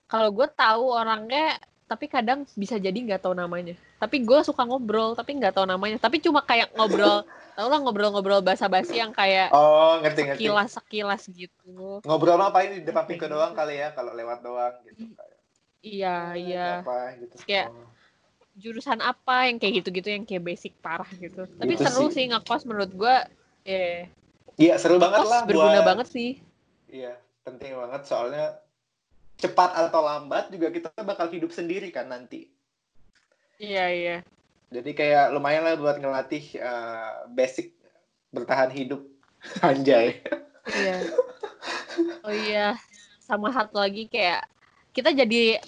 kalau 0.04 0.28
gue 0.30 0.48
tahu 0.48 0.84
orangnya 0.90 1.56
tapi 1.84 2.06
kadang 2.06 2.46
bisa 2.52 2.76
jadi 2.76 2.94
nggak 2.94 3.20
tahu 3.20 3.34
namanya. 3.34 3.74
Tapi 3.98 4.20
gue 4.20 4.38
suka 4.40 4.62
ngobrol 4.62 5.12
tapi 5.12 5.34
nggak 5.34 5.52
tahu 5.52 5.66
namanya. 5.66 5.96
Tapi 5.96 6.18
cuma 6.18 6.40
kayak 6.40 6.70
ngobrol 6.72 7.26
tau 7.56 7.66
lah 7.66 7.78
ngobrol-ngobrol 7.78 8.40
basa-basi 8.40 8.96
yang 8.96 9.10
kayak 9.10 9.50
oh 9.50 9.98
ngerti 9.98 10.22
ngerti. 10.22 10.38
sekilas 10.40 10.70
sekilas 10.72 11.22
gitu. 11.28 11.98
Ngobrol 12.00 12.38
apa 12.38 12.62
ini? 12.62 12.80
Di 12.80 12.86
depan 12.86 13.04
pintu 13.04 13.26
Kayak 13.26 13.32
doang 13.32 13.52
gitu. 13.52 13.60
kali 13.60 13.74
ya 13.76 13.88
kalau 13.92 14.12
lewat 14.12 14.38
doang 14.40 14.74
gitu 14.84 15.02
kayak. 15.10 15.38
Iya 15.80 16.16
iya. 16.34 16.68
apa 16.80 16.96
gitu. 17.16 17.34
Kayak- 17.42 17.70
Oh. 17.70 17.88
jurusan 18.52 19.00
apa 19.00 19.48
yang 19.48 19.56
kayak 19.56 19.80
gitu-gitu 19.80 20.08
yang 20.10 20.22
kayak 20.22 20.44
basic 20.44 20.76
parah 20.78 21.08
gitu. 21.14 21.48
Tapi 21.48 21.72
Gitu 21.72 21.80
seru 21.82 22.06
sih. 22.06 22.12
sih 22.12 22.24
ngekos 22.28 22.62
menurut 22.64 22.92
gue 22.92 23.16
eh 23.64 24.08
iya 24.56 24.74
seru 24.80 24.96
banget 24.96 25.24
lah 25.24 25.44
berguna 25.44 25.80
buat 25.80 25.88
banget 25.94 26.08
sih 26.12 26.30
Iya, 26.90 27.14
penting 27.46 27.78
banget 27.78 28.02
soalnya 28.02 28.58
cepat 29.38 29.78
atau 29.78 30.02
lambat 30.02 30.50
juga 30.50 30.74
kita 30.74 30.90
bakal 31.06 31.30
hidup 31.30 31.54
sendiri 31.54 31.86
kan 31.94 32.10
nanti. 32.10 32.50
iya 33.62 33.86
iya 33.94 34.16
Jadi 34.74 34.90
kayak 34.90 35.30
lumayan 35.30 35.62
lah 35.66 35.78
buat 35.78 36.02
ngelatih 36.02 36.58
eh, 36.58 37.12
basic 37.30 37.74
bertahan 38.34 38.74
hidup. 38.74 39.06
Anjay. 39.66 40.18
Iya. 40.66 40.98
Oh 42.26 42.34
iya, 42.34 42.74
sama 43.22 43.54
satu 43.54 43.78
lagi 43.78 44.10
kayak 44.10 44.46
kita 44.90 45.14
jadi 45.14 45.62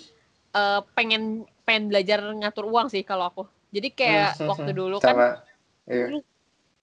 eh, 0.55 0.81
pengen 0.99 1.47
pengen 1.63 1.87
belajar 1.91 2.19
ngatur 2.35 2.67
uang 2.67 2.91
sih 2.91 3.07
kalau 3.07 3.31
aku. 3.31 3.43
Jadi 3.71 3.89
kayak 3.95 4.43
Hmm, 4.43 4.51
waktu 4.51 4.71
dulu 4.75 4.99
kan, 4.99 5.15
Sama. 5.15 5.29
Iya. 5.87 6.19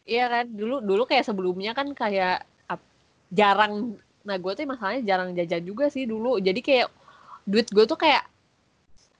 Iya 0.10 0.26
kan, 0.26 0.46
dulu 0.50 0.82
dulu 0.82 1.06
kayak 1.06 1.30
sebelumnya 1.30 1.78
kan 1.78 1.94
kayak 1.94 2.42
ap- 2.66 2.90
jarang. 3.30 3.94
Nah 4.26 4.36
gue 4.42 4.52
tuh 4.58 4.66
masalahnya 4.66 5.06
jarang 5.06 5.30
jajan 5.38 5.62
juga 5.62 5.86
sih 5.94 6.10
dulu. 6.10 6.42
Jadi 6.42 6.60
kayak 6.66 6.90
duit 7.46 7.70
gue 7.70 7.86
tuh 7.86 7.96
kayak 7.96 8.26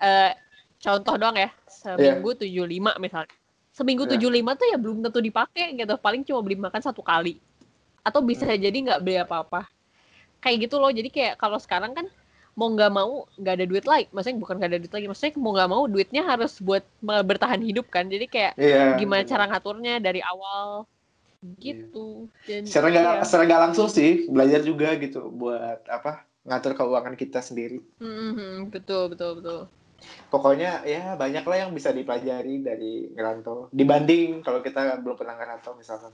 eh 0.02 0.32
contoh 0.80 1.16
doang 1.22 1.38
ya, 1.38 1.50
seminggu 1.70 2.34
tujuh 2.40 2.66
lima 2.66 2.98
misalnya. 2.98 3.30
Seminggu 3.70 4.04
Iya. 4.10 4.18
tujuh 4.18 4.30
lima 4.34 4.58
tuh 4.58 4.68
ya 4.68 4.78
belum 4.82 5.06
tentu 5.06 5.22
dipakai 5.22 5.78
gitu. 5.78 5.96
Paling 6.02 6.26
cuma 6.28 6.40
beli 6.44 6.58
makan 6.60 6.82
satu 6.84 7.00
kali. 7.00 7.40
Atau 8.04 8.20
bisa 8.26 8.50
Hmm. 8.50 8.60
jadi 8.60 8.78
nggak 8.90 9.00
beli 9.06 9.18
apa-apa. 9.22 9.70
Kayak 10.44 10.68
gitu 10.68 10.76
loh. 10.82 10.92
Jadi 10.92 11.08
kayak 11.12 11.40
kalau 11.40 11.60
sekarang 11.60 11.96
kan 11.96 12.06
mau 12.60 12.68
nggak 12.76 12.92
mau 12.92 13.24
nggak 13.40 13.56
ada 13.56 13.66
duit 13.66 13.86
lagi. 13.88 14.06
Maksudnya 14.12 14.38
bukan 14.44 14.56
nggak 14.60 14.72
ada 14.76 14.80
duit 14.84 14.92
lagi. 14.92 15.06
Maksudnya 15.08 15.34
mau 15.40 15.52
nggak 15.56 15.70
mau 15.72 15.84
duitnya 15.88 16.24
harus 16.28 16.60
buat 16.60 16.84
bertahan 17.00 17.64
hidup 17.64 17.88
kan. 17.88 18.12
Jadi 18.12 18.28
kayak 18.28 18.60
Iya. 18.60 19.00
gimana 19.00 19.24
cara 19.24 19.48
ngaturnya 19.48 20.04
dari 20.04 20.20
awal 20.20 20.84
gitu. 21.64 22.28
Dan 22.44 22.68
Secara 22.68 22.92
nggak 22.92 23.04
iya. 23.16 23.24
secara 23.24 23.44
nggak 23.48 23.62
langsung 23.72 23.88
sih 23.88 24.28
belajar 24.28 24.60
juga 24.60 24.92
gitu 25.00 25.32
buat 25.32 25.88
apa 25.88 26.28
ngatur 26.44 26.76
keuangan 26.76 27.16
kita 27.16 27.40
sendiri. 27.40 27.80
Mhm, 28.04 28.76
betul 28.76 29.08
betul 29.08 29.40
betul. 29.40 29.62
Pokoknya 30.28 30.84
ya 30.84 31.16
banyak 31.16 31.44
lah 31.44 31.58
yang 31.68 31.72
bisa 31.72 31.96
dipelajari 31.96 32.60
dari 32.64 33.08
ngerantau 33.16 33.72
dibanding 33.72 34.44
kalau 34.44 34.60
kita 34.60 35.00
belum 35.00 35.16
pernah 35.16 35.40
ngerantau 35.40 35.80
misalkan. 35.80 36.12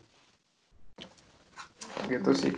Gitu 2.06 2.32
sih. 2.38 2.54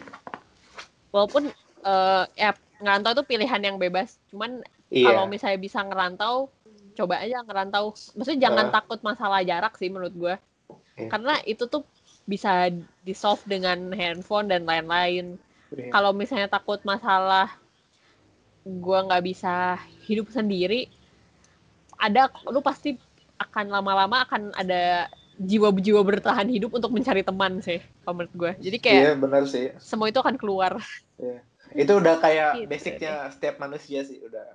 Walaupun 1.16 1.48
eh, 1.88 2.24
ya 2.36 2.52
ngerantau 2.78 3.16
itu 3.16 3.24
pilihan 3.26 3.62
yang 3.64 3.78
bebas. 3.80 4.20
Cuman 4.30 4.62
Iya. 4.88 5.08
kalau 5.08 5.24
misalnya 5.26 5.58
bisa 5.58 5.80
ngerantau, 5.82 6.48
coba 6.94 7.20
aja 7.20 7.44
ngerantau. 7.44 7.92
Maksudnya 8.16 8.48
jangan 8.48 8.66
Ah. 8.70 8.74
takut 8.74 9.00
masalah 9.02 9.40
jarak 9.42 9.76
sih 9.76 9.88
menurut 9.88 10.14
gue. 10.14 10.36
Iya. 10.96 11.08
Karena 11.08 11.34
itu 11.44 11.64
tuh 11.66 11.84
bisa 12.24 12.68
di 13.02 13.14
solve 13.16 13.44
dengan 13.46 13.92
handphone 13.92 14.48
dan 14.48 14.64
lain-lain. 14.64 15.40
Iya. 15.72 15.92
Kalau 15.92 16.12
misalnya 16.12 16.48
takut 16.48 16.80
masalah 16.84 17.52
gue 18.64 19.00
nggak 19.00 19.24
bisa 19.24 19.80
hidup 20.04 20.28
sendiri, 20.28 20.92
ada 21.98 22.28
lu 22.48 22.60
pasti 22.60 23.00
akan 23.40 23.72
lama-lama 23.72 24.28
akan 24.28 24.52
ada 24.54 25.08
jiwa-jiwa 25.38 26.02
bertahan 26.02 26.50
hidup 26.50 26.74
untuk 26.74 26.90
mencari 26.90 27.22
teman 27.22 27.62
sih, 27.62 27.78
menurut 28.04 28.34
gue. 28.34 28.52
Jadi 28.60 28.78
kayak 28.82 29.04
Iya 29.04 29.14
benar 29.16 29.44
sih. 29.46 29.70
semua 29.78 30.10
itu 30.10 30.18
akan 30.18 30.36
keluar. 30.36 30.82
Itu 31.74 32.00
udah 32.00 32.16
kayak 32.22 32.52
Gitu 32.64 32.70
basicnya 32.70 33.28
setiap 33.34 33.56
manusia 33.60 34.06
sih 34.06 34.22
udah 34.24 34.48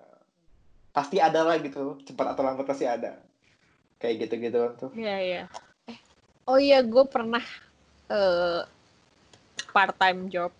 pasti 0.92 1.16
ada 1.16 1.40
lah 1.42 1.56
gitu 1.60 1.96
cepat 2.04 2.36
atau 2.36 2.42
lambat 2.44 2.68
pasti 2.68 2.84
ada 2.84 3.16
kayak 4.02 4.26
gitu-gitu 4.28 4.60
tuh. 4.76 4.90
Iya 4.92 5.16
iya. 5.22 5.42
Eh, 5.88 5.98
oh 6.50 6.58
iya 6.58 6.84
gue 6.84 7.04
pernah 7.06 7.42
eh 8.10 8.60
part 9.72 9.96
time 9.96 10.28
job. 10.28 10.52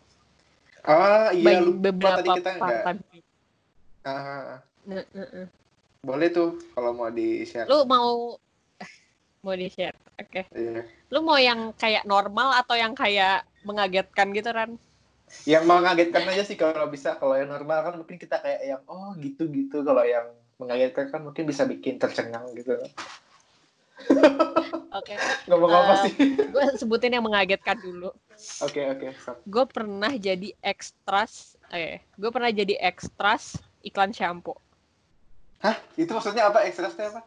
Oh 0.82 1.28
iya, 1.30 1.62
Bagi 1.62 1.70
beberapa 1.78 2.18
tadi 2.18 2.28
kita 2.42 2.50
part 2.58 2.62
enggak. 2.62 2.82
time. 2.82 3.00
Ah, 4.02 4.58
nah. 4.82 5.04
boleh 6.02 6.28
tuh 6.34 6.58
kalau 6.74 6.90
mau 6.90 7.10
di-share. 7.10 7.70
Lu 7.70 7.86
mau 7.86 8.34
mau 9.44 9.54
di 9.54 9.70
share? 9.70 9.94
Oke. 10.18 10.42
Iya. 10.50 10.82
Lu 11.14 11.22
mau 11.22 11.38
yang 11.38 11.70
kayak 11.78 12.02
normal 12.02 12.58
atau 12.58 12.74
yang 12.74 12.98
kayak 12.98 13.46
mengagetkan 13.62 14.34
gitu 14.34 14.50
Ran? 14.50 14.74
Yang 15.42 15.64
mengagetkan 15.66 16.22
aja 16.28 16.42
sih 16.46 16.54
kalau 16.54 16.86
bisa. 16.86 17.16
Kalau 17.16 17.34
yang 17.34 17.50
normal 17.50 17.78
kan 17.82 17.94
mungkin 17.98 18.16
kita 18.20 18.38
kayak 18.38 18.60
yang 18.62 18.82
oh 18.86 19.12
gitu-gitu. 19.18 19.82
Kalau 19.82 20.04
yang 20.06 20.28
mengagetkan 20.60 21.10
kan 21.10 21.20
mungkin 21.24 21.44
bisa 21.48 21.66
bikin 21.66 21.98
tercengang 21.98 22.46
gitu. 22.54 22.78
Oke. 24.92 25.14
Ngomong 25.48 25.72
apa 25.72 25.94
Eh, 25.94 26.00
sih? 26.06 26.12
Gue 26.52 26.64
sebutin 26.76 27.16
yang 27.16 27.24
mengagetkan 27.24 27.78
dulu. 27.80 28.12
Oke 28.62 28.80
oke. 28.86 29.06
stop. 29.18 29.36
Gue 29.46 29.64
pernah 29.70 30.12
jadi 30.14 30.50
ekstras, 30.60 31.54
eh, 31.70 32.02
gue 32.18 32.30
pernah 32.30 32.50
jadi 32.50 32.74
ekstras 32.82 33.58
iklan 33.82 34.10
shampoo. 34.10 34.58
Hah? 35.62 35.78
Itu 35.94 36.10
maksudnya 36.12 36.50
apa? 36.50 36.66
Ekstrasnya 36.66 37.14
apa? 37.14 37.22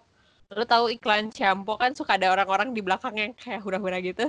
Lu 0.52 0.64
tahu 0.68 0.92
iklan 0.92 1.32
shampoo 1.32 1.80
kan 1.80 1.96
suka 1.96 2.20
ada 2.20 2.30
orang-orang 2.32 2.76
di 2.76 2.84
belakang 2.84 3.16
yang 3.16 3.32
kayak 3.34 3.64
hura-hura 3.64 3.98
gitu? 4.04 4.28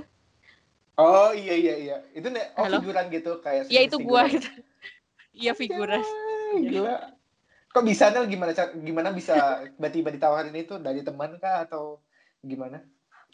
Oh 0.97 1.31
iya 1.37 1.55
iya 1.57 1.75
iya. 1.77 1.97
Itu 2.17 2.29
nih 2.33 2.45
oh 2.57 2.65
Halo? 2.65 2.81
figuran 2.81 3.07
gitu 3.13 3.31
kayak 3.45 3.69
Ya 3.69 3.81
itu 3.85 3.97
gua 4.01 4.25
figuran. 4.25 4.33
gitu. 4.33 4.49
Iya 5.37 5.53
figuras. 5.53 6.07
Ah, 6.07 6.57
Gila. 6.57 6.97
Kok 7.73 7.85
bisa 7.85 8.09
Nel 8.09 8.25
gimana 8.33 8.53
gimana 8.89 9.09
bisa 9.13 9.35
tiba-tiba 9.77 10.09
ditawarin 10.17 10.57
itu 10.57 10.81
dari 10.81 11.01
teman 11.05 11.37
kah 11.37 11.69
atau 11.69 12.01
gimana? 12.41 12.81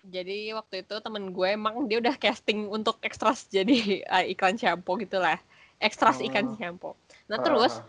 Jadi 0.02 0.50
waktu 0.58 0.82
itu 0.82 0.94
temen 0.98 1.30
gue 1.30 1.48
emang 1.54 1.86
dia 1.86 2.02
udah 2.02 2.18
casting 2.18 2.66
untuk 2.66 2.98
ekstras 3.06 3.46
jadi 3.46 3.76
eh, 4.18 4.24
iklan 4.34 4.58
shampoo 4.58 4.98
gitu 4.98 5.22
lah. 5.22 5.38
Ekstras 5.78 6.18
Oh. 6.18 6.26
ikan 6.26 6.46
shampoo. 6.58 6.94
Nah 7.30 7.38
Ah, 7.38 7.42
terus 7.46 7.78
ah. 7.78 7.86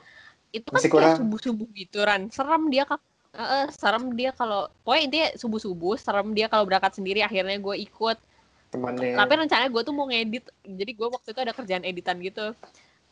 itu 0.53 0.69
kan 0.69 0.78
Masih 0.78 0.89
kayak 0.93 1.17
subuh-subuh 1.17 1.67
gitu 1.74 1.97
Ran. 2.05 2.30
Serem 2.30 2.69
dia 2.69 2.86
kak. 2.86 3.01
Eh, 3.34 3.67
serem 3.74 4.13
dia 4.13 4.30
kalau 4.30 4.69
pokoknya 4.86 5.03
intinya 5.09 5.30
subuh-subuh 5.41 5.97
serem 5.97 6.38
dia 6.38 6.45
kalau 6.45 6.69
berangkat 6.69 6.93
sendiri 7.01 7.26
akhirnya 7.26 7.57
gue 7.57 7.76
ikut 7.82 8.17
temannya. 8.74 9.13
tapi 9.13 9.34
rencananya 9.38 9.69
gue 9.69 9.84
tuh 9.86 9.93
mau 9.93 10.05
ngedit. 10.09 10.45
Jadi 10.65 10.91
gue 10.97 11.07
waktu 11.07 11.30
itu 11.30 11.39
ada 11.45 11.53
kerjaan 11.53 11.86
editan 11.86 12.17
gitu. 12.19 12.57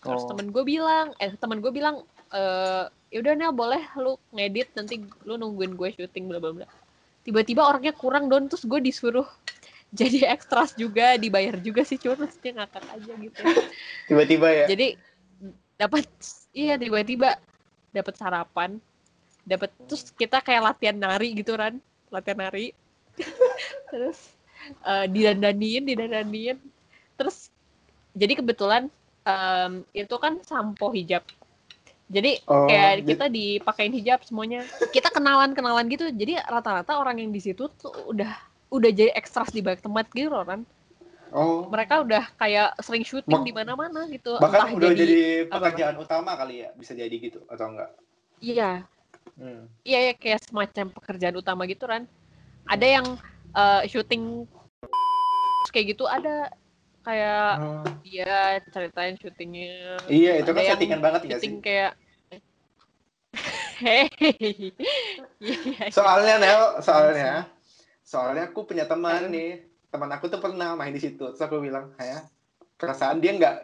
Terus 0.02 0.22
Oh. 0.26 0.30
temen 0.34 0.50
gue 0.50 0.64
bilang 0.66 1.14
eh 1.22 1.30
temen 1.38 1.62
gue 1.62 1.70
bilang 1.70 2.02
eh 2.34 2.86
yaudah 3.14 3.34
Nel 3.38 3.54
boleh 3.54 3.84
lu 4.02 4.18
ngedit 4.34 4.74
nanti 4.74 4.98
lu 5.28 5.38
nungguin 5.38 5.78
gue 5.78 5.90
syuting 5.94 6.26
bla 6.26 6.42
bla 6.42 6.52
bla. 6.58 6.68
Tiba-tiba 7.22 7.62
orangnya 7.62 7.94
kurang 7.94 8.26
don. 8.28 8.50
Terus 8.50 8.66
gue 8.66 8.82
disuruh 8.82 9.28
jadi 10.00 10.34
ekstras 10.34 10.74
juga 10.74 11.16
dibayar 11.22 11.62
juga 11.62 11.86
sih. 11.86 12.02
Cuma 12.02 12.26
maksudnya 12.26 12.66
ngakak 12.66 12.86
aja 12.90 13.14
gitu. 13.14 13.42
Tiba-tiba 14.10 14.48
ya. 14.50 14.66
jadi 14.66 14.88
dapat 15.78 16.10
iya 16.54 16.82
tiba-tiba 16.82 17.38
dapat 17.94 18.14
sarapan. 18.18 18.82
Dapat 19.46 19.70
terus 19.90 20.10
kita 20.14 20.42
kayak 20.42 20.74
latihan 20.74 20.98
nari 20.98 21.34
gitu 21.38 21.54
kan 21.54 21.78
latihan 22.12 22.38
nari. 22.44 22.76
Terus 23.92 24.20
eh, 24.64 25.06
didandanin 25.08 25.84
didandanin 25.84 26.58
terus 27.14 27.50
jadi 28.12 28.36
kebetulan 28.36 28.90
em, 29.22 29.72
itu 29.92 30.16
kan 30.16 30.42
sampo 30.42 30.90
hijab 30.90 31.22
jadi 32.08 32.44
Oh, 32.44 32.66
kayak 32.66 32.92
jadi- 32.98 33.08
kita 33.08 33.26
dipakein 33.28 33.94
hijab 33.94 34.20
semuanya 34.22 34.62
kita 34.90 35.08
kenalan 35.08 35.52
kenalan 35.52 35.88
gitu 35.88 36.10
jadi 36.10 36.44
rata-rata 36.44 36.96
orang 36.96 37.18
yang 37.18 37.30
di 37.30 37.40
situ 37.40 37.70
tuh 37.72 37.92
udah 38.06 38.32
udah 38.70 38.90
jadi 38.90 39.12
ekstras 39.14 39.50
di 39.50 39.60
banyak 39.60 39.80
tempat 39.80 40.08
gitu 40.10 40.28
loh 40.28 40.44
kan 40.44 40.62
Oh. 41.32 41.64
mereka 41.66 42.04
udah 42.04 42.28
kayak 42.36 42.76
sering 42.78 43.02
syuting 43.02 43.40
di 43.42 43.56
mana-mana 43.56 44.04
gitu 44.06 44.36
Bahkan 44.36 44.52
Entah 44.62 44.76
udah 44.76 44.92
jadi, 44.92 45.16
apa-apa. 45.48 45.72
pekerjaan 45.72 45.96
utama 45.96 46.32
kali 46.36 46.60
ya, 46.60 46.76
bisa 46.76 46.92
jadi 46.92 47.16
gitu 47.16 47.40
atau 47.48 47.72
enggak? 47.72 47.88
iya 48.38 48.84
Hmm. 49.32 49.64
iya 49.82 50.12
ya 50.12 50.14
kayak 50.14 50.44
semacam 50.44 50.92
pekerjaan 50.92 51.32
utama 51.34 51.64
gitu 51.64 51.88
kan 51.88 52.04
ada 52.68 52.84
yang 52.84 53.08
eh, 53.52 53.82
syuting 53.88 54.48
kayak 55.72 55.86
gitu 55.96 56.04
ada 56.08 56.52
kayak 57.02 57.58
Oh. 57.58 57.82
dia 58.06 58.60
ceritain 58.70 59.16
syutingnya 59.18 59.98
Iya, 60.06 60.44
itu 60.44 60.52
kan 60.54 60.64
settingan 60.68 61.02
banget 61.02 61.22
ya 61.32 61.38
sih. 61.42 61.58
kayak 61.64 61.98
hehehe 63.82 64.70
Iya, 65.42 65.58
iya, 65.58 65.58
iya. 65.66 65.86
Soalnya 65.90 66.36
Nel, 66.38 66.62
soalnya 66.86 67.50
soalnya 68.06 68.54
aku 68.54 68.70
punya 68.70 68.86
teman 68.86 69.32
nih. 69.34 69.66
Teman 69.90 70.12
aku 70.14 70.30
tuh 70.30 70.38
pernah 70.38 70.78
main 70.78 70.94
di 70.94 71.02
situ. 71.02 71.20
Terus 71.34 71.42
aku 71.42 71.58
bilang, 71.60 71.92
"Ya, 71.98 72.22
perasaan 72.78 73.18
dia 73.20 73.34
nggak 73.36 73.56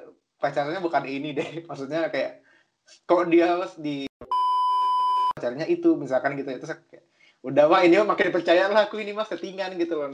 pacarnya 0.41 0.81
bukan 0.81 1.03
ini 1.05 1.37
deh." 1.37 1.49
Maksudnya 1.69 2.09
kayak 2.09 2.41
kok 3.05 3.27
dia 3.29 3.45
harus 3.53 3.77
di 3.77 4.09
pacarnya 5.37 5.69
itu 5.69 5.93
misalkan 5.93 6.33
gitu 6.33 6.49
ya. 6.49 6.57
Terus 6.57 6.73
aku 6.73 6.83
kayak, 6.89 6.96
udah 7.45 7.65
mah 7.69 7.81
ini 7.85 8.01
mah 8.01 8.15
makin 8.15 8.33
percaya 8.33 8.65
lah 8.69 8.89
aku 8.89 8.97
ini 9.01 9.13
mah 9.13 9.27
settingan 9.27 9.77
gitu 9.77 9.97
loh. 9.97 10.09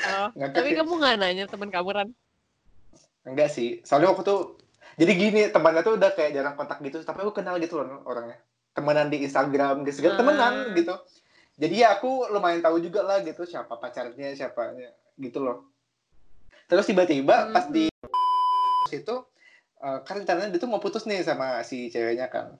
Oh, 0.00 0.28
tapi 0.34 0.74
kamu 0.74 0.92
nggak 1.02 1.16
nanya 1.18 1.44
teman 1.50 1.70
kamu 1.70 1.90
kan 1.92 2.08
Enggak 3.26 3.52
sih. 3.52 3.84
Soalnya 3.84 4.16
aku 4.16 4.24
tuh 4.24 4.40
jadi 4.96 5.12
gini, 5.12 5.42
temannya 5.52 5.84
tuh 5.84 5.96
udah 6.00 6.12
kayak 6.16 6.32
jarang 6.34 6.54
kontak 6.56 6.80
gitu, 6.80 7.00
tapi 7.04 7.20
aku 7.20 7.36
kenal 7.36 7.60
gitu 7.60 7.80
loh 7.80 8.00
orangnya. 8.08 8.40
Temenan 8.72 9.12
di 9.12 9.20
Instagram 9.24 9.84
gitu, 9.84 10.00
segala 10.00 10.16
Ah. 10.16 10.18
temenan 10.24 10.52
gitu. 10.72 10.94
Jadi 11.60 11.74
ya 11.84 12.00
aku 12.00 12.32
lumayan 12.32 12.64
tahu 12.64 12.80
juga 12.80 13.04
lah 13.04 13.20
gitu 13.20 13.44
siapa 13.44 13.76
pacarnya, 13.76 14.32
siapanya 14.32 14.88
gitu 15.20 15.44
loh. 15.44 15.68
Terus 16.64 16.88
tiba-tiba 16.88 17.52
pas 17.52 17.68
Hmm. 17.68 17.74
di 17.74 17.84
situ 18.88 19.16
eh, 19.80 19.98
kan 20.04 20.20
rencananya 20.20 20.52
dia 20.52 20.60
tuh 20.60 20.68
mau 20.68 20.76
putus 20.80 21.08
nih 21.08 21.24
sama 21.24 21.60
si 21.64 21.88
ceweknya 21.88 22.28
kan. 22.28 22.56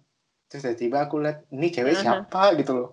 Terus 0.50 0.62
tiba-tiba 0.66 1.06
aku 1.06 1.22
lihat 1.22 1.46
ini 1.48 1.70
cewek 1.70 1.94
Aha. 1.94 2.02
siapa 2.02 2.58
gitu 2.58 2.72
loh. 2.74 2.88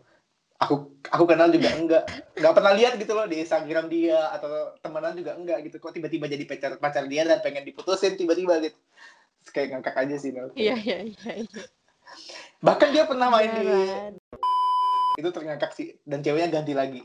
Aku 0.57 0.93
aku 1.09 1.23
kenal 1.25 1.49
juga 1.49 1.73
enggak. 1.73 2.05
Enggak 2.37 2.53
pernah 2.53 2.73
lihat 2.77 2.93
gitu 2.97 3.13
loh 3.13 3.25
di 3.25 3.41
Instagram 3.41 3.89
dia 3.89 4.29
atau 4.29 4.77
temenan 4.77 5.17
juga 5.17 5.33
enggak 5.33 5.65
gitu. 5.65 5.81
Kok 5.81 5.93
tiba-tiba 5.93 6.29
jadi 6.29 6.45
pacar 6.45 6.71
pacar 6.77 7.09
dia 7.09 7.25
dan 7.25 7.41
pengen 7.41 7.65
diputusin 7.65 8.13
tiba-tiba 8.13 8.61
gitu. 8.61 8.77
Terus 9.41 9.51
kayak 9.51 9.67
ngangkak 9.73 9.95
aja 9.97 10.15
sih 10.17 10.29
Mel. 10.29 10.53
iya 10.53 10.77
iya 10.77 11.01
iya 11.01 11.31
iya. 11.45 11.63
Bahkan 12.61 12.89
dia 12.93 13.03
pernah 13.05 13.29
main 13.29 13.49
di 13.51 13.65
itu 15.17 15.29
terngangkak 15.33 15.73
sih 15.73 15.97
dan 16.05 16.21
ceweknya 16.21 16.49
ganti 16.53 16.77
lagi. 16.77 17.01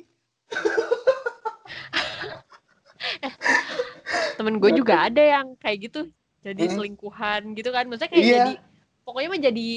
temen 4.36 4.58
gue 4.58 4.70
juga 4.74 5.06
ada 5.06 5.22
yang 5.22 5.54
kayak 5.56 5.88
gitu 5.88 6.00
jadi 6.42 6.66
Hmm. 6.66 6.74
selingkuhan 6.76 7.54
gitu 7.54 7.70
kan 7.70 7.86
maksudnya 7.86 8.10
kayak 8.10 8.24
Iya. 8.24 8.34
jadi 8.34 8.52
pokoknya 9.04 9.28
mah 9.30 9.40
jadi 9.40 9.68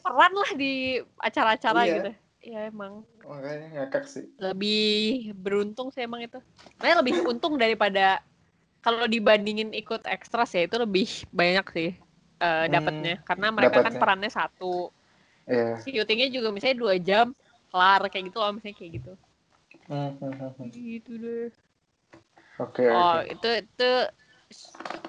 peran 0.00 0.32
lah 0.32 0.50
di 0.56 0.98
acara-acara 1.16 1.80
Iya. 1.84 1.94
gitu 1.96 2.10
ya 2.40 2.60
emang 2.68 3.04
Makanya 3.20 3.68
ngakak 3.76 4.04
sih. 4.08 4.24
lebih 4.40 5.30
beruntung 5.36 5.92
sih 5.92 6.02
emang 6.02 6.24
itu 6.24 6.40
Makanya 6.80 7.04
lebih 7.04 7.14
untung 7.28 7.60
daripada 7.60 8.24
kalau 8.80 9.04
dibandingin 9.04 9.76
ikut 9.76 10.08
ekstras 10.08 10.56
ya 10.56 10.64
itu 10.64 10.76
lebih 10.80 11.04
banyak 11.28 11.66
sih 11.76 11.90
eh, 12.40 12.64
dapatnya 12.72 13.20
karena 13.28 13.46
mereka 13.52 13.76
kan 13.78 13.92
dapatnya. 13.92 14.00
perannya 14.00 14.30
satu 14.32 14.88
Iya. 15.44 15.82
syutingnya 15.82 16.28
juga 16.30 16.48
misalnya 16.54 16.78
dua 16.78 16.94
jam 16.96 17.34
kelar 17.68 18.00
kayak 18.08 18.32
gitu 18.32 18.38
loh 18.40 18.50
misalnya 18.56 18.76
kayak 18.76 18.92
gitu 19.00 19.12
Hmm, 19.90 20.14
hmm, 20.22 20.32
hmm, 20.32 20.50
hmm. 20.54 20.68
gitu 20.70 21.12
deh 21.18 21.50
Oke. 22.56 22.84
oh 22.86 23.18
oke. 23.18 23.26
itu 23.28 23.48
itu 23.66 23.90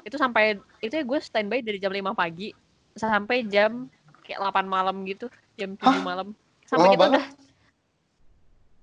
itu 0.04 0.16
sampai 0.18 0.58
itu 0.82 0.94
ya 0.94 1.04
gue 1.06 1.20
standby 1.22 1.62
dari 1.62 1.78
jam 1.78 1.94
5 1.94 2.12
pagi 2.12 2.50
sampai 2.98 3.46
jam 3.46 3.88
kayak 4.32 4.40
8 4.42 4.64
malam 4.66 4.96
gitu 5.04 5.28
jam 5.54 5.76
7 5.76 5.84
Hah? 5.84 6.00
malam 6.00 6.28
sampai 6.64 6.88
Lama 6.88 6.94
kita 6.94 7.04
banget. 7.04 7.20
udah 7.20 7.26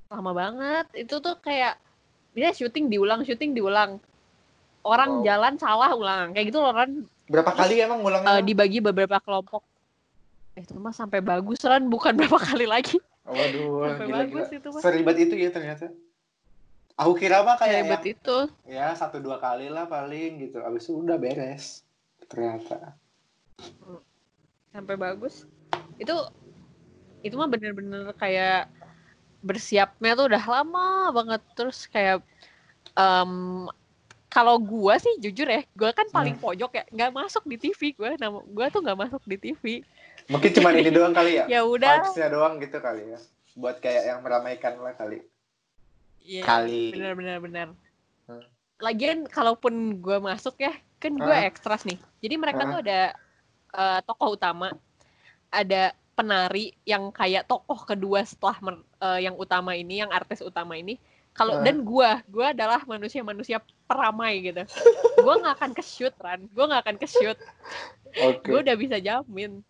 lama 0.08 0.32
banget 0.32 0.86
itu 0.94 1.14
tuh 1.18 1.36
kayak 1.38 1.76
dia 2.32 2.48
syuting 2.50 2.88
diulang 2.88 3.24
syuting 3.24 3.52
diulang 3.52 3.96
orang 4.80 5.20
Wow. 5.20 5.24
jalan 5.24 5.54
salah 5.56 5.90
ulang 5.92 6.32
kayak 6.32 6.48
gitu 6.48 6.60
loh 6.60 6.72
kan 6.72 6.90
Berapa 7.28 7.52
kali 7.52 7.76
emang 7.78 8.00
ngulangnya? 8.00 8.28
eh, 8.30 8.42
dibagi 8.42 8.80
beberapa 8.80 9.20
kelompok 9.20 9.60
eh, 10.54 10.64
itu 10.64 10.76
mah 10.76 10.92
sampai 10.92 11.20
bagus 11.20 11.60
kan 11.60 11.84
bukan 11.84 12.12
berapa 12.18 12.36
kali 12.36 12.64
lagi 12.64 12.96
Oh, 13.24 13.36
Waduh, 13.36 13.92
sampai 13.92 14.06
gila, 14.08 14.18
bagus 14.24 14.46
gila. 14.48 14.56
itu 14.56 14.68
mah 14.70 14.80
Seribet 14.80 15.16
itu 15.20 15.34
ya 15.36 15.50
ternyata. 15.52 15.92
Aku 16.96 17.12
kira 17.12 17.44
mah 17.44 17.60
kayak 17.60 17.76
ribet 17.78 18.00
yang, 18.00 18.12
itu 18.16 18.38
ya 18.64 18.86
satu 18.90 19.20
dua 19.20 19.36
kali 19.36 19.68
lah 19.68 19.84
paling 19.84 20.40
gitu. 20.40 20.64
Abis 20.64 20.88
itu 20.88 20.96
udah 20.96 21.20
beres. 21.20 21.84
Ternyata. 22.24 22.96
Sampai 24.70 24.94
bagus 24.94 25.44
itu 25.96 26.14
itu 27.20 27.34
mah 27.34 27.48
bener-bener 27.48 28.14
kayak 28.14 28.70
bersiapnya 29.38 30.14
tuh 30.14 30.26
udah 30.30 30.44
lama 30.44 30.88
banget 31.10 31.42
terus 31.54 31.86
kayak 31.86 32.22
em, 32.94 33.66
kalau 34.28 34.58
gua 34.58 34.98
sih 34.98 35.14
jujur 35.18 35.46
ya 35.46 35.62
gua 35.72 35.90
kan 35.90 36.06
paling 36.08 36.36
Hmm. 36.36 36.44
pojok 36.44 36.70
ya 36.74 36.84
nggak 36.90 37.12
masuk 37.12 37.42
di 37.44 37.56
TV 37.56 37.94
gua 37.94 38.14
nama 38.14 38.38
gua 38.44 38.66
tuh 38.68 38.82
nggak 38.82 38.98
masuk 38.98 39.22
di 39.24 39.36
TV 39.38 39.64
Mungkin 40.28 40.50
cuma 40.52 40.76
ini 40.76 40.92
doang 40.92 41.16
kali 41.16 41.40
ya. 41.40 41.44
ya 41.56 41.60
udah 41.64 42.04
Vibes-nya 42.04 42.28
doang 42.28 42.60
gitu 42.60 42.76
kali 42.78 43.16
ya. 43.16 43.18
Buat 43.56 43.80
kayak 43.80 44.02
yang 44.04 44.20
meramaikan 44.20 44.76
lah 44.76 44.92
kali. 44.92 45.24
Iya, 46.20 46.44
Kali. 46.44 46.92
bener 46.92 47.16
bener 47.16 47.36
bener 47.40 47.66
Hmm. 48.28 48.44
lagian 48.76 49.24
kalaupun 49.24 49.72
gue 49.96 50.18
masuk 50.20 50.60
ya 50.60 50.70
kan 51.00 51.16
gue 51.16 51.32
Ah. 51.32 51.48
ekstras 51.48 51.88
nih 51.88 51.96
jadi 52.20 52.36
mereka 52.36 52.62
Ah. 52.62 52.68
tuh 52.68 52.78
ada 52.84 53.00
eh, 53.72 54.00
tokoh 54.04 54.36
utama 54.36 54.72
ada 55.48 55.92
penari 56.12 56.74
yang 56.82 57.14
kayak 57.14 57.46
tokoh 57.46 57.86
kedua 57.86 58.26
setelah 58.26 58.58
men- 58.60 58.86
eh, 59.00 59.28
yang 59.28 59.34
utama 59.38 59.72
ini 59.72 60.02
yang 60.02 60.10
artis 60.10 60.42
utama 60.42 60.74
ini 60.74 60.98
kalau 61.32 61.60
Ah. 61.60 61.62
dan 61.62 61.86
gue 61.86 62.10
gue 62.26 62.46
adalah 62.50 62.82
manusia-manusia 62.82 63.62
peramai 63.86 64.42
gitu 64.42 64.66
gue 65.22 65.34
nggak 65.38 65.54
akan 65.54 65.70
ke 65.76 65.82
shoot 65.86 66.14
ran 66.18 66.44
gue 66.50 66.64
nggak 66.66 66.82
akan 66.82 66.96
ke 66.98 67.06
shoot 67.06 67.38
Oke. 68.18 68.50
gue 68.50 68.60
udah 68.64 68.76
bisa 68.76 68.98
jamin 68.98 69.62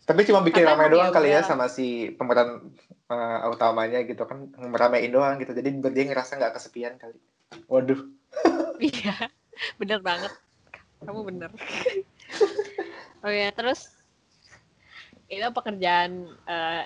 Tapi 0.00 0.26
cuma 0.26 0.42
bikin 0.42 0.66
Karena 0.66 0.74
ramai 0.74 0.90
doang 0.90 1.10
ya 1.10 1.14
kali 1.14 1.28
ya 1.30 1.40
sama 1.46 1.70
si 1.70 2.10
pemeran 2.18 2.66
eh, 3.06 3.38
utamanya 3.46 4.02
gitu 4.02 4.26
kan 4.26 4.50
meramein 4.58 5.06
doang 5.06 5.38
gitu. 5.38 5.54
Jadi 5.54 5.70
dia 5.70 6.04
ngerasa 6.10 6.34
nggak 6.34 6.58
kesepian 6.58 6.98
kali. 6.98 7.14
Waduh. 7.70 8.00
Iya, 8.82 9.30
bener 9.78 10.02
banget. 10.02 10.34
Kamu 11.06 11.20
bener. 11.30 11.54
Oh 13.20 13.32
ya, 13.32 13.48
terus 13.52 13.88
itu 15.30 15.46
pekerjaan 15.54 16.26
eh, 16.46 16.84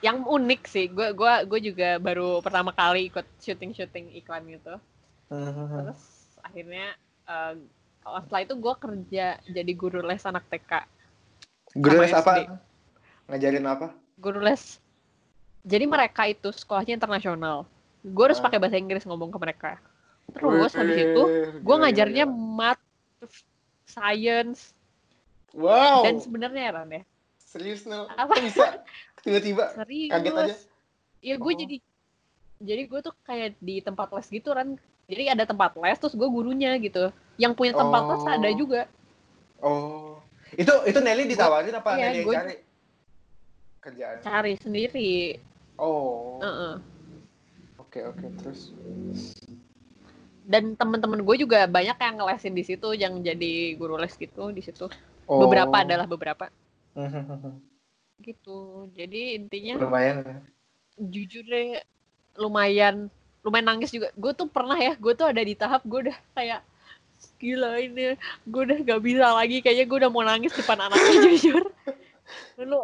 yang 0.00 0.24
unik 0.24 0.62
sih. 0.66 0.86
Gue 0.90 1.12
gua 1.14 1.44
gue 1.46 1.60
juga 1.62 2.00
baru 2.00 2.40
pertama 2.42 2.72
kali 2.74 3.12
ikut 3.12 3.26
syuting-syuting 3.38 4.16
iklan 4.18 4.48
gitu. 4.48 4.74
Terus 5.30 6.02
akhirnya 6.42 6.96
eh, 7.28 7.54
oh, 8.08 8.20
setelah 8.24 8.42
itu 8.42 8.54
gue 8.58 8.74
kerja 8.74 9.26
jadi 9.46 9.72
guru 9.76 10.00
les 10.02 10.24
anak 10.26 10.44
TK. 10.50 10.72
Guru 11.78 12.02
les 12.02 12.10
apa? 12.10 12.32
SD. 12.34 12.38
Ngajarin 13.30 13.66
apa? 13.68 13.86
Guru 14.18 14.40
les. 14.42 14.82
Jadi 15.62 15.84
mereka 15.86 16.24
itu 16.26 16.50
sekolahnya 16.50 16.96
internasional. 16.96 17.68
Gue 18.00 18.32
harus 18.32 18.40
Ah. 18.40 18.48
pakai 18.48 18.58
bahasa 18.58 18.80
Inggris 18.80 19.04
ngomong 19.04 19.28
ke 19.30 19.38
mereka. 19.38 19.72
Terus 20.32 20.72
habis 20.72 20.96
itu 20.96 21.22
gue 21.60 21.76
ngajarnya 21.76 22.24
math, 22.26 22.80
science, 23.84 24.72
Wow. 25.52 26.02
dan 26.02 26.18
sebenarnya 26.18 26.62
ya 26.62 26.72
Ran 26.72 26.90
ya 26.90 27.02
Serius 27.40 27.82
no? 27.82 28.06
Apa? 28.08 28.30
Kok 28.30 28.42
bisa 28.46 28.66
tiba-tiba 29.20 29.64
serius 29.76 30.10
kaget 30.12 30.32
aja? 30.32 30.56
Iya 31.20 31.34
gue 31.36 31.48
Oh. 31.48 31.58
jadi 31.58 31.76
jadi 32.60 32.82
gue 32.84 33.00
tuh 33.00 33.14
kayak 33.22 33.58
di 33.58 33.80
tempat 33.80 34.08
les 34.10 34.28
gitu 34.28 34.50
kan 34.50 34.78
jadi 35.04 35.34
ada 35.34 35.44
tempat 35.44 35.74
les 35.74 35.96
terus 35.96 36.14
gue 36.14 36.24
gurunya 36.24 36.76
gitu 36.76 37.10
yang 37.36 37.52
punya 37.52 37.72
tempat 37.72 38.02
les 38.06 38.22
Oh. 38.22 38.30
ada 38.30 38.50
juga 38.52 38.82
Oh. 39.58 40.16
Itu 40.52 40.72
itu 40.82 40.98
Nelly 40.98 41.26
ditawarin 41.26 41.70
apa 41.72 41.94
iya, 41.94 42.00
Nelly 42.06 42.16
yang 42.16 42.26
gua- 42.26 42.38
cari? 42.38 42.56
Kerjaan. 43.80 44.16
cari 44.20 44.52
sendiri 44.56 45.10
Oh. 45.74 46.36
Heeh. 46.38 46.74
Oke 47.76 48.00
oke 48.02 48.26
terus. 48.36 48.70
dan 50.42 50.74
temen-temen 50.74 51.20
gue 51.20 51.36
juga 51.38 51.62
banyak 51.64 51.94
yang 51.94 52.14
ngelesin 52.16 52.52
di 52.52 52.62
situ 52.62 52.90
yang 52.92 53.18
jadi 53.18 53.52
guru 53.74 53.94
les 53.94 54.10
gitu 54.12 54.50
di 54.50 54.58
situ 54.60 54.86
Oh. 55.30 55.38
beberapa 55.40 55.76
adalah 55.76 56.04
beberapa 56.04 56.50
Hmm, 56.90 57.06
gitu 58.20 58.90
jadi 58.92 59.38
intinya 59.38 59.78
Lumayan. 59.78 60.16
ya. 60.20 60.36
jujur 60.98 61.46
deh 61.46 61.78
lumayan 62.34 63.06
lumayan 63.40 63.66
nangis 63.70 63.88
juga 63.88 64.10
gue 64.12 64.32
tuh 64.34 64.44
pernah 64.44 64.74
ya 64.74 64.92
gue 64.92 65.12
tuh 65.14 65.24
ada 65.24 65.38
di 65.38 65.54
tahap 65.54 65.80
gue 65.82 66.10
udah 66.10 66.18
kayak 66.34 66.60
gila 67.38 67.78
ini 67.78 68.18
gue 68.44 68.62
udah 68.62 68.78
gak 68.82 69.00
bisa 69.00 69.26
lagi 69.30 69.62
kayaknya 69.62 69.86
gue 69.86 69.98
udah 69.98 70.10
mau 70.10 70.20
nangis 70.20 70.52
depan 70.52 70.82
anaknya 70.82 71.14
jujur 71.30 71.64
lu 72.58 72.80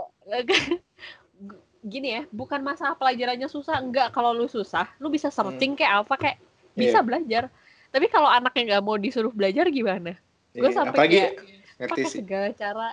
gini 1.83 2.09
ya 2.15 2.23
bukan 2.31 2.61
masalah 2.61 2.95
pelajarannya 2.95 3.47
susah 3.47 3.79
enggak 3.79 4.11
kalau 4.11 4.33
lu 4.33 4.47
susah 4.47 4.91
lu 4.97 5.07
bisa 5.07 5.29
searching 5.29 5.75
kayak 5.75 6.03
apa 6.03 6.15
kayak 6.17 6.37
bisa 6.73 6.99
Iya. 6.99 7.05
belajar 7.05 7.43
tapi 7.89 8.07
kalau 8.07 8.27
anaknya 8.27 8.63
nggak 8.71 8.85
mau 8.85 8.97
disuruh 8.97 9.31
belajar 9.31 9.67
gimana 9.69 10.15
gue 10.51 10.63
Iya, 10.63 10.73
sampai 10.73 10.95
apalagi 10.95 11.17
kayak 11.17 11.35
ngerti 11.77 11.93
pakai 11.95 12.05
sih. 12.07 12.19
segala 12.19 12.49
cara 12.53 12.89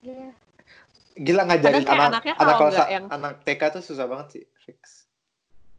ya 0.00 0.30
Gila 1.14 1.42
ngajarin 1.44 1.82
anak 1.82 1.98
anaknya 2.08 2.34
anak 2.34 2.38
kalau 2.38 2.54
kelas 2.64 2.78
yang- 2.88 3.10
anak 3.10 3.32
TK 3.42 3.62
tuh 3.70 3.82
susah 3.82 4.06
banget 4.06 4.26
sih, 4.30 4.44
fix. 4.60 5.10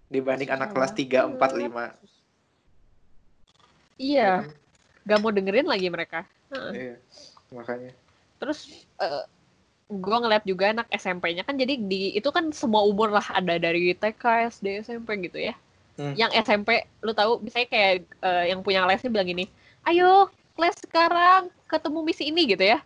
Dibanding 0.07 0.49
anak 0.49 0.69
Susah 0.69 0.75
kelas 0.75 0.91
3, 0.93 1.19
4, 1.29 1.39
banget. 1.39 1.95
5. 1.95 1.95
iya 3.97 4.43
nggak 5.01 5.19
mau 5.19 5.31
dengerin 5.31 5.65
lagi 5.65 5.87
mereka. 5.87 6.27
Iya. 6.51 6.99
Makanya. 7.49 7.91
terus 8.35 8.71
eh 8.95 9.23
gue 9.89 10.17
ngeliat 10.17 10.43
juga 10.43 10.71
anak 10.71 10.87
SMP-nya 10.89 11.41
kan 11.41 11.55
jadi 11.55 11.75
di 11.75 12.13
itu 12.13 12.29
kan 12.29 12.51
semua 12.51 12.83
umur 12.83 13.09
lah 13.09 13.25
ada 13.29 13.55
dari 13.55 13.91
TK 13.91 14.23
SD 14.49 14.67
SMP 14.81 15.19
gitu 15.21 15.39
ya 15.41 15.51
Hmm. 15.95 16.15
yang 16.15 16.31
SMP 16.31 16.71
lu 16.97 17.11
tahu 17.11 17.39
misalnya 17.39 17.67
kayak 17.67 17.91
eh, 18.17 18.43
yang 18.47 18.59
punya 18.59 18.83
lesnya 18.83 19.07
bilang 19.07 19.27
gini 19.27 19.51
ayo 19.83 20.31
les 20.59 20.75
sekarang 20.83 21.47
ketemu 21.65 21.99
misi 22.03 22.23
ini 22.27 22.43
gitu 22.51 22.63
ya 22.63 22.79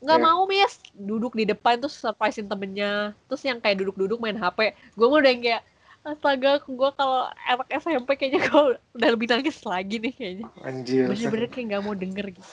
nggak 0.00 0.18
Iya. 0.18 0.26
mau 0.26 0.42
miss 0.48 0.80
duduk 0.96 1.36
di 1.36 1.44
depan 1.44 1.76
terus 1.76 1.94
surprisein 1.96 2.48
temennya 2.48 3.12
terus 3.28 3.44
yang 3.44 3.60
kayak 3.60 3.78
duduk-duduk 3.84 4.16
main 4.18 4.34
HP 4.34 4.72
gue 4.96 5.06
mau 5.06 5.20
udah 5.20 5.28
yang 5.30 5.44
kayak 5.44 5.62
astaga 6.00 6.56
gue 6.64 6.90
kalau 6.96 7.28
anak 7.44 7.68
SMP 7.76 8.16
kayaknya 8.16 8.40
gue 8.48 8.62
udah 8.96 9.08
lebih 9.12 9.28
nangis 9.28 9.60
lagi 9.68 10.00
nih 10.00 10.12
kayaknya 10.16 10.46
Anjir. 10.64 11.04
bener-bener 11.04 11.48
kayak 11.52 11.66
nggak 11.68 11.82
mau 11.84 11.92
denger 11.92 12.26
gitu 12.32 12.52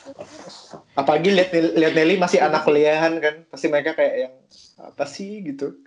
Apalagi 0.99 1.29
lihat 1.31 1.49
lihat 1.55 1.93
Nelly 1.93 2.17
masih 2.17 2.41
anak 2.41 2.65
kuliahan 2.65 3.21
kan. 3.21 3.45
Pasti 3.53 3.69
mereka 3.69 3.93
kayak 3.93 4.15
yang 4.17 4.33
apa 4.81 5.05
sih 5.05 5.45
gitu. 5.45 5.77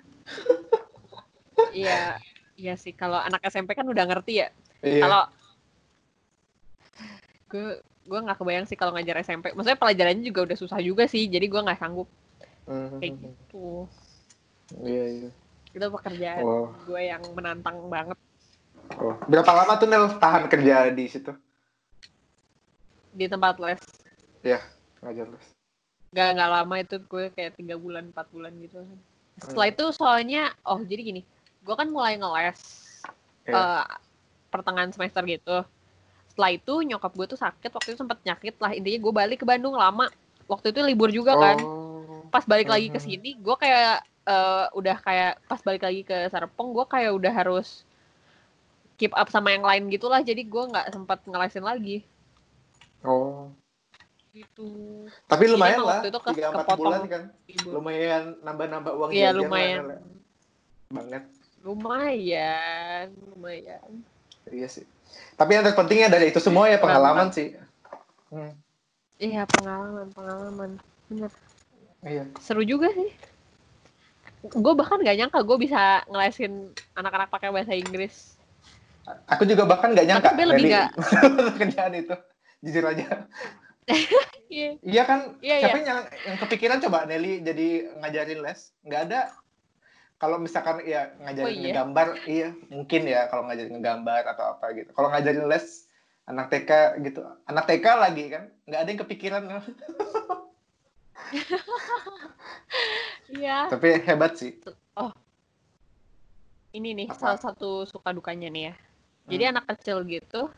Iya, 1.75 2.15
iya 2.55 2.75
sih. 2.79 2.95
Kalau 2.95 3.19
anak 3.19 3.43
SMP 3.43 3.75
kan 3.75 3.85
udah 3.91 4.07
ngerti 4.07 4.47
ya. 4.47 4.49
Iya. 4.87 5.03
Kalau 5.03 5.23
gue 7.51 7.83
gue 8.01 8.19
nggak 8.19 8.39
kebayang 8.39 8.67
sih 8.67 8.75
kalau 8.75 8.93
ngajar 8.93 9.21
SMP. 9.21 9.53
Maksudnya 9.53 9.79
pelajarannya 9.79 10.25
juga 10.25 10.41
udah 10.49 10.57
susah 10.57 10.81
juga 10.81 11.05
sih. 11.05 11.27
Jadi 11.27 11.47
gue 11.47 11.61
nggak 11.61 11.79
sanggup 11.79 12.09
Mhm. 12.67 12.99
kayak 12.99 13.15
gitu. 13.19 13.67
Iya, 14.81 15.05
iya. 15.07 15.31
Itu 15.71 15.87
pekerjaan 15.91 16.43
Wow. 16.43 16.67
gue 16.85 17.01
yang 17.03 17.23
menantang 17.35 17.77
banget. 17.87 18.19
Oh. 18.97 19.15
Berapa 19.27 19.51
lama 19.55 19.79
tuh 19.79 19.87
Nel 19.87 20.07
tahan 20.19 20.51
kerja 20.51 20.91
di 20.91 21.07
situ? 21.07 21.31
Di 23.11 23.27
tempat 23.27 23.59
les. 23.59 23.81
Ngajar 25.01 25.27
les. 25.31 25.47
Gak 26.11 26.29
nggak 26.35 26.51
lama 26.51 26.75
itu 26.77 26.97
gue 26.99 27.25
kayak 27.31 27.55
tiga 27.55 27.79
bulan 27.79 28.11
empat 28.11 28.27
bulan 28.31 28.51
gitu. 28.59 28.83
Setelah 29.39 29.69
Hmm. 29.71 29.75
itu 29.79 29.85
soalnya 29.95 30.43
oh 30.67 30.83
jadi 30.83 31.03
gini, 31.07 31.23
gue 31.63 31.75
kan 31.75 31.87
mulai 31.87 32.19
ngeles 32.19 32.59
Iya. 33.47 33.55
eh, 33.55 33.85
pertengahan 34.51 34.91
semester 34.91 35.23
gitu. 35.25 35.63
Setelah 36.41 36.57
itu 36.57 36.75
nyokap 36.83 37.13
gue 37.13 37.27
tuh 37.29 37.37
sakit 37.37 37.69
waktu 37.69 37.89
itu 37.93 37.99
sempet 38.01 38.17
nyakit 38.25 38.57
lah 38.57 38.73
intinya 38.73 38.97
gue 38.99 39.13
balik 39.13 39.39
ke 39.39 39.47
Bandung 39.47 39.77
lama. 39.77 40.09
Waktu 40.49 40.73
itu 40.73 40.81
libur 40.81 41.13
juga 41.13 41.37
kan. 41.37 41.61
Oh. 41.61 42.25
pas 42.31 42.41
balik 42.43 42.71
lagi 42.71 42.89
ke 42.89 42.97
sini 42.97 43.35
gue 43.35 43.57
kayak 43.59 44.01
eh, 44.23 44.67
udah 44.73 44.97
kayak 44.97 45.43
pas 45.45 45.59
balik 45.61 45.83
lagi 45.83 46.01
ke 46.01 46.31
Serpong 46.31 46.71
gue 46.71 46.87
kayak 46.87 47.11
udah 47.11 47.29
harus 47.29 47.83
keep 48.95 49.11
up 49.13 49.27
sama 49.27 49.51
yang 49.51 49.61
lain 49.61 49.91
gitulah 49.91 50.23
jadi 50.23 50.39
gue 50.39 50.65
nggak 50.65 50.95
sempat 50.95 51.21
ngelesin 51.27 51.61
lagi 51.61 52.07
Oh. 53.03 53.51
gitu 54.31 55.05
Tapi 55.27 55.45
lumayan 55.45 55.83
lah. 55.83 55.99
waktu 55.99 56.09
itu 56.09 56.21
ke- 56.23 56.39
3 56.39 56.55
4 56.55 56.55
kepotong 56.55 56.79
bulan 56.79 57.03
kan. 57.05 57.23
Lumayan 57.67 58.23
nambah-nambah 58.41 58.93
uang 58.95 59.11
Iya 59.11 59.29
lah, 59.29 59.33
lumayan 59.37 59.79
ya. 59.83 59.99
Banget. 60.89 61.23
lumayan 61.61 63.07
lumayan 63.29 63.91
Iya 64.47 64.69
sih. 64.71 64.87
Tapi 65.35 65.51
yang 65.53 65.65
terpentingnya 65.65 66.09
dari 66.09 66.29
itu 66.29 66.39
semua 66.39 66.69
ya 66.69 66.77
pengalaman 66.77 67.29
sih. 67.31 67.57
Hmm. 68.31 68.55
iya 69.17 69.43
pengalaman 69.45 70.07
pengalaman 70.11 70.71
bener 71.07 71.31
Iya. 72.01 72.25
seru 72.39 72.63
juga 72.63 72.89
sih 72.91 73.11
gue 74.41 74.73
bahkan 74.73 74.97
gak 74.97 75.13
nyangka 75.13 75.43
gue 75.43 75.59
bisa 75.59 76.01
ngelesin 76.07 76.53
anak-anak 76.95 77.29
pakai 77.29 77.51
bahasa 77.51 77.75
Inggris 77.75 78.41
Aku 79.27 79.43
juga 79.43 79.67
bahkan 79.67 79.91
nggak 79.91 80.07
nyangka 80.07 80.29
Tapi 80.31 80.45
lebih 80.47 80.63
Nelly 80.63 80.71
nggak- 80.71 80.93
kerjaan 81.61 81.93
itu. 81.97 82.15
Jujur 82.61 82.85
aja. 82.87 83.07
iya 84.53 84.69
Iya 84.79 85.03
kan? 85.03 85.21
Iya, 85.41 85.57
Siapa 85.59 85.79
yang, 85.81 86.01
yang 86.23 86.39
kepikiran 86.39 86.79
coba 86.79 87.09
Nelly 87.09 87.43
jadi 87.43 87.69
ngajarin 87.99 88.39
les? 88.39 88.71
Nggak 88.81 89.01
ada. 89.11 89.21
Kalau 90.21 90.37
misalkan 90.37 90.85
ya 90.85 91.17
ngajarin 91.17 91.49
Oh, 91.49 91.53
iya? 91.57 91.65
ngegambar, 91.65 92.09
iya 92.29 92.49
mungkin 92.69 93.09
ya 93.09 93.25
kalau 93.33 93.49
ngajarin 93.49 93.73
ngegambar 93.73 94.23
atau 94.37 94.53
apa 94.53 94.77
gitu. 94.77 94.93
Kalau 94.93 95.09
ngajarin 95.09 95.49
les 95.49 95.89
anak 96.29 96.53
TK 96.53 96.71
gitu, 97.09 97.25
anak 97.49 97.65
TK 97.65 97.87
lagi 97.97 98.25
kan, 98.29 98.53
nggak 98.69 98.81
ada 98.85 98.91
yang 98.93 99.01
kepikiran. 99.01 99.43
iya 103.33 103.67
Tapi 103.73 103.89
hebat 104.05 104.37
sih. 104.37 104.61
ini 106.71 106.95
nih 106.95 107.11
Apa? 107.11 107.19
salah 107.19 107.41
satu 107.41 107.83
suka 107.83 108.15
dukanya 108.15 108.47
nih 108.47 108.71
ya. 108.71 108.75
Jadi 109.27 109.43
Hmm. 109.49 109.53
anak 109.57 109.65
kecil 109.75 110.07
gitu, 110.07 110.53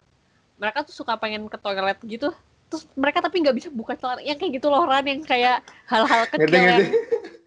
mereka 0.61 0.85
tuh 0.85 0.93
suka 0.93 1.17
pengen 1.17 1.49
ke 1.49 1.57
toilet 1.57 1.97
gitu. 2.05 2.35
Terus 2.69 2.85
mereka 2.99 3.25
tapi 3.25 3.41
nggak 3.41 3.57
bisa 3.57 3.69
buka 3.73 3.97
celana. 3.97 4.21
Yang 4.21 4.45
kayak 4.45 4.53
gitu 4.61 4.67
loh 4.69 4.85
Ran, 4.85 5.09
yang 5.09 5.25
kayak 5.25 5.65
hal-hal 5.89 6.29
kecil 6.29 6.43
Ngerti 6.51 6.59
ngerti. 6.59 6.87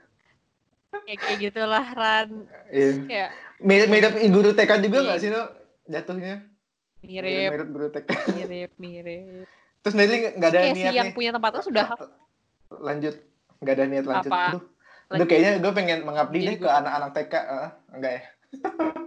kayak, 1.06 1.20
kayak 1.22 1.38
gitulah 1.40 1.86
Ran. 1.94 2.30
Iya. 2.70 2.92
Kayak 3.06 3.30
Mirip, 3.56 3.88
mirip 3.88 4.14
guru 4.36 4.52
TK 4.52 4.72
juga 4.84 4.98
Iya. 5.00 5.06
nggak 5.08 5.20
sih 5.24 5.30
no? 5.32 5.42
Jatuhnya. 5.88 6.36
Mirip, 7.06 7.50
mirip 7.56 7.70
guru 7.72 7.88
TK. 7.94 8.10
mirip, 8.36 8.72
mirip. 8.76 9.48
Terus 9.86 9.96
Nelly 9.96 10.18
nggak 10.36 10.50
ada 10.52 10.60
Kayak 10.60 10.76
niat 10.76 10.92
si 10.92 10.98
yang 10.98 11.08
nih. 11.08 11.16
punya 11.16 11.32
tempatnya 11.32 11.62
sudah 11.64 11.86
Lanjut. 12.82 13.16
Nggak 13.62 13.74
ada 13.78 13.86
niat 13.88 14.06
lanjut. 14.06 14.32
Apa? 14.34 14.42
Aduh, 14.52 14.64
aduh 15.14 15.26
kayaknya 15.30 15.52
gue 15.62 15.72
pengen 15.72 16.00
mengabdi 16.04 16.40
deh 16.44 16.58
ke 16.60 16.68
anak-anak 16.68 17.10
TK. 17.14 17.34
Eh, 17.38 17.70
enggak 17.96 18.12
ya? 18.12 18.22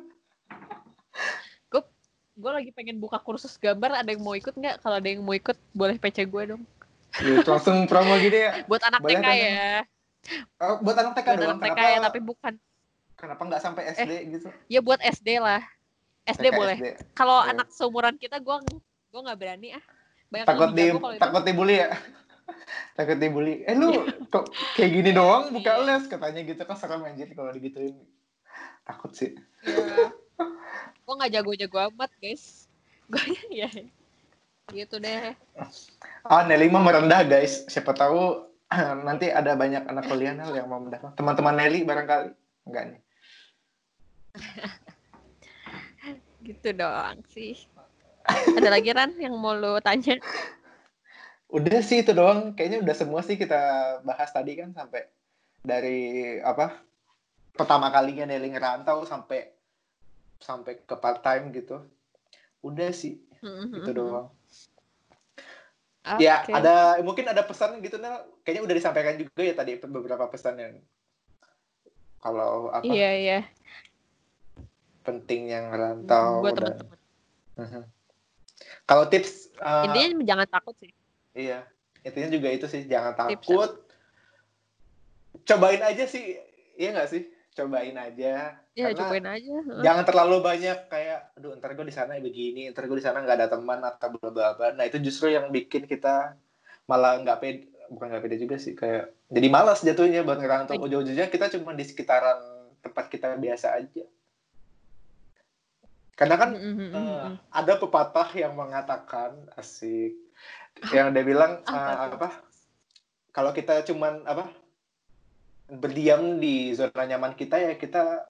gue 2.38 2.52
lagi 2.54 2.70
pengen 2.70 3.02
buka 3.02 3.18
kursus 3.18 3.58
gambar 3.58 3.98
ada 3.98 4.14
yang 4.14 4.22
mau 4.22 4.30
ikut 4.38 4.54
nggak 4.54 4.78
kalau 4.78 5.02
ada 5.02 5.08
yang 5.10 5.26
mau 5.26 5.34
ikut 5.34 5.58
boleh 5.74 5.98
PC 5.98 6.22
gue 6.30 6.54
dong 6.54 6.62
Yuk, 7.18 7.42
langsung 7.42 7.82
promo 7.90 8.14
gini 8.20 8.46
ya. 8.46 8.62
buat 8.70 8.78
anak 8.86 9.02
Boleh 9.02 9.18
TK 9.18 9.26
kan? 9.26 9.34
ya 9.34 9.66
Oh, 10.58 10.76
buat 10.78 10.94
anak 10.94 11.12
TK 11.14 11.26
buat 11.26 11.36
doang. 11.38 11.50
anak 11.52 11.62
TK 11.62 11.70
kenapa, 11.72 11.88
ya 11.88 11.98
tapi 12.02 12.18
bukan 12.20 12.54
kenapa 13.14 13.42
nggak 13.44 13.62
sampai 13.62 13.82
SD 13.90 14.12
gitu? 14.30 14.48
ya 14.66 14.80
buat 14.80 15.00
SD 15.00 15.28
lah 15.38 15.62
SD 16.24 16.46
TK, 16.46 16.54
boleh 16.54 16.76
kalau 17.12 17.40
Iya. 17.40 17.50
anak 17.52 17.68
seumuran 17.70 18.14
kita 18.14 18.36
gue 18.36 18.56
gue 19.08 19.20
nggak 19.20 19.38
berani 19.38 19.68
ah 19.72 19.84
banyak 20.28 20.44
Takut 20.44 20.68
di 20.70 20.84
takut 21.16 21.42
dibully 21.42 21.76
ya. 21.78 21.88
takut 22.98 23.16
dibully. 23.16 23.64
Eh 23.64 23.72
lu 23.72 23.88
kok 24.26 24.44
kayak 24.74 24.90
gini 24.92 25.10
doang 25.10 25.48
buka 25.50 25.72
Iya. 25.74 25.84
les 25.88 26.04
katanya 26.04 26.40
gitu 26.42 26.60
kan 26.60 26.76
serem 26.76 27.00
anjir 27.02 27.32
kalau 27.32 27.48
digituin. 27.50 27.96
Takut 28.82 29.12
sih. 29.12 29.32
Iya. 29.62 30.12
gue 31.00 31.14
nggak 31.16 31.32
jago-jago 31.32 31.78
amat 31.88 32.12
guys 32.18 32.68
gue 33.06 33.24
ya 33.64 33.72
gitu 34.68 35.00
deh 35.00 35.32
Ah, 36.22 36.44
Nelly 36.44 36.68
mah 36.68 36.82
merendah 36.82 37.24
guys. 37.24 37.64
Siapa 37.64 37.90
tahu 37.90 38.44
nanti 39.08 39.32
ada 39.32 39.56
banyak 39.56 39.88
anak 39.88 40.04
kuliah 40.08 40.36
Nel 40.36 40.52
yang 40.52 40.68
mau 40.68 40.80
mendaftar. 40.80 41.16
Teman-teman 41.16 41.56
Nelly 41.56 41.84
barangkali. 41.84 42.30
Enggak 42.68 42.84
nih. 42.92 43.00
gitu 46.48 46.70
doang 46.70 47.18
sih 47.34 47.58
ada 48.28 48.68
lagi 48.70 48.90
Ran 48.94 49.16
yang 49.18 49.34
mau 49.36 49.56
lo 49.56 49.80
tanya 49.82 50.20
Udah 51.48 51.80
sih 51.80 52.04
itu 52.04 52.12
doang. 52.12 52.52
Kayaknya 52.52 52.84
udah 52.84 52.92
semua 52.96 53.20
sih 53.24 53.40
kita 53.40 53.56
bahas 54.04 54.28
tadi 54.28 54.52
kan 54.52 54.68
sampai 54.76 55.08
dari 55.64 56.36
apa? 56.44 56.76
Pertama 57.56 57.88
kalinya 57.88 58.28
Nelly 58.28 58.52
ngerantau 58.52 59.08
sampai 59.08 59.48
sampai 60.44 60.84
ke 60.84 60.94
part 61.00 61.24
time 61.24 61.48
gitu. 61.56 61.88
Udah 62.60 62.92
sih 62.92 63.16
itu 63.72 63.90
doang. 63.96 64.28
Ya, 66.20 66.44
Oke. 66.44 66.52
ada 66.52 67.00
mungkin 67.00 67.24
ada 67.32 67.40
pesan 67.40 67.80
gitu 67.80 67.96
Nel. 67.96 68.28
Kayaknya 68.48 68.64
udah 68.64 68.76
disampaikan 68.80 69.20
juga 69.20 69.42
ya 69.44 69.52
tadi 69.52 69.76
beberapa 69.76 70.24
pesan 70.32 70.56
yang 70.56 70.80
kalau 72.24 72.72
apa 72.72 72.88
iya 72.88 73.10
iya 73.12 73.38
penting 75.04 75.52
yang 75.52 75.68
ngerantau 75.68 76.40
buat 76.40 76.56
dan- 76.56 76.80
teman-teman 76.80 76.96
Mhm. 77.60 77.82
Kalau 78.88 79.04
tips 79.12 79.52
uh, 79.60 79.84
intinya 79.84 80.24
jangan 80.24 80.48
takut 80.48 80.72
sih 80.80 80.96
iya, 81.36 81.60
intinya 82.00 82.32
juga 82.32 82.48
itu 82.48 82.64
sih 82.72 82.88
jangan 82.88 83.36
Tips 83.36 83.44
takut. 83.52 83.70
Cobain 85.44 85.84
aja 85.84 86.08
sih. 86.08 86.40
Iya 86.80 86.96
nggak 86.96 87.08
sih? 87.12 87.28
Cobain 87.52 87.98
aja. 88.00 88.56
ya 88.72 88.84
Karena 88.88 88.96
cobain 88.96 89.26
aja. 89.28 89.56
Jangan 89.84 90.04
terlalu 90.08 90.36
banyak 90.40 90.78
kayak 90.88 91.36
aduh 91.36 91.52
ntar 91.60 91.76
gue 91.76 91.84
di 91.84 91.92
sana 91.92 92.16
begini, 92.16 92.72
ntar 92.72 92.88
gue 92.88 92.96
di 92.96 93.04
sana 93.04 93.20
nggak 93.20 93.38
ada 93.44 93.48
teman 93.52 93.84
atau 93.84 94.08
bla 94.16 94.30
bla 94.32 94.48
bla. 94.56 94.72
Nah, 94.72 94.88
itu 94.88 94.96
justru 95.04 95.34
yang 95.36 95.52
bikin 95.52 95.84
kita 95.84 96.32
malah 96.88 97.20
nggak 97.20 97.38
pede 97.42 97.68
bukan 97.88 98.06
nggak 98.12 98.22
pede 98.24 98.36
juga 98.38 98.56
sih 98.56 98.72
kayak 98.72 99.10
jadi 99.32 99.48
malas 99.48 99.80
jatuhnya 99.80 100.22
buat 100.22 100.38
ngerantau 100.38 100.76
Lagi. 100.76 100.84
ujung-ujungnya 100.86 101.28
kita 101.28 101.48
cuma 101.56 101.72
di 101.72 101.84
sekitaran 101.84 102.38
tempat 102.80 103.08
kita 103.08 103.34
biasa 103.34 103.74
aja 103.74 104.04
karena 106.18 106.34
kan 106.34 106.50
Mm, 106.50 106.62
mm, 106.62 106.74
mm, 106.74 106.90
Eh, 106.94 107.22
mm. 107.30 107.34
ada 107.54 107.74
pepatah 107.78 108.28
yang 108.34 108.52
mengatakan 108.54 109.38
asik 109.54 110.18
yang 110.90 111.10
dia 111.10 111.24
bilang 111.24 111.62
Apa 111.64 112.10
tuh? 112.10 112.18
apa 112.18 112.28
kalau 113.30 113.50
kita 113.54 113.86
cuman 113.86 114.26
apa 114.26 114.50
berdiam 115.68 116.40
di 116.40 116.72
zona 116.72 117.04
nyaman 117.04 117.36
kita 117.36 117.60
ya 117.60 117.72
kita 117.76 118.24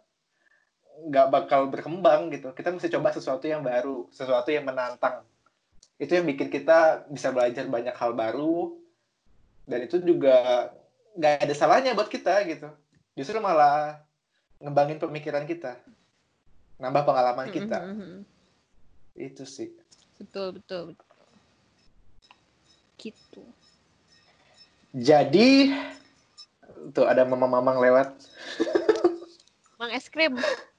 nggak 0.99 1.29
bakal 1.31 1.71
berkembang 1.71 2.29
gitu 2.35 2.51
kita 2.53 2.75
mesti 2.75 2.91
coba 2.91 3.15
sesuatu 3.15 3.47
yang 3.47 3.63
baru 3.63 4.11
sesuatu 4.11 4.51
yang 4.51 4.67
menantang 4.67 5.23
itu 5.97 6.11
yang 6.11 6.27
bikin 6.27 6.51
kita 6.51 7.07
bisa 7.09 7.31
belajar 7.31 7.65
banyak 7.71 7.95
hal 7.95 8.13
baru 8.13 8.75
dan 9.69 9.85
itu 9.85 10.01
juga 10.01 10.69
nggak 11.15 11.45
ada 11.45 11.55
salahnya 11.55 11.93
buat 11.93 12.09
kita 12.09 12.43
gitu 12.49 12.69
justru 13.15 13.37
malah 13.39 14.01
ngembangin 14.59 14.99
pemikiran 14.99 15.45
kita 15.45 15.77
nambah 16.81 17.05
pengalaman 17.05 17.53
kita 17.53 17.79
Mm, 17.85 17.95
mm, 17.95 18.09
mm. 18.09 18.23
itu 19.19 19.45
sih 19.45 19.69
betul 20.19 20.57
betul 20.57 20.83
betul. 20.97 21.07
gitu 22.99 23.43
Jadi 24.97 25.71
tuh 26.97 27.05
ada 27.05 27.23
mamang-mamang 27.29 27.77
lewat. 27.79 28.09
mang 29.79 29.93
es 29.93 30.09
krim 30.09 30.35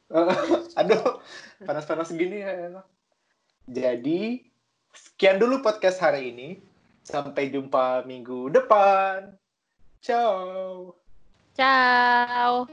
Aduh, 0.79 1.21
panas-panas 1.61 2.09
gini 2.09 2.41
ya. 2.41 2.81
Jadi 3.69 4.49
sekian 4.91 5.37
dulu 5.37 5.61
podcast 5.61 6.01
hari 6.01 6.33
ini. 6.33 6.57
Sampai 7.09 7.49
jumpa 7.49 8.05
minggu 8.05 8.53
depan. 8.53 9.33
Ciao. 9.97 10.93
ciao 11.57 12.69